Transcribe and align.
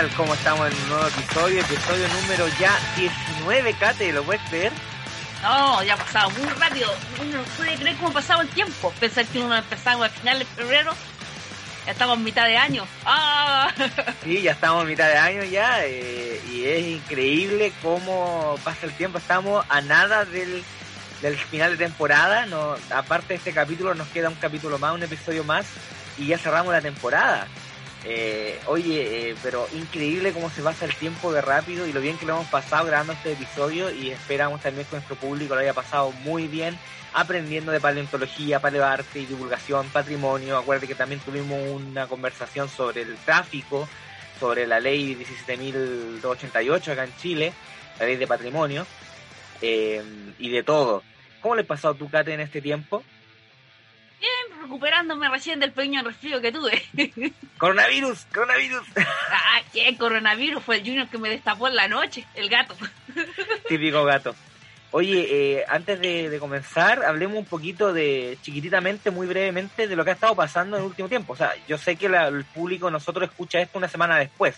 Tal? 0.00 0.16
¿Cómo 0.16 0.34
estamos 0.34 0.70
en 0.70 0.76
un 0.82 0.88
nuevo 0.88 1.06
episodio? 1.08 1.60
Episodio 1.60 2.08
número 2.08 2.48
ya 2.58 2.78
19, 2.96 3.74
Kate, 3.74 4.12
¿lo 4.12 4.22
puedes 4.22 4.40
creer? 4.48 4.72
No, 5.42 5.82
ya 5.82 5.94
ha 5.94 5.96
pasado 5.96 6.30
muy 6.30 6.48
rápido. 6.48 6.90
Uno 7.20 7.38
no 7.38 7.42
puede 7.56 7.74
creer 7.74 7.96
cómo 7.96 8.08
ha 8.08 8.12
pasado 8.12 8.40
el 8.40 8.48
tiempo. 8.48 8.92
Pensar 8.98 9.26
que 9.26 9.40
uno 9.40 9.56
empezamos 9.56 10.06
a 10.06 10.08
finales 10.08 10.48
de 10.48 10.62
febrero. 10.62 10.92
Ya 11.84 11.92
estamos 11.92 12.16
en 12.16 12.24
mitad 12.24 12.46
de 12.46 12.56
año. 12.56 12.86
¡Ah! 13.04 13.72
Sí, 14.24 14.40
ya 14.40 14.52
estamos 14.52 14.82
en 14.82 14.88
mitad 14.88 15.08
de 15.08 15.18
año 15.18 15.44
ya 15.44 15.84
eh, 15.84 16.40
y 16.50 16.64
es 16.64 16.86
increíble 16.86 17.72
cómo 17.82 18.58
pasa 18.64 18.86
el 18.86 18.92
tiempo. 18.92 19.18
Estamos 19.18 19.66
a 19.68 19.80
nada 19.82 20.24
del, 20.24 20.62
del 21.20 21.36
final 21.36 21.72
de 21.72 21.84
temporada. 21.84 22.46
No, 22.46 22.76
aparte 22.94 23.28
de 23.28 23.34
este 23.34 23.52
capítulo, 23.52 23.94
nos 23.94 24.08
queda 24.08 24.28
un 24.28 24.36
capítulo 24.36 24.78
más, 24.78 24.94
un 24.94 25.02
episodio 25.02 25.44
más 25.44 25.66
y 26.16 26.26
ya 26.26 26.38
cerramos 26.38 26.72
la 26.72 26.80
temporada. 26.80 27.48
Eh, 28.04 28.58
oye, 28.66 29.30
eh, 29.30 29.36
pero 29.42 29.68
increíble 29.74 30.32
cómo 30.32 30.48
se 30.50 30.62
pasa 30.62 30.86
el 30.86 30.94
tiempo 30.94 31.32
de 31.32 31.42
rápido 31.42 31.86
y 31.86 31.92
lo 31.92 32.00
bien 32.00 32.16
que 32.16 32.24
lo 32.24 32.32
hemos 32.32 32.46
pasado 32.46 32.86
grabando 32.86 33.12
este 33.12 33.32
episodio 33.32 33.90
y 33.92 34.10
esperamos 34.10 34.62
también 34.62 34.86
que 34.86 34.96
nuestro 34.96 35.16
público 35.16 35.54
lo 35.54 35.60
haya 35.60 35.74
pasado 35.74 36.10
muy 36.24 36.48
bien 36.48 36.78
aprendiendo 37.12 37.72
de 37.72 37.80
paleontología, 37.80 38.60
paleoarte 38.60 39.20
y 39.20 39.26
divulgación, 39.26 39.88
patrimonio. 39.88 40.56
Acuérdate 40.56 40.86
que 40.86 40.94
también 40.94 41.20
tuvimos 41.20 41.58
una 41.70 42.06
conversación 42.06 42.68
sobre 42.68 43.02
el 43.02 43.16
tráfico, 43.16 43.88
sobre 44.38 44.66
la 44.66 44.80
ley 44.80 45.14
17.288 45.16 46.92
acá 46.92 47.04
en 47.04 47.16
Chile, 47.16 47.52
la 47.98 48.06
ley 48.06 48.16
de 48.16 48.26
patrimonio 48.26 48.86
eh, 49.60 50.02
y 50.38 50.50
de 50.50 50.62
todo. 50.62 51.02
¿Cómo 51.40 51.54
le 51.54 51.64
pasado 51.64 51.94
a 51.94 51.98
tu 51.98 52.08
Kate 52.08 52.32
en 52.32 52.40
este 52.40 52.60
tiempo? 52.60 53.02
Recuperándome 54.60 55.28
recién 55.28 55.58
del 55.58 55.72
pequeño 55.72 56.02
resfrío 56.02 56.40
que 56.40 56.52
tuve. 56.52 56.82
Coronavirus, 57.58 58.26
coronavirus. 58.32 58.82
ah, 58.96 59.60
qué 59.72 59.96
coronavirus. 59.96 60.62
Fue 60.62 60.76
el 60.76 60.84
Junior 60.84 61.08
que 61.08 61.18
me 61.18 61.30
destapó 61.30 61.68
en 61.68 61.76
la 61.76 61.88
noche, 61.88 62.26
el 62.34 62.48
gato. 62.48 62.76
Típico 63.68 64.04
gato. 64.04 64.34
Oye, 64.92 65.28
eh, 65.30 65.64
antes 65.68 66.00
de, 66.00 66.28
de, 66.28 66.38
comenzar, 66.38 67.04
hablemos 67.04 67.38
un 67.38 67.44
poquito 67.44 67.92
de, 67.92 68.36
chiquititamente, 68.42 69.10
muy 69.10 69.26
brevemente, 69.26 69.86
de 69.86 69.96
lo 69.96 70.04
que 70.04 70.10
ha 70.10 70.14
estado 70.14 70.34
pasando 70.34 70.76
en 70.76 70.82
el 70.82 70.88
último 70.88 71.08
tiempo. 71.08 71.32
O 71.32 71.36
sea, 71.36 71.54
yo 71.68 71.78
sé 71.78 71.96
que 71.96 72.08
la, 72.08 72.26
el 72.26 72.44
público, 72.44 72.90
nosotros 72.90 73.30
escucha 73.30 73.60
esto 73.60 73.78
una 73.78 73.88
semana 73.88 74.18
después, 74.18 74.56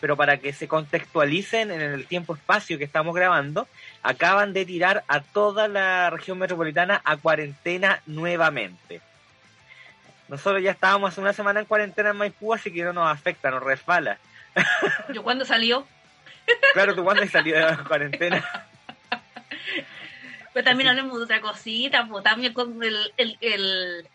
pero 0.00 0.16
para 0.16 0.38
que 0.38 0.52
se 0.52 0.66
contextualicen 0.66 1.70
en 1.70 1.80
el 1.80 2.06
tiempo-espacio 2.06 2.76
que 2.76 2.84
estamos 2.84 3.14
grabando, 3.14 3.68
acaban 4.02 4.52
de 4.52 4.66
tirar 4.66 5.04
a 5.06 5.20
toda 5.20 5.68
la 5.68 6.10
región 6.10 6.38
metropolitana 6.38 7.00
a 7.04 7.16
cuarentena 7.16 8.02
nuevamente. 8.06 9.00
Nosotros 10.28 10.62
ya 10.62 10.72
estábamos 10.72 11.10
hace 11.10 11.20
una 11.20 11.32
semana 11.32 11.60
en 11.60 11.66
cuarentena 11.66 12.10
en 12.10 12.16
Maipú, 12.16 12.52
así 12.52 12.72
que 12.72 12.84
no 12.84 12.92
nos 12.92 13.10
afecta, 13.10 13.50
nos 13.50 13.62
resbala. 13.62 14.18
¿Yo 15.14 15.22
cuándo 15.22 15.44
salió? 15.44 15.86
Claro, 16.72 16.94
tú 16.94 17.04
cuándo 17.04 17.26
salió 17.26 17.56
de 17.56 17.62
la 17.62 17.84
cuarentena. 17.84 18.44
Pero 20.52 20.64
también 20.64 20.88
hablemos 20.88 21.16
de 21.18 21.24
otra 21.24 21.40
cosita, 21.40 22.06
pues 22.08 22.24
también 22.24 22.52
con 22.52 22.82
el, 22.82 23.12
el, 23.16 23.38
el... 23.40 24.08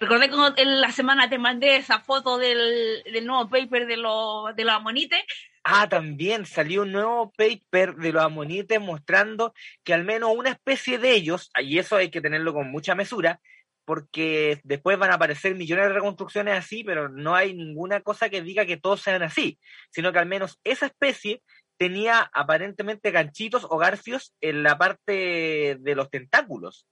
Recordé 0.00 0.30
como 0.30 0.52
en 0.56 0.80
la 0.80 0.92
semana 0.92 1.28
te 1.28 1.38
mandé 1.38 1.76
esa 1.76 2.00
foto 2.00 2.38
del, 2.38 3.02
del 3.04 3.26
nuevo 3.26 3.48
paper 3.48 3.86
de, 3.86 3.96
lo, 3.96 4.52
de 4.54 4.64
los 4.64 4.74
amonites. 4.74 5.20
Ah, 5.64 5.88
también 5.88 6.46
salió 6.46 6.82
un 6.82 6.92
nuevo 6.92 7.32
paper 7.36 7.96
de 7.96 8.12
los 8.12 8.22
amonites 8.22 8.80
mostrando 8.80 9.54
que 9.82 9.92
al 9.92 10.04
menos 10.04 10.30
una 10.36 10.50
especie 10.50 10.98
de 10.98 11.12
ellos, 11.12 11.50
y 11.60 11.78
eso 11.78 11.96
hay 11.96 12.10
que 12.10 12.20
tenerlo 12.20 12.54
con 12.54 12.70
mucha 12.70 12.94
mesura, 12.94 13.40
porque 13.88 14.60
después 14.64 14.98
van 14.98 15.10
a 15.10 15.14
aparecer 15.14 15.54
millones 15.54 15.86
de 15.86 15.94
reconstrucciones 15.94 16.58
así, 16.58 16.84
pero 16.84 17.08
no 17.08 17.34
hay 17.34 17.54
ninguna 17.54 18.02
cosa 18.02 18.28
que 18.28 18.42
diga 18.42 18.66
que 18.66 18.76
todos 18.76 19.00
sean 19.00 19.22
así, 19.22 19.58
sino 19.88 20.12
que 20.12 20.18
al 20.18 20.26
menos 20.26 20.60
esa 20.62 20.84
especie 20.84 21.42
tenía 21.78 22.30
aparentemente 22.34 23.10
ganchitos 23.10 23.66
o 23.66 23.78
garfios 23.78 24.34
en 24.42 24.62
la 24.62 24.76
parte 24.76 25.78
de 25.80 25.94
los 25.94 26.10
tentáculos. 26.10 26.86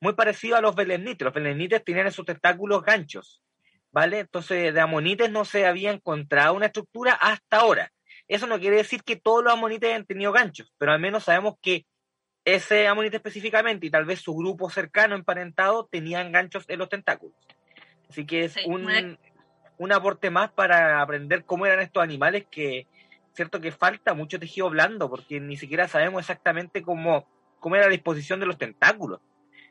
Muy 0.00 0.12
parecido 0.12 0.54
a 0.54 0.60
los 0.60 0.76
belemnites. 0.76 1.24
Los 1.24 1.34
belemnites 1.34 1.84
tenían 1.84 2.06
en 2.06 2.12
sus 2.12 2.24
tentáculos 2.24 2.84
ganchos, 2.84 3.42
¿vale? 3.90 4.20
Entonces, 4.20 4.72
de 4.72 4.80
amonites 4.80 5.28
no 5.28 5.44
se 5.44 5.66
había 5.66 5.90
encontrado 5.90 6.54
una 6.54 6.66
estructura 6.66 7.14
hasta 7.14 7.56
ahora. 7.56 7.90
Eso 8.28 8.46
no 8.46 8.60
quiere 8.60 8.76
decir 8.76 9.02
que 9.02 9.16
todos 9.16 9.42
los 9.42 9.52
amonites 9.52 9.90
hayan 9.90 10.06
tenido 10.06 10.30
ganchos, 10.30 10.72
pero 10.78 10.92
al 10.92 11.00
menos 11.00 11.24
sabemos 11.24 11.56
que 11.60 11.84
ese 12.54 12.86
amonite 12.88 13.16
específicamente 13.16 13.86
y 13.86 13.90
tal 13.90 14.04
vez 14.04 14.20
su 14.20 14.34
grupo 14.34 14.70
cercano 14.70 15.14
emparentado 15.14 15.86
tenían 15.90 16.32
ganchos 16.32 16.64
en 16.68 16.78
los 16.78 16.88
tentáculos. 16.88 17.36
Así 18.08 18.26
que 18.26 18.44
es 18.44 18.54
sí, 18.54 18.62
un, 18.66 19.18
un 19.78 19.92
aporte 19.92 20.30
más 20.30 20.50
para 20.50 21.00
aprender 21.00 21.44
cómo 21.44 21.66
eran 21.66 21.80
estos 21.80 22.02
animales 22.02 22.46
que, 22.50 22.86
cierto 23.32 23.60
que 23.60 23.72
falta 23.72 24.14
mucho 24.14 24.38
tejido 24.38 24.70
blando 24.70 25.08
porque 25.08 25.40
ni 25.40 25.56
siquiera 25.56 25.88
sabemos 25.88 26.20
exactamente 26.20 26.82
cómo, 26.82 27.26
cómo 27.58 27.76
era 27.76 27.86
la 27.86 27.92
disposición 27.92 28.40
de 28.40 28.46
los 28.46 28.58
tentáculos. 28.58 29.20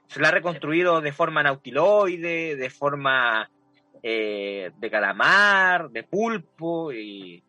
Se 0.08 0.20
la 0.20 0.30
ha 0.30 0.32
reconstruido 0.32 1.02
de 1.02 1.12
forma 1.12 1.44
nautiloide, 1.44 2.56
de 2.56 2.70
forma 2.70 3.50
eh, 4.02 4.72
de 4.78 4.90
calamar, 4.90 5.90
de 5.90 6.04
pulpo, 6.04 6.92
y 6.92 7.44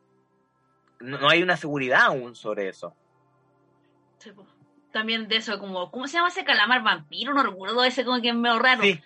no, 1.01 1.19
no, 1.19 1.31
hay 1.31 1.43
una 1.43 1.57
seguridad 1.57 2.03
aún 2.03 2.35
sobre 2.35 2.69
eso. 2.69 2.95
Sí, 4.19 4.31
también 4.93 5.29
de 5.29 5.37
eso, 5.37 5.59
como, 5.59 5.91
¿cómo 5.91 6.07
se 6.07 6.15
llama 6.15 6.29
ese 6.29 6.45
calamar 6.45 6.83
vampiro? 6.83 7.35
No 7.35 7.43
recuerdo 7.43 7.85
ese 7.85 8.05
como 8.05 8.21
que 8.21 8.31
es 8.31 8.35
medio 8.35 8.59
raro. 8.59 8.83
Sí. 8.83 9.01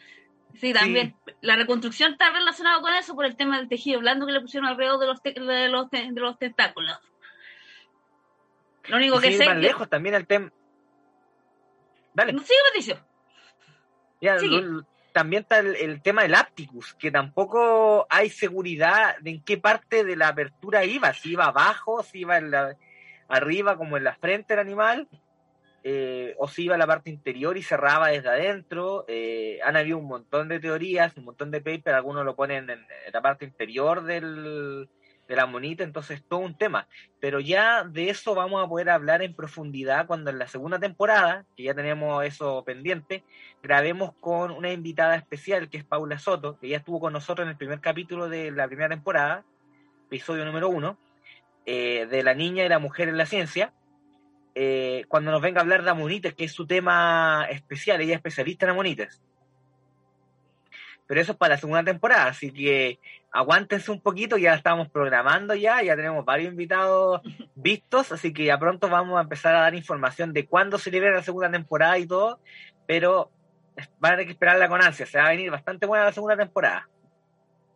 Sí, 0.60 0.72
también. 0.72 1.16
Sí. 1.26 1.32
La 1.40 1.56
reconstrucción 1.56 2.12
está 2.12 2.30
relacionada 2.30 2.80
con 2.80 2.94
eso 2.94 3.14
por 3.14 3.24
el 3.24 3.36
tema 3.36 3.58
del 3.58 3.68
tejido 3.68 4.00
blando 4.00 4.26
que 4.26 4.32
le 4.32 4.40
pusieron 4.40 4.68
alrededor 4.68 5.00
de 5.00 5.06
los, 5.06 5.22
de 5.22 5.68
los, 5.68 5.90
de 5.90 6.12
los 6.14 6.38
tentáculos. 6.38 6.98
Lo 8.86 8.96
único 8.96 9.20
que 9.20 9.32
sé. 9.32 9.44
más 9.44 9.56
que... 9.56 9.62
lejos 9.62 9.88
también 9.88 10.14
el 10.14 10.26
tema. 10.26 10.52
Dale. 12.14 12.32
Sigue, 12.32 12.58
Patricio. 12.68 12.98
Ya, 14.20 14.36
lo, 14.36 14.86
también 15.12 15.42
está 15.42 15.58
el, 15.58 15.74
el, 15.76 16.02
tema 16.02 16.22
del 16.22 16.34
Apticus, 16.34 16.94
que 16.94 17.10
tampoco 17.10 18.06
hay 18.08 18.30
seguridad 18.30 19.16
de 19.20 19.30
en 19.30 19.42
qué 19.42 19.58
parte 19.58 20.04
de 20.04 20.16
la 20.16 20.28
apertura 20.28 20.84
iba, 20.84 21.12
si 21.12 21.32
iba 21.32 21.46
abajo, 21.46 22.02
si 22.02 22.20
iba 22.20 22.38
en 22.38 22.50
la, 22.50 22.76
arriba, 23.28 23.76
como 23.76 23.96
en 23.96 24.04
la 24.04 24.14
frente 24.14 24.54
del 24.54 24.60
animal, 24.60 25.08
eh, 25.86 26.34
o 26.38 26.48
si 26.48 26.64
iba 26.64 26.76
a 26.76 26.78
la 26.78 26.86
parte 26.86 27.10
interior 27.10 27.58
y 27.58 27.62
cerraba 27.62 28.08
desde 28.08 28.30
adentro. 28.30 29.04
Eh, 29.06 29.60
han 29.62 29.76
habido 29.76 29.98
un 29.98 30.06
montón 30.06 30.48
de 30.48 30.58
teorías, 30.58 31.14
un 31.18 31.26
montón 31.26 31.50
de 31.50 31.60
papers, 31.60 31.94
algunos 31.94 32.24
lo 32.24 32.34
ponen 32.34 32.70
en, 32.70 32.86
la 33.12 33.20
parte 33.20 33.44
interior 33.44 34.02
del, 34.02 34.88
de 35.28 35.36
la 35.36 35.44
monita, 35.44 35.84
entonces 35.84 36.22
todo 36.26 36.40
un 36.40 36.56
tema. 36.56 36.88
Pero 37.20 37.38
ya 37.38 37.84
de 37.84 38.08
eso 38.08 38.34
vamos 38.34 38.64
a 38.64 38.68
poder 38.68 38.88
hablar 38.88 39.20
en 39.20 39.34
profundidad 39.34 40.06
cuando 40.06 40.30
en 40.30 40.38
la 40.38 40.48
segunda 40.48 40.78
temporada, 40.78 41.44
que 41.54 41.64
ya 41.64 41.74
tenemos 41.74 42.24
eso 42.24 42.64
pendiente, 42.64 43.22
grabemos 43.62 44.12
con 44.20 44.52
una 44.52 44.72
invitada 44.72 45.16
especial 45.16 45.68
que 45.68 45.76
es 45.76 45.84
Paula 45.84 46.18
Soto, 46.18 46.58
que 46.58 46.68
ya 46.68 46.78
estuvo 46.78 46.98
con 46.98 47.12
nosotros 47.12 47.44
en 47.44 47.50
el 47.50 47.58
primer 47.58 47.80
capítulo 47.80 48.30
de 48.30 48.50
la 48.50 48.66
primera 48.68 48.88
temporada, 48.88 49.44
episodio 50.06 50.46
número 50.46 50.70
uno, 50.70 50.96
eh, 51.66 52.06
de 52.10 52.22
la 52.22 52.32
niña 52.32 52.64
y 52.64 52.70
la 52.70 52.78
mujer 52.78 53.10
en 53.10 53.18
la 53.18 53.26
ciencia. 53.26 53.74
Eh, 54.54 55.04
cuando 55.08 55.32
nos 55.32 55.42
venga 55.42 55.60
a 55.60 55.62
hablar 55.62 55.82
de 55.82 55.90
amonites, 55.90 56.34
que 56.34 56.44
es 56.44 56.52
su 56.52 56.66
tema 56.66 57.46
especial, 57.50 58.00
ella 58.00 58.12
es 58.12 58.18
especialista 58.18 58.66
en 58.66 58.70
amonites. 58.70 59.20
pero 61.06 61.20
eso 61.20 61.32
es 61.32 61.38
para 61.38 61.54
la 61.54 61.60
segunda 61.60 61.84
temporada, 61.84 62.26
así 62.26 62.50
que 62.50 62.98
aguántense 63.32 63.90
un 63.90 64.00
poquito, 64.00 64.38
ya 64.38 64.54
estamos 64.54 64.88
programando 64.88 65.54
ya, 65.54 65.82
ya 65.82 65.96
tenemos 65.96 66.24
varios 66.24 66.52
invitados 66.52 67.20
vistos, 67.54 68.12
así 68.12 68.32
que 68.32 68.44
ya 68.44 68.58
pronto 68.58 68.88
vamos 68.88 69.18
a 69.18 69.22
empezar 69.22 69.54
a 69.56 69.60
dar 69.60 69.74
información 69.74 70.32
de 70.32 70.46
cuándo 70.46 70.78
se 70.78 70.90
libera 70.90 71.16
la 71.16 71.22
segunda 71.22 71.50
temporada 71.50 71.98
y 71.98 72.06
todo, 72.06 72.38
pero 72.86 73.30
van 73.98 74.12
a 74.12 74.16
tener 74.16 74.26
que 74.26 74.32
esperarla 74.32 74.68
con 74.68 74.82
ansia, 74.82 75.04
se 75.04 75.18
va 75.18 75.26
a 75.26 75.30
venir 75.30 75.50
bastante 75.50 75.86
buena 75.86 76.04
la 76.04 76.12
segunda 76.12 76.36
temporada. 76.36 76.88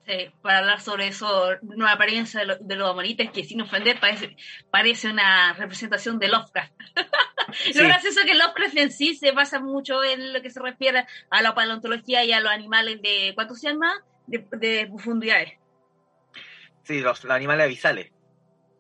Sí, 0.09 0.31
para 0.41 0.61
hablar 0.61 0.81
sobre 0.81 1.09
eso, 1.09 1.51
nueva 1.61 1.93
apariencia 1.93 2.41
de, 2.41 2.47
lo, 2.47 2.57
de 2.57 2.77
los 2.77 2.89
amorites, 2.89 3.31
que 3.31 3.45
sin 3.45 3.61
ofender 3.61 4.01
parece, 4.01 4.35
parece 4.71 5.11
una 5.11 5.53
representación 5.53 6.19
de 6.19 6.29
Lovecraft. 6.29 6.73
Lo 7.75 7.85
gracioso 7.85 8.21
es 8.21 8.27
que 8.27 8.35
Lovecraft 8.35 8.77
en 8.79 8.91
sí 8.91 9.15
se 9.15 9.33
basa 9.33 9.61
mucho 9.61 10.03
en 10.03 10.33
lo 10.33 10.41
que 10.41 10.51
se 10.51 10.61
refiere 10.61 11.07
a 11.31 11.43
la 11.43 11.55
paleontología 11.55 12.25
y 12.25 12.33
a 12.33 12.41
los 12.41 12.51
animales 12.51 13.03
de, 13.03 13.33
¿cuántos 13.35 13.61
se 13.61 13.69
llama? 13.69 14.03
De, 14.27 14.47
de 14.53 14.87
profundidades. 14.87 15.59
Sí, 16.85 17.01
los, 17.01 17.23
los 17.25 17.33
animales 17.35 17.67
avisales. 17.67 18.11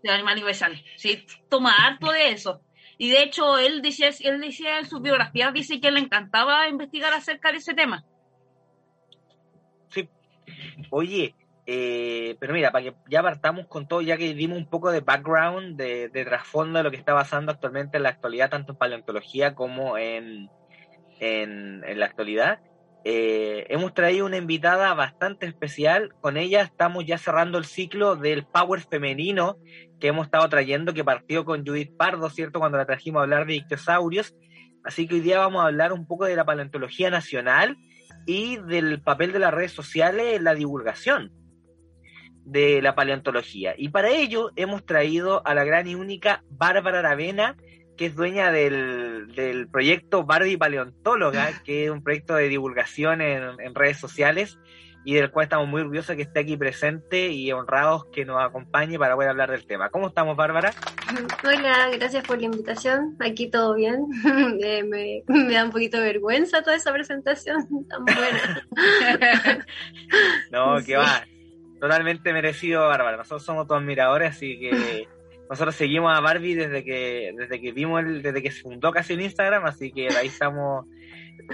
De 0.02 0.10
animales 0.10 0.44
avisales. 0.44 0.82
Sí, 0.96 1.26
toma 1.50 1.74
harto 1.74 2.10
de 2.10 2.30
eso. 2.30 2.62
Y 2.96 3.10
de 3.10 3.22
hecho, 3.22 3.58
él 3.58 3.82
decía, 3.82 4.10
él 4.20 4.40
decía 4.40 4.78
en 4.78 4.86
su 4.86 5.00
biografía, 5.00 5.50
dice 5.52 5.78
que 5.78 5.90
le 5.90 6.00
encantaba 6.00 6.68
investigar 6.68 7.12
acerca 7.12 7.52
de 7.52 7.58
ese 7.58 7.74
tema. 7.74 8.04
Oye, 10.90 11.34
eh, 11.66 12.36
pero 12.40 12.54
mira, 12.54 12.70
para 12.70 12.84
que 12.84 12.94
ya 13.10 13.22
partamos 13.22 13.66
con 13.66 13.86
todo, 13.86 14.00
ya 14.00 14.16
que 14.16 14.32
dimos 14.32 14.56
un 14.56 14.70
poco 14.70 14.90
de 14.90 15.00
background, 15.00 15.76
de, 15.76 16.08
de 16.08 16.24
trasfondo 16.24 16.78
de 16.78 16.82
lo 16.84 16.90
que 16.90 16.96
está 16.96 17.14
pasando 17.14 17.52
actualmente 17.52 17.98
en 17.98 18.04
la 18.04 18.08
actualidad, 18.08 18.48
tanto 18.48 18.72
en 18.72 18.78
paleontología 18.78 19.54
como 19.54 19.98
en, 19.98 20.48
en, 21.20 21.84
en 21.84 22.00
la 22.00 22.06
actualidad, 22.06 22.60
eh, 23.04 23.66
hemos 23.68 23.94
traído 23.94 24.26
una 24.26 24.38
invitada 24.38 24.92
bastante 24.94 25.46
especial. 25.46 26.14
Con 26.20 26.36
ella 26.36 26.62
estamos 26.62 27.04
ya 27.06 27.18
cerrando 27.18 27.58
el 27.58 27.64
ciclo 27.64 28.16
del 28.16 28.44
Power 28.44 28.80
femenino 28.80 29.56
que 30.00 30.08
hemos 30.08 30.26
estado 30.26 30.48
trayendo, 30.48 30.94
que 30.94 31.04
partió 31.04 31.44
con 31.44 31.66
Judith 31.66 31.96
Pardo, 31.96 32.30
¿cierto? 32.30 32.60
Cuando 32.60 32.78
la 32.78 32.86
trajimos 32.86 33.20
a 33.20 33.22
hablar 33.24 33.46
de 33.46 33.56
ictiosaurios. 33.56 34.34
Así 34.84 35.06
que 35.06 35.16
hoy 35.16 35.20
día 35.20 35.38
vamos 35.38 35.62
a 35.62 35.66
hablar 35.66 35.92
un 35.92 36.06
poco 36.06 36.24
de 36.24 36.36
la 36.36 36.44
paleontología 36.44 37.10
nacional 37.10 37.76
y 38.28 38.58
del 38.58 39.00
papel 39.00 39.32
de 39.32 39.38
las 39.38 39.54
redes 39.54 39.72
sociales 39.72 40.36
en 40.36 40.44
la 40.44 40.54
divulgación 40.54 41.32
de 42.44 42.82
la 42.82 42.94
paleontología. 42.94 43.74
Y 43.78 43.88
para 43.88 44.10
ello 44.10 44.50
hemos 44.54 44.84
traído 44.84 45.40
a 45.46 45.54
la 45.54 45.64
gran 45.64 45.86
y 45.86 45.94
única 45.94 46.44
Bárbara 46.50 46.98
Aravena, 46.98 47.56
que 47.96 48.04
es 48.04 48.14
dueña 48.14 48.52
del, 48.52 49.32
del 49.34 49.66
proyecto 49.68 50.24
Barbie 50.24 50.58
Paleontóloga, 50.58 51.48
que 51.64 51.86
es 51.86 51.90
un 51.90 52.02
proyecto 52.02 52.34
de 52.34 52.50
divulgación 52.50 53.22
en, 53.22 53.58
en, 53.60 53.74
redes 53.74 53.96
sociales 53.96 54.58
y 55.04 55.14
del 55.14 55.30
cual 55.30 55.44
estamos 55.44 55.68
muy 55.68 55.80
orgullosos 55.80 56.16
que 56.16 56.22
esté 56.22 56.40
aquí 56.40 56.56
presente 56.56 57.28
y 57.28 57.50
honrados 57.52 58.06
que 58.06 58.24
nos 58.24 58.42
acompañe 58.42 58.98
para 58.98 59.14
poder 59.14 59.30
hablar 59.30 59.50
del 59.50 59.66
tema. 59.66 59.88
¿Cómo 59.90 60.08
estamos, 60.08 60.36
Bárbara? 60.36 60.72
Hola, 61.44 61.90
gracias 61.96 62.26
por 62.26 62.38
la 62.38 62.46
invitación. 62.46 63.16
Aquí 63.20 63.50
todo 63.50 63.74
bien. 63.74 64.06
eh, 64.62 64.84
me, 64.84 65.22
me, 65.26 65.54
da 65.54 65.64
un 65.64 65.70
poquito 65.70 65.98
de 65.98 66.04
vergüenza 66.04 66.62
toda 66.62 66.76
esa 66.76 66.92
presentación 66.92 67.66
tan 67.88 68.04
buena. 68.04 68.66
no, 70.50 70.84
que 70.84 70.96
va 70.96 71.24
totalmente 71.80 72.32
merecido, 72.32 72.86
Bárbara. 72.86 73.16
Nosotros 73.16 73.44
somos 73.44 73.66
tus 73.66 73.76
admiradores, 73.76 74.32
así 74.32 74.58
que 74.58 75.08
nosotros 75.48 75.74
seguimos 75.74 76.16
a 76.16 76.20
Barbie 76.20 76.54
desde 76.54 76.84
que 76.84 77.32
desde 77.36 77.60
que 77.60 77.72
vimos 77.72 78.02
el, 78.02 78.20
desde 78.20 78.42
que 78.42 78.50
se 78.50 78.60
fundó 78.60 78.92
casi 78.92 79.14
en 79.14 79.22
Instagram, 79.22 79.64
así 79.64 79.90
que 79.92 80.08
ahí 80.08 80.26
estamos 80.26 80.86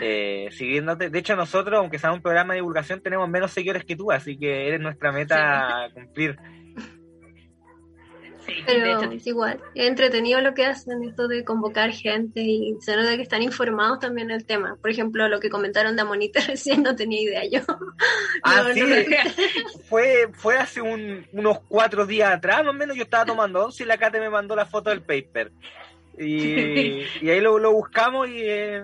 eh, 0.00 0.48
siguiéndote. 0.52 1.10
De 1.10 1.18
hecho, 1.18 1.36
nosotros, 1.36 1.78
aunque 1.78 1.98
sea 1.98 2.12
un 2.12 2.22
programa 2.22 2.54
de 2.54 2.60
divulgación, 2.60 3.00
tenemos 3.00 3.28
menos 3.28 3.52
seguidores 3.52 3.84
que 3.84 3.96
tú, 3.96 4.10
así 4.10 4.36
que 4.36 4.68
eres 4.68 4.80
nuestra 4.80 5.12
meta 5.12 5.88
sí. 5.88 5.94
cumplir. 5.94 6.38
Sí, 8.46 8.52
Pero 8.66 9.00
es 9.10 9.26
igual, 9.26 9.58
es 9.74 9.88
entretenido 9.88 10.38
lo 10.42 10.52
que 10.52 10.66
hacen, 10.66 11.02
esto 11.04 11.28
de 11.28 11.44
convocar 11.44 11.92
gente 11.92 12.42
y 12.42 12.76
se 12.80 12.94
nota 12.94 13.16
que 13.16 13.22
están 13.22 13.42
informados 13.42 14.00
también 14.00 14.28
del 14.28 14.44
tema. 14.44 14.76
Por 14.80 14.90
ejemplo, 14.90 15.28
lo 15.28 15.40
que 15.40 15.48
comentaron 15.48 15.96
de 15.96 16.02
Amonita 16.02 16.40
recién 16.46 16.82
no 16.82 16.94
tenía 16.94 17.22
idea 17.22 17.42
yo. 17.50 17.60
Ah, 18.42 18.62
no, 18.66 18.74
sí, 18.74 18.80
no 18.80 18.86
fue, 19.88 20.28
fue 20.34 20.58
hace 20.58 20.82
un, 20.82 21.24
unos 21.32 21.60
cuatro 21.66 22.04
días 22.04 22.30
atrás, 22.30 22.58
más 22.58 22.74
o 22.74 22.76
menos, 22.76 22.96
yo 22.96 23.04
estaba 23.04 23.24
tomando 23.24 23.64
once 23.64 23.82
y 23.82 23.86
la 23.86 23.96
Kate 23.96 24.20
me 24.20 24.28
mandó 24.28 24.54
la 24.54 24.66
foto 24.66 24.90
del 24.90 25.00
paper. 25.00 25.52
Y, 26.18 27.04
y 27.22 27.30
ahí 27.30 27.40
lo, 27.40 27.58
lo 27.58 27.72
buscamos 27.72 28.28
y... 28.28 28.42
Eh, 28.42 28.82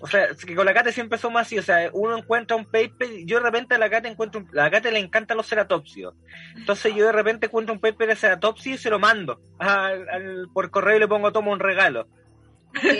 o 0.00 0.06
sea, 0.06 0.28
que 0.34 0.54
con 0.54 0.66
la 0.66 0.74
Kate 0.74 0.92
siempre 0.92 1.18
somos 1.18 1.40
así, 1.40 1.58
o 1.58 1.62
sea, 1.62 1.90
uno 1.92 2.18
encuentra 2.18 2.56
un 2.56 2.66
paper, 2.66 3.08
yo 3.24 3.38
de 3.38 3.44
repente 3.44 3.74
a 3.74 3.78
la 3.78 3.88
Kate 3.90 4.08
encuentro, 4.08 4.40
un, 4.40 4.58
a 4.58 4.64
la 4.64 4.70
Kate 4.70 4.92
le 4.92 4.98
encantan 4.98 5.36
los 5.36 5.48
ceratopsios, 5.48 6.14
entonces 6.54 6.94
yo 6.94 7.06
de 7.06 7.12
repente 7.12 7.46
encuentro 7.46 7.74
un 7.74 7.80
paper 7.80 8.08
de 8.08 8.16
ceratopsia 8.16 8.74
y 8.74 8.78
se 8.78 8.90
lo 8.90 8.98
mando 8.98 9.40
al, 9.58 10.08
al, 10.08 10.48
por 10.52 10.70
correo 10.70 10.96
y 10.96 11.00
le 11.00 11.08
pongo 11.08 11.32
tomo 11.32 11.52
un 11.52 11.60
regalo. 11.60 12.06
Sí. 12.80 12.98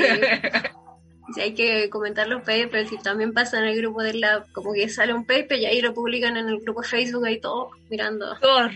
Si 1.34 1.40
hay 1.40 1.54
que 1.54 1.90
comentar 1.90 2.28
los 2.28 2.42
papers, 2.42 2.92
y 2.92 2.98
también 2.98 3.32
pasa 3.32 3.58
en 3.58 3.64
el 3.64 3.76
grupo 3.76 4.02
de 4.02 4.14
la, 4.14 4.44
como 4.52 4.72
que 4.72 4.88
sale 4.88 5.12
un 5.12 5.26
paper 5.26 5.58
y 5.58 5.66
ahí 5.66 5.80
lo 5.80 5.92
publican 5.92 6.36
en 6.36 6.48
el 6.48 6.60
grupo 6.60 6.82
de 6.82 6.88
Facebook 6.88 7.26
ahí 7.26 7.40
todo 7.40 7.70
mirando. 7.90 8.38
Todo, 8.38 8.70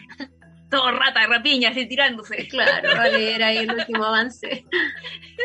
todo 0.69 0.91
rata, 0.91 1.27
rapiña, 1.29 1.71
así 1.71 1.87
tirándose. 1.87 2.49
Claro, 2.49 2.89
vale, 2.97 3.37
era 3.37 3.49
ahí 3.49 3.59
el 3.59 3.73
último 3.73 4.05
avance. 4.05 4.65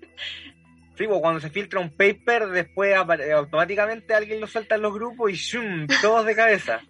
Sí, 0.96 1.06
pues 1.06 1.20
cuando 1.20 1.40
se 1.40 1.50
filtra 1.50 1.80
un 1.80 1.90
paper, 1.90 2.48
después 2.48 2.96
automáticamente 2.96 4.14
alguien 4.14 4.40
lo 4.40 4.46
suelta 4.46 4.76
en 4.76 4.82
los 4.82 4.94
grupos 4.94 5.30
y 5.30 5.34
¡shum! 5.34 5.86
todos 6.00 6.24
de 6.24 6.34
cabeza. 6.34 6.80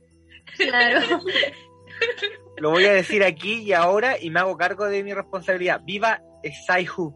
Claro. 0.56 1.00
Lo 2.58 2.70
voy 2.70 2.84
a 2.84 2.92
decir 2.92 3.22
aquí 3.22 3.62
y 3.62 3.72
ahora 3.72 4.16
y 4.18 4.30
me 4.30 4.40
hago 4.40 4.56
cargo 4.56 4.86
de 4.86 5.02
mi 5.02 5.12
responsabilidad. 5.12 5.80
¡Viva 5.84 6.22
Sci-Hub! 6.42 7.14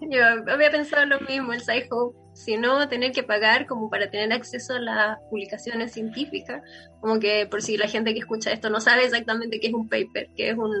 Yo 0.00 0.22
había 0.48 0.70
pensado 0.70 1.06
lo 1.06 1.20
mismo, 1.20 1.52
el 1.52 1.60
Sci-Hub. 1.60 2.23
Si 2.34 2.56
no, 2.56 2.88
tener 2.88 3.12
que 3.12 3.22
pagar 3.22 3.66
como 3.66 3.88
para 3.88 4.10
tener 4.10 4.32
acceso 4.32 4.74
a 4.74 4.80
las 4.80 5.18
publicaciones 5.30 5.92
científicas. 5.92 6.62
Como 7.00 7.20
que 7.20 7.46
por 7.46 7.62
si 7.62 7.76
la 7.76 7.86
gente 7.86 8.12
que 8.12 8.18
escucha 8.20 8.50
esto 8.50 8.70
no 8.70 8.80
sabe 8.80 9.04
exactamente 9.04 9.60
qué 9.60 9.68
es 9.68 9.72
un 9.72 9.88
paper, 9.88 10.28
que 10.36 10.50
es 10.50 10.58
un, 10.58 10.72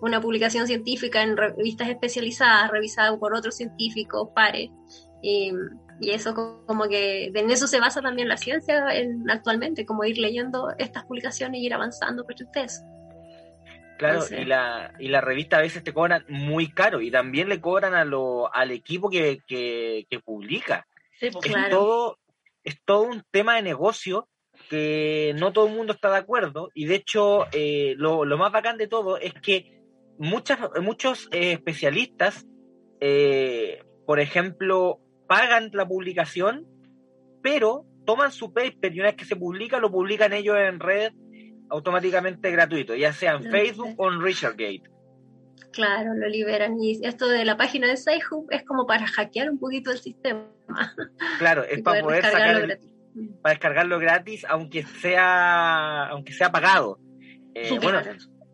una 0.00 0.20
publicación 0.20 0.66
científica 0.66 1.22
en 1.22 1.36
revistas 1.36 1.88
especializadas, 1.88 2.70
revisada 2.70 3.16
por 3.16 3.32
otros 3.32 3.56
científicos, 3.56 4.28
pares. 4.34 4.70
Y, 5.22 5.52
y, 6.00 6.10
eso 6.10 6.34
como 6.34 6.88
que 6.88 7.26
en 7.26 7.50
eso 7.50 7.66
se 7.68 7.80
basa 7.80 8.00
también 8.00 8.28
la 8.28 8.36
ciencia 8.36 8.88
en, 8.92 9.30
actualmente, 9.30 9.86
como 9.86 10.04
ir 10.04 10.18
leyendo 10.18 10.74
estas 10.78 11.04
publicaciones 11.04 11.60
y 11.60 11.66
ir 11.66 11.74
avanzando 11.74 12.24
por 12.24 12.34
ustedes. 12.34 12.82
Claro, 13.98 14.22
y, 14.30 14.44
la, 14.44 14.92
y 15.00 15.08
la 15.08 15.20
revista 15.20 15.58
a 15.58 15.62
veces 15.62 15.82
te 15.82 15.92
cobran 15.92 16.24
muy 16.28 16.70
caro 16.70 17.00
y 17.00 17.10
también 17.10 17.48
le 17.48 17.60
cobran 17.60 17.94
a 17.94 18.04
lo, 18.04 18.54
al 18.54 18.70
equipo 18.70 19.10
que, 19.10 19.40
que, 19.46 20.06
que 20.08 20.20
publica. 20.20 20.86
Sí, 21.18 21.30
pues, 21.30 21.46
es, 21.46 21.52
claro. 21.52 21.76
todo, 21.76 22.18
es 22.64 22.80
todo 22.84 23.02
un 23.02 23.22
tema 23.30 23.56
de 23.56 23.62
negocio 23.62 24.28
que 24.68 25.34
no 25.38 25.52
todo 25.52 25.66
el 25.68 25.74
mundo 25.74 25.92
está 25.92 26.10
de 26.10 26.18
acuerdo 26.18 26.70
y 26.74 26.86
de 26.86 26.96
hecho 26.96 27.46
eh, 27.52 27.94
lo, 27.96 28.24
lo, 28.24 28.36
más 28.38 28.50
bacán 28.52 28.76
de 28.76 28.88
todo 28.88 29.16
es 29.18 29.32
que 29.34 29.78
muchas, 30.18 30.58
muchos 30.82 31.28
eh, 31.32 31.52
especialistas, 31.52 32.46
eh, 33.00 33.82
por 34.06 34.20
ejemplo, 34.20 35.00
pagan 35.26 35.70
la 35.72 35.86
publicación, 35.86 36.66
pero 37.42 37.84
toman 38.04 38.32
su 38.32 38.52
paper 38.52 38.94
y 38.94 39.00
una 39.00 39.10
vez 39.10 39.16
que 39.16 39.24
se 39.24 39.36
publica, 39.36 39.78
lo 39.78 39.90
publican 39.90 40.32
ellos 40.32 40.56
en 40.56 40.80
red 40.80 41.12
automáticamente 41.70 42.50
gratuito, 42.50 42.94
ya 42.94 43.12
sea 43.12 43.34
en 43.34 43.50
Facebook 43.50 43.94
o 43.98 44.10
en 44.10 44.22
ResearchGate. 44.22 44.97
Claro, 45.72 46.14
lo 46.14 46.28
liberan. 46.28 46.76
Y 46.80 47.04
esto 47.06 47.28
de 47.28 47.44
la 47.44 47.56
página 47.56 47.86
de 47.86 47.96
SciHub 47.96 48.46
es 48.50 48.64
como 48.64 48.86
para 48.86 49.06
hackear 49.06 49.50
un 49.50 49.58
poquito 49.58 49.90
el 49.90 49.98
sistema. 49.98 50.46
Claro, 51.38 51.64
es 51.64 51.82
para 51.82 52.02
poder 52.02 52.24
sacar 52.24 52.56
el, 52.56 52.78
para 53.42 53.52
descargarlo 53.54 53.98
gratis, 53.98 54.44
aunque 54.48 54.84
sea 54.84 56.06
aunque 56.08 56.32
sea 56.32 56.50
pagado. 56.50 56.98
Eh, 57.54 57.78
bueno, 57.82 58.00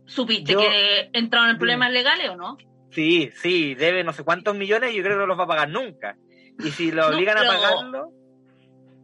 ¿Supiste 0.06 0.52
yo, 0.52 0.60
que 0.60 1.10
entraron 1.12 1.50
en 1.50 1.58
problemas 1.58 1.90
legales 1.90 2.30
o 2.30 2.36
no? 2.36 2.56
Sí, 2.90 3.30
sí, 3.34 3.74
debe 3.74 4.04
no 4.04 4.12
sé 4.12 4.22
cuántos 4.22 4.56
millones 4.56 4.92
y 4.92 4.96
yo 4.96 5.02
creo 5.02 5.16
que 5.16 5.20
no 5.20 5.26
los 5.26 5.38
va 5.38 5.44
a 5.44 5.48
pagar 5.48 5.68
nunca. 5.70 6.16
Y 6.58 6.70
si 6.70 6.92
lo 6.92 7.06
obligan 7.08 7.36
no, 7.36 7.42
a 7.42 7.46
pagarlo, 7.46 8.12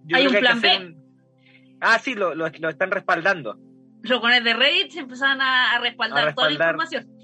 yo 0.05 0.17
hay 0.17 0.27
creo 0.27 0.29
un 0.29 0.35
que 0.35 0.41
plan 0.41 0.57
hay 0.57 0.63
que 0.63 0.79
B. 0.79 0.87
Un... 0.87 1.77
Ah, 1.81 1.99
sí, 1.99 2.15
lo, 2.15 2.35
lo, 2.35 2.49
lo 2.49 2.69
están 2.69 2.91
respaldando 2.91 3.59
los 4.03 4.21
con 4.21 4.33
el 4.33 4.45
de 4.45 4.55
Reddit 4.55 4.91
se 4.93 5.01
empezaron 5.01 5.41
a, 5.41 5.73
a, 5.73 5.79
respaldar, 5.81 6.23
a, 6.23 6.27
respaldar 6.27 6.35
toda 6.35 6.49
la 6.49 6.55
información. 6.55 7.20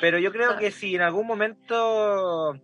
Pero 0.00 0.18
yo 0.18 0.32
creo 0.32 0.56
que 0.56 0.70
si 0.70 0.94
en 0.94 1.02
algún 1.02 1.26
momento 1.26 2.54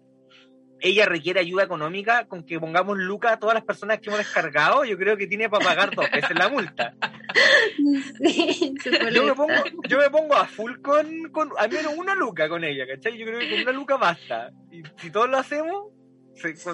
ella 0.81 1.07
requiere 1.07 1.41
ayuda 1.41 1.65
económica, 1.65 2.27
con 2.27 2.45
que 2.45 2.61
pongamos 2.61 2.99
lucas 2.99 3.33
a 3.33 3.39
todas 3.39 3.55
las 3.55 3.65
personas 3.65 4.01
que 4.01 4.09
hemos 4.09 4.19
descargado, 4.19 4.85
yo 4.85 4.99
creo 4.99 5.17
que 5.17 5.27
tiene 5.27 5.49
para 5.49 5.65
pagar 5.65 5.95
dos 5.95 6.11
veces 6.11 6.37
la 6.37 6.49
multa. 6.49 6.95
Sí, 8.23 8.75
yo, 9.13 9.25
me 9.25 9.35
pongo, 9.35 9.53
yo 9.89 9.99
me 9.99 10.09
pongo 10.09 10.35
a 10.37 10.47
full 10.47 10.81
con, 10.81 11.31
con 11.33 11.51
al 11.59 11.71
menos 11.71 11.95
una 11.97 12.15
luca 12.15 12.49
con 12.49 12.63
ella, 12.63 12.87
¿cachai? 12.87 13.19
Yo 13.19 13.27
creo 13.27 13.41
que 13.41 13.51
con 13.51 13.61
una 13.63 13.73
luca 13.73 13.97
basta. 13.97 14.51
Y 14.71 14.83
si 14.99 15.11
todos 15.11 15.29
lo 15.29 15.39
hacemos, 15.39 15.93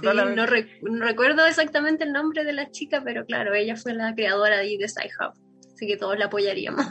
no, 0.03 0.47
recuerdo 0.47 1.47
exactamente 1.47 2.05
el 2.05 2.13
nombre 2.13 2.45
de 2.45 2.53
la 2.53 2.71
chica, 2.71 3.03
pero 3.05 3.25
claro, 3.25 3.55
ella 3.55 3.77
fue 3.77 3.95
la 3.95 4.15
creadora 4.15 4.59
de, 4.59 4.77
de 4.79 4.89
Sci-Hub, 4.89 5.33
así 5.75 5.87
que 5.87 5.97
todos 5.97 6.19
la 6.19 6.27
apoyaríamos. 6.27 6.87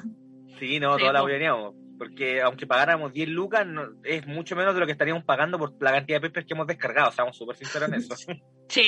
Sí, 0.59 0.79
no, 0.79 0.97
todos 0.97 1.13
la 1.13 1.19
apoyaríamos, 1.19 1.75
porque 1.99 2.41
aunque 2.41 2.65
pagáramos 2.65 3.13
10 3.13 3.29
lucas, 3.29 3.67
es 4.03 4.25
mucho 4.25 4.55
menos 4.55 4.73
de 4.73 4.79
lo 4.79 4.87
que 4.87 4.93
estaríamos 4.93 5.23
pagando 5.25 5.59
por 5.59 5.73
la 5.79 5.91
cantidad 5.91 6.19
de 6.19 6.27
papers 6.27 6.47
que 6.47 6.53
hemos 6.55 6.65
descargado, 6.65 7.11
seamos 7.11 7.37
súper 7.37 7.55
sinceros 7.55 7.89
en 7.89 7.95
eso. 7.95 8.15
Sí, 8.69 8.83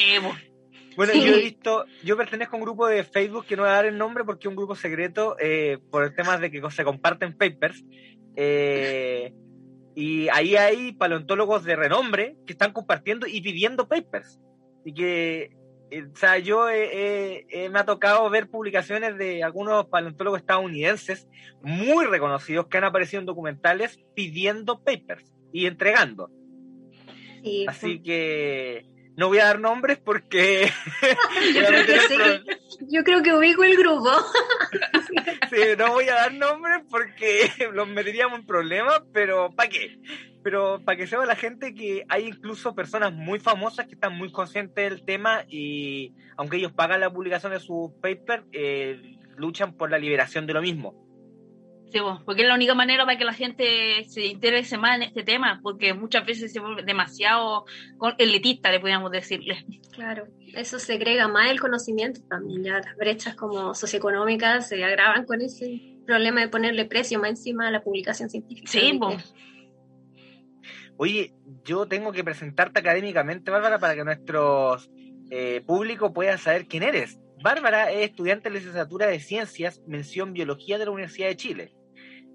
bueno, 0.96 1.14
yo 1.14 1.34
he 1.34 1.42
visto, 1.42 1.86
yo 2.04 2.18
pertenezco 2.18 2.56
a 2.56 2.60
un 2.60 2.64
grupo 2.64 2.88
de 2.88 3.04
Facebook 3.04 3.46
que 3.46 3.56
no 3.56 3.64
voy 3.64 3.72
a 3.72 3.76
dar 3.76 3.86
el 3.86 3.98
nombre 3.98 4.24
porque 4.24 4.48
es 4.48 4.50
un 4.50 4.56
grupo 4.56 4.76
secreto 4.76 5.36
eh, 5.40 5.80
por 5.90 6.04
el 6.04 6.14
tema 6.14 6.38
de 6.38 6.52
que 6.52 6.62
se 6.70 6.84
comparten 6.84 7.36
papers. 7.36 7.84
Eh, 8.36 9.34
y 9.96 10.30
ahí 10.30 10.56
hay 10.56 10.94
paleontólogos 10.94 11.64
de 11.64 11.76
renombre 11.76 12.36
que 12.46 12.54
están 12.54 12.74
compartiendo 12.74 13.26
y 13.26 13.42
pidiendo 13.42 13.88
papers. 13.88 14.40
Y 14.86 14.94
que, 14.94 15.52
o 15.92 16.16
sea, 16.16 16.38
yo 16.38 16.68
me 16.68 17.80
ha 17.80 17.86
tocado 17.86 18.30
ver 18.30 18.50
publicaciones 18.50 19.18
de 19.18 19.44
algunos 19.44 19.88
paleontólogos 19.88 20.40
estadounidenses 20.40 21.28
muy 21.62 22.06
reconocidos 22.06 22.68
que 22.68 22.78
han 22.78 22.86
aparecido 22.86 23.20
en 23.20 23.26
documentales 23.26 24.00
pidiendo 24.16 24.84
papers 24.84 25.26
y 25.52 25.66
entregando. 25.66 26.30
Así 27.68 28.02
que 28.02 28.86
no 29.18 29.28
voy 29.28 29.40
a 29.40 29.46
dar 29.46 29.60
nombres 29.60 30.00
porque... 30.00 30.72
yo, 32.90 33.04
creo 33.04 33.22
que, 33.22 33.34
ubico 33.34 33.64
el 33.64 33.78
grupo. 33.78 34.10
sí, 35.50 35.62
no 35.78 35.92
voy 35.92 36.08
a 36.10 36.16
dar 36.16 36.34
nombres 36.34 36.82
porque 36.90 37.52
los 37.74 37.88
meteríamos 37.88 38.40
en 38.40 38.46
problemas, 38.46 39.04
pero 39.14 39.52
¿para 39.52 39.70
qué? 39.70 39.98
Pero 40.44 40.82
para 40.84 40.98
que 40.98 41.08
sepa 41.08 41.26
la 41.26 41.36
gente 41.36 41.74
que 41.74 42.04
hay 42.10 42.28
incluso 42.28 42.74
personas 42.74 43.14
muy 43.14 43.40
famosas 43.40 43.86
que 43.86 43.94
están 43.94 44.18
muy 44.18 44.32
conscientes 44.32 44.90
del 44.90 45.04
tema 45.04 45.46
y 45.48 46.14
aunque 46.38 46.58
ellos 46.58 46.72
pagan 46.72 47.00
la 47.00 47.12
publicación 47.12 47.52
de 47.52 47.60
su 47.60 47.94
paper, 48.02 48.46
eh, 48.52 49.18
luchan 49.38 49.74
por 49.78 49.92
la 49.92 50.00
liberación 50.00 50.48
de 50.48 50.54
lo 50.54 50.62
mismo. 50.62 51.02
Sí, 51.92 52.00
porque 52.26 52.44
es 52.44 52.48
la 52.48 52.56
única 52.56 52.74
manera 52.74 53.06
para 53.06 53.18
que 53.18 53.26
la 53.26 53.34
gente 53.34 54.06
se 54.08 54.26
interese 54.28 54.78
más 54.78 54.96
en 54.96 55.04
este 55.04 55.24
tema, 55.24 55.60
porque 55.62 55.94
muchas 55.94 56.26
veces 56.26 56.54
se 56.54 56.62
vuelve 56.62 56.84
demasiado 56.84 57.66
elitista, 58.18 58.72
le 58.72 58.80
podríamos 58.80 59.12
decirle. 59.12 59.66
Claro, 59.92 60.26
eso 60.54 60.80
segrega 60.80 61.28
más 61.28 61.52
el 61.52 61.60
conocimiento 61.60 62.22
también, 62.30 62.64
ya 62.64 62.80
las 62.80 62.96
brechas 62.96 63.36
como 63.36 63.76
socioeconómicas 63.76 64.70
se 64.70 64.82
agravan 64.82 65.26
con 65.26 65.42
ese 65.42 65.98
problema 66.06 66.40
de 66.40 66.48
ponerle 66.48 66.86
precio 66.86 67.20
más 67.20 67.32
encima 67.32 67.68
a 67.68 67.72
la 67.72 67.84
publicación 67.84 68.30
científica. 68.30 68.72
Sí, 68.72 68.98
Oye, 71.04 71.34
yo 71.66 71.88
tengo 71.88 72.12
que 72.12 72.24
presentarte 72.24 72.80
académicamente, 72.80 73.50
Bárbara, 73.50 73.80
para 73.80 73.96
que 73.96 74.04
nuestro 74.04 74.78
eh, 75.32 75.64
público 75.66 76.14
pueda 76.14 76.38
saber 76.38 76.68
quién 76.68 76.84
eres. 76.84 77.20
Bárbara 77.42 77.92
es 77.92 78.12
estudiante 78.12 78.50
de 78.50 78.60
licenciatura 78.60 79.08
de 79.08 79.20
Ciencias, 79.20 79.82
mención 79.88 80.32
Biología 80.32 80.78
de 80.78 80.86
la 80.86 80.92
Universidad 80.92 81.30
de 81.30 81.36
Chile. 81.36 81.76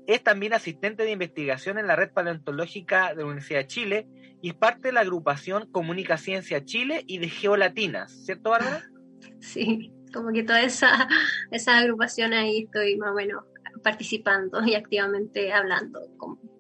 Es 0.08 0.24
también 0.24 0.52
asistente 0.52 1.04
de 1.04 1.12
investigación 1.12 1.78
en 1.78 1.86
la 1.86 1.94
red 1.94 2.10
paleontológica 2.10 3.10
de 3.10 3.18
la 3.18 3.26
Universidad 3.26 3.60
de 3.60 3.66
Chile 3.68 4.08
y 4.42 4.48
es 4.48 4.56
parte 4.56 4.88
de 4.88 4.94
la 4.94 5.02
agrupación 5.02 5.70
Comunica 5.70 6.16
Ciencia 6.16 6.64
Chile 6.64 7.04
y 7.06 7.18
de 7.18 7.28
Geolatinas, 7.28 8.10
¿cierto, 8.24 8.50
Bárbara? 8.50 8.82
Sí, 9.40 9.92
como 10.12 10.32
que 10.32 10.42
toda 10.42 10.62
esa, 10.62 11.08
esa 11.52 11.78
agrupación 11.78 12.32
ahí 12.32 12.64
estoy 12.64 12.96
más 12.96 13.12
o 13.12 13.14
menos 13.14 13.44
participando 13.84 14.60
y 14.66 14.74
activamente 14.74 15.52
hablando, 15.52 16.00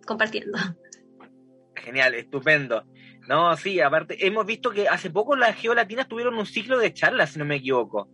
compartiendo. 0.06 0.56
Genial, 1.86 2.14
estupendo. 2.14 2.82
No, 3.28 3.56
sí, 3.56 3.80
aparte, 3.80 4.26
hemos 4.26 4.44
visto 4.44 4.72
que 4.72 4.88
hace 4.88 5.08
poco 5.08 5.36
las 5.36 5.54
geolatinas 5.54 6.08
tuvieron 6.08 6.34
un 6.34 6.44
ciclo 6.44 6.80
de 6.80 6.92
charlas, 6.92 7.30
si 7.30 7.38
no 7.38 7.44
me 7.44 7.56
equivoco. 7.56 8.08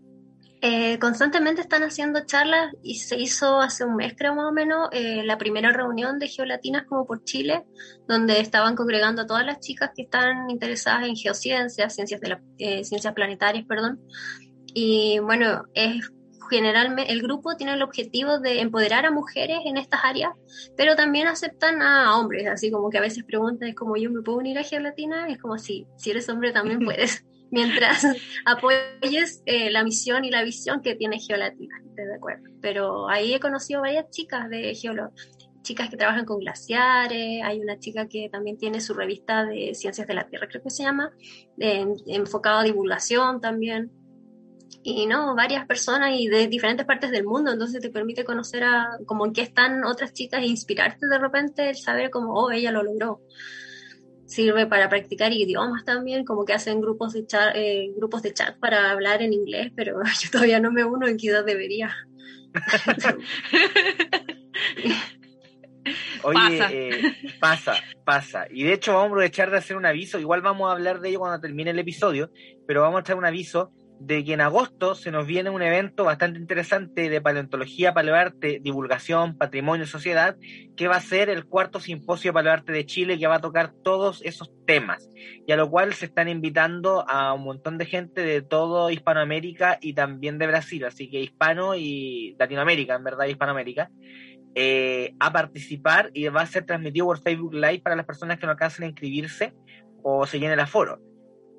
Eh, 0.61 0.99
constantemente 0.99 1.63
están 1.63 1.83
haciendo 1.83 2.27
charlas 2.27 2.71
y 2.83 2.97
se 2.97 3.19
hizo 3.19 3.63
hace 3.63 3.87
un 3.87 3.97
mes, 3.97 4.13
creo 4.15 4.35
más 4.35 4.45
o 4.45 4.53
menos, 4.53 4.91
eh, 4.93 5.23
la 5.25 5.39
primera 5.39 5.73
reunión 5.73 6.19
de 6.19 6.29
geolatinas 6.29 6.85
como 6.85 7.07
por 7.07 7.25
Chile, 7.25 7.65
donde 8.07 8.41
estaban 8.41 8.77
congregando 8.77 9.23
a 9.23 9.27
todas 9.27 9.47
las 9.47 9.59
chicas 9.61 9.93
que 9.97 10.03
están 10.03 10.51
interesadas 10.51 11.09
en 11.09 11.17
geociencias, 11.17 11.95
ciencias, 11.95 12.21
de 12.21 12.39
eh, 12.59 12.85
ciencias 12.85 13.15
planetarias, 13.15 13.65
perdón. 13.67 14.03
Y 14.75 15.19
bueno, 15.21 15.65
es 15.73 16.13
generalmente 16.53 17.11
el 17.11 17.23
grupo 17.23 17.57
tiene 17.57 17.75
el 17.75 17.83
objetivo 17.83 18.39
de 18.39 18.61
empoderar 18.61 19.07
a 19.07 19.11
mujeres 19.11 19.59
en 19.65 19.77
estas 19.77 20.01
áreas, 20.05 20.33
pero 20.77 20.95
también 20.95 21.27
aceptan 21.27 21.83
a 21.83 22.19
hombres, 22.19 22.47
así 22.47 22.71
como 22.71 22.91
que 22.91 22.99
a 22.99 23.01
veces 23.01 23.25
preguntan, 23.25 23.69
es 23.69 23.75
como 23.75 23.97
yo 23.97 24.11
me 24.11 24.23
puedo 24.23 24.39
unir 24.39 24.59
a 24.59 24.63
geolatina, 24.63 25.29
es 25.29 25.39
como 25.39 25.59
si, 25.59 25.87
si 25.97 26.11
eres 26.11 26.29
hombre 26.29 26.53
también 26.53 26.81
puedes 26.85 27.25
mientras 27.51 28.05
apoyes 28.45 29.43
eh, 29.47 29.71
la 29.71 29.85
misión 29.85 30.25
y 30.25 30.31
la 30.31 30.43
visión 30.43 30.83
que 30.83 30.95
tiene 30.95 31.21
Geolatina, 31.21 31.81
de 31.95 32.15
acuerdo. 32.15 32.45
Pero 32.61 33.09
ahí 33.09 33.35
he 33.35 33.41
conocido 33.41 33.83
varias 33.83 34.11
chicas 34.11 34.49
de 34.49 34.75
geolo, 34.75 35.13
chicas 35.63 35.89
que 35.89 35.97
trabajan 35.97 36.25
con 36.25 36.41
glaciares, 36.41 37.43
hay 37.45 37.61
una 37.61 37.79
chica 37.79 38.09
que 38.09 38.29
también 38.31 38.59
tiene 38.59 38.81
su 38.81 38.95
revista 38.95 39.45
de 39.45 39.75
ciencias 39.75 40.09
de 40.09 40.15
la 40.15 40.27
Tierra, 40.27 40.49
creo 40.49 40.63
que 40.63 40.71
se 40.71 40.83
llama, 40.83 41.13
enfocado 41.59 42.59
a 42.59 42.65
divulgación 42.65 43.41
también. 43.41 43.91
Y 44.83 45.07
no, 45.07 45.35
varias 45.37 45.67
personas 45.67 46.13
y 46.19 46.29
de 46.29 46.49
diferentes 46.49 46.87
partes 46.87 47.11
del 47.11 47.25
mundo, 47.25 47.53
entonces 47.53 47.81
te 47.81 47.91
permite 47.91 48.25
conocer 48.25 48.65
a 48.65 48.99
como 49.07 49.27
en 49.27 49.33
qué 49.33 49.43
están 49.43 49.85
otras 49.85 50.13
chicas 50.13 50.43
e 50.43 50.47
inspirarte 50.47 51.07
de 51.07 51.19
repente, 51.19 51.75
saber 51.75 52.11
cómo, 52.11 52.35
oh, 52.35 52.51
ella 52.51 52.73
lo 52.73 52.83
logró 52.83 53.21
sirve 54.33 54.67
para 54.67 54.89
practicar 54.89 55.33
idiomas 55.33 55.85
también, 55.85 56.25
como 56.25 56.45
que 56.45 56.55
hacen 56.55 56.81
grupos 56.81 57.13
de 57.13 57.27
chat, 57.27 57.55
eh, 57.55 57.93
grupos 57.97 58.23
de 58.23 58.33
chat 58.33 58.59
para 58.59 58.91
hablar 58.91 59.23
en 59.23 59.33
inglés, 59.33 59.71
pero 59.77 60.01
yo 60.21 60.31
todavía 60.31 60.59
no 60.61 60.73
me 60.73 60.85
uno 60.85 61.07
en 61.07 61.17
qué 61.19 61.29
edad 61.29 61.45
debería. 61.45 61.95
Oye, 66.25 66.39
pasa. 66.39 66.69
Eh, 66.73 67.17
pasa, 67.41 67.75
pasa. 68.05 68.47
Y 68.51 68.63
de 68.63 68.75
hecho 68.75 68.93
vamos 68.93 69.07
a 69.07 69.09
aprovechar 69.09 69.51
de 69.51 69.59
hacer 69.59 69.77
un 69.77 69.87
aviso, 69.87 70.21
igual 70.21 70.41
vamos 70.41 70.69
a 70.69 70.73
hablar 70.73 71.01
de 71.01 71.09
ello 71.09 71.19
cuando 71.19 71.41
termine 71.41 71.71
el 71.71 71.79
episodio, 71.79 72.31
pero 72.67 72.83
vamos 72.83 72.99
a 72.99 73.03
hacer 73.03 73.17
un 73.17 73.25
aviso 73.25 73.73
de 74.07 74.25
que 74.25 74.33
en 74.33 74.41
agosto 74.41 74.95
se 74.95 75.13
nos 75.13 75.27
viene 75.27 75.51
un 75.51 75.63
evento 75.63 76.05
bastante 76.05 76.39
interesante 76.39 77.09
de 77.09 77.21
paleontología, 77.21 77.95
paleoarte, 77.95 78.61
divulgación, 78.61 79.37
patrimonio, 79.39 79.87
sociedad, 79.87 80.37
que 80.77 80.89
va 80.89 80.97
a 80.97 81.01
ser 81.01 81.31
el 81.31 81.45
cuarto 81.45 81.79
simposio 81.79 82.33
paleoarte 82.33 82.73
de 82.73 82.85
Chile, 82.85 83.19
que 83.19 83.29
va 83.29 83.37
a 83.37 83.41
tocar 83.41 83.73
todos 83.85 84.21
esos 84.25 84.51
temas, 84.67 85.09
y 85.47 85.53
a 85.53 85.57
lo 85.57 85.71
cual 85.71 85.95
se 85.95 86.07
están 86.07 86.29
invitando 86.29 87.09
a 87.09 87.33
un 87.33 87.45
montón 87.45 87.79
de 87.79 87.87
gente 87.87 88.23
de 88.23 88.43
todo 88.43 88.91
Hispanoamérica 88.91 89.79
y 89.81 89.95
también 89.95 90.39
de 90.39 90.49
Brasil, 90.49 90.85
así 90.85 91.09
que 91.09 91.21
hispano 91.21 91.77
y 91.77 92.35
Latinoamérica, 92.39 92.97
en 92.97 93.05
verdad 93.05 93.27
Hispanoamérica, 93.27 93.91
eh, 94.55 95.15
a 95.21 95.33
participar 95.33 96.11
y 96.13 96.27
va 96.29 96.43
a 96.43 96.47
ser 96.47 96.67
transmitido 96.67 97.07
por 97.07 97.21
Facebook 97.21 97.55
Live 97.55 97.81
para 97.81 97.97
las 97.97 98.05
personas 98.05 98.39
que 98.39 98.47
no 98.47 98.53
alcancen 98.53 98.85
a 98.85 98.89
inscribirse 98.89 99.55
o 100.03 100.27
se 100.27 100.39
llenen 100.39 100.55
el 100.55 100.61
aforo. 100.61 101.01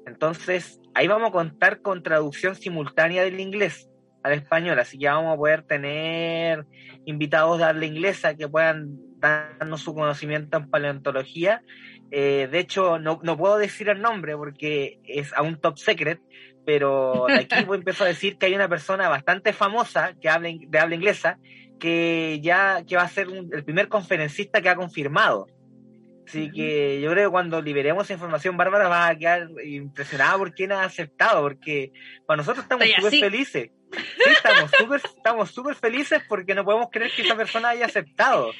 Entonces, 0.06 0.80
ahí 0.94 1.08
vamos 1.08 1.30
a 1.30 1.32
contar 1.32 1.82
con 1.82 2.04
traducción 2.04 2.56
simultánea 2.56 3.24
del 3.24 3.40
inglés 3.40 3.90
al 4.24 4.34
español, 4.34 4.80
así 4.80 4.98
que 4.98 5.08
vamos 5.08 5.34
a 5.34 5.38
poder 5.38 5.64
tener 5.64 6.66
invitados 7.06 7.58
de 7.58 7.66
habla 7.66 7.86
inglesa 7.86 8.36
que 8.36 8.48
puedan 8.48 8.98
darnos 9.18 9.82
su 9.82 9.94
conocimiento 9.94 10.58
en 10.58 10.70
paleontología. 10.70 11.62
Eh, 12.12 12.48
de 12.52 12.60
hecho, 12.60 13.00
no, 13.00 13.20
no, 13.24 13.38
puedo 13.38 13.58
decir 13.58 13.90
el 13.90 14.02
nombre 14.02 14.36
porque 14.38 15.00
es 15.04 15.34
aún 15.34 15.60
top 15.60 15.78
secret, 15.78 16.22
pero 16.66 17.26
de 17.28 17.36
aquí 17.36 17.56
empezar 17.74 18.08
a 18.08 18.10
decir 18.10 18.38
que 18.38 18.46
hay 18.46 18.56
una 18.56 18.70
persona 18.70 19.10
bastante 19.10 19.52
famosa 19.52 20.14
que 20.22 20.30
habla, 20.30 20.50
de 20.68 20.80
habla 20.80 20.96
inglesa 20.96 21.38
que 21.80 22.40
ya 22.42 22.84
que 22.88 22.96
va 22.96 23.02
a 23.02 23.10
ser 23.10 23.28
el 23.30 23.64
primer 23.66 23.90
conferencista 23.90 24.62
que 24.62 24.70
ha 24.70 24.76
confirmado 24.76 25.48
Así 26.28 26.52
que 26.52 27.02
yo 27.02 27.12
creo 27.12 27.30
que 27.30 27.32
cuando 27.32 27.62
liberemos 27.62 28.06
esa 28.06 28.14
información, 28.14 28.58
Bárbara 28.58 28.88
va 28.88 29.08
a 29.08 29.16
quedar 29.16 29.50
impresionada 29.64 30.38
por 30.38 30.54
quién 30.54 30.72
ha 30.72 30.84
aceptado, 30.84 31.42
porque 31.42 31.92
para 32.26 32.38
nosotros 32.38 32.64
estamos 32.64 32.88
súper 32.96 33.20
felices. 33.20 33.72
Sí, 33.92 34.32
estamos 34.32 34.72
súper 34.78 35.02
estamos 35.04 35.52
super 35.52 35.76
felices 35.76 36.22
porque 36.28 36.56
no 36.56 36.66
podemos 36.66 36.88
creer 36.92 37.12
que 37.12 37.22
esa 37.22 37.36
persona 37.36 37.70
haya 37.70 37.86
aceptado. 37.86 38.52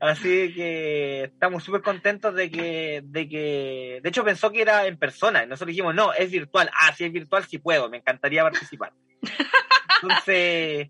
Así 0.00 0.54
que 0.54 1.24
estamos 1.24 1.62
súper 1.62 1.82
contentos 1.82 2.34
de 2.34 2.50
que, 2.50 3.02
de 3.04 3.28
que, 3.28 4.00
de 4.02 4.08
hecho 4.08 4.24
pensó 4.24 4.50
que 4.50 4.62
era 4.62 4.86
en 4.86 4.96
persona, 4.96 5.44
y 5.44 5.46
nosotros 5.46 5.68
dijimos, 5.68 5.94
no, 5.94 6.14
es 6.14 6.30
virtual. 6.30 6.70
Ah, 6.72 6.94
si 6.94 7.04
es 7.04 7.12
virtual, 7.12 7.44
sí 7.44 7.58
puedo, 7.58 7.90
me 7.90 7.98
encantaría 7.98 8.42
participar. 8.42 8.92
Entonces, 10.02 10.88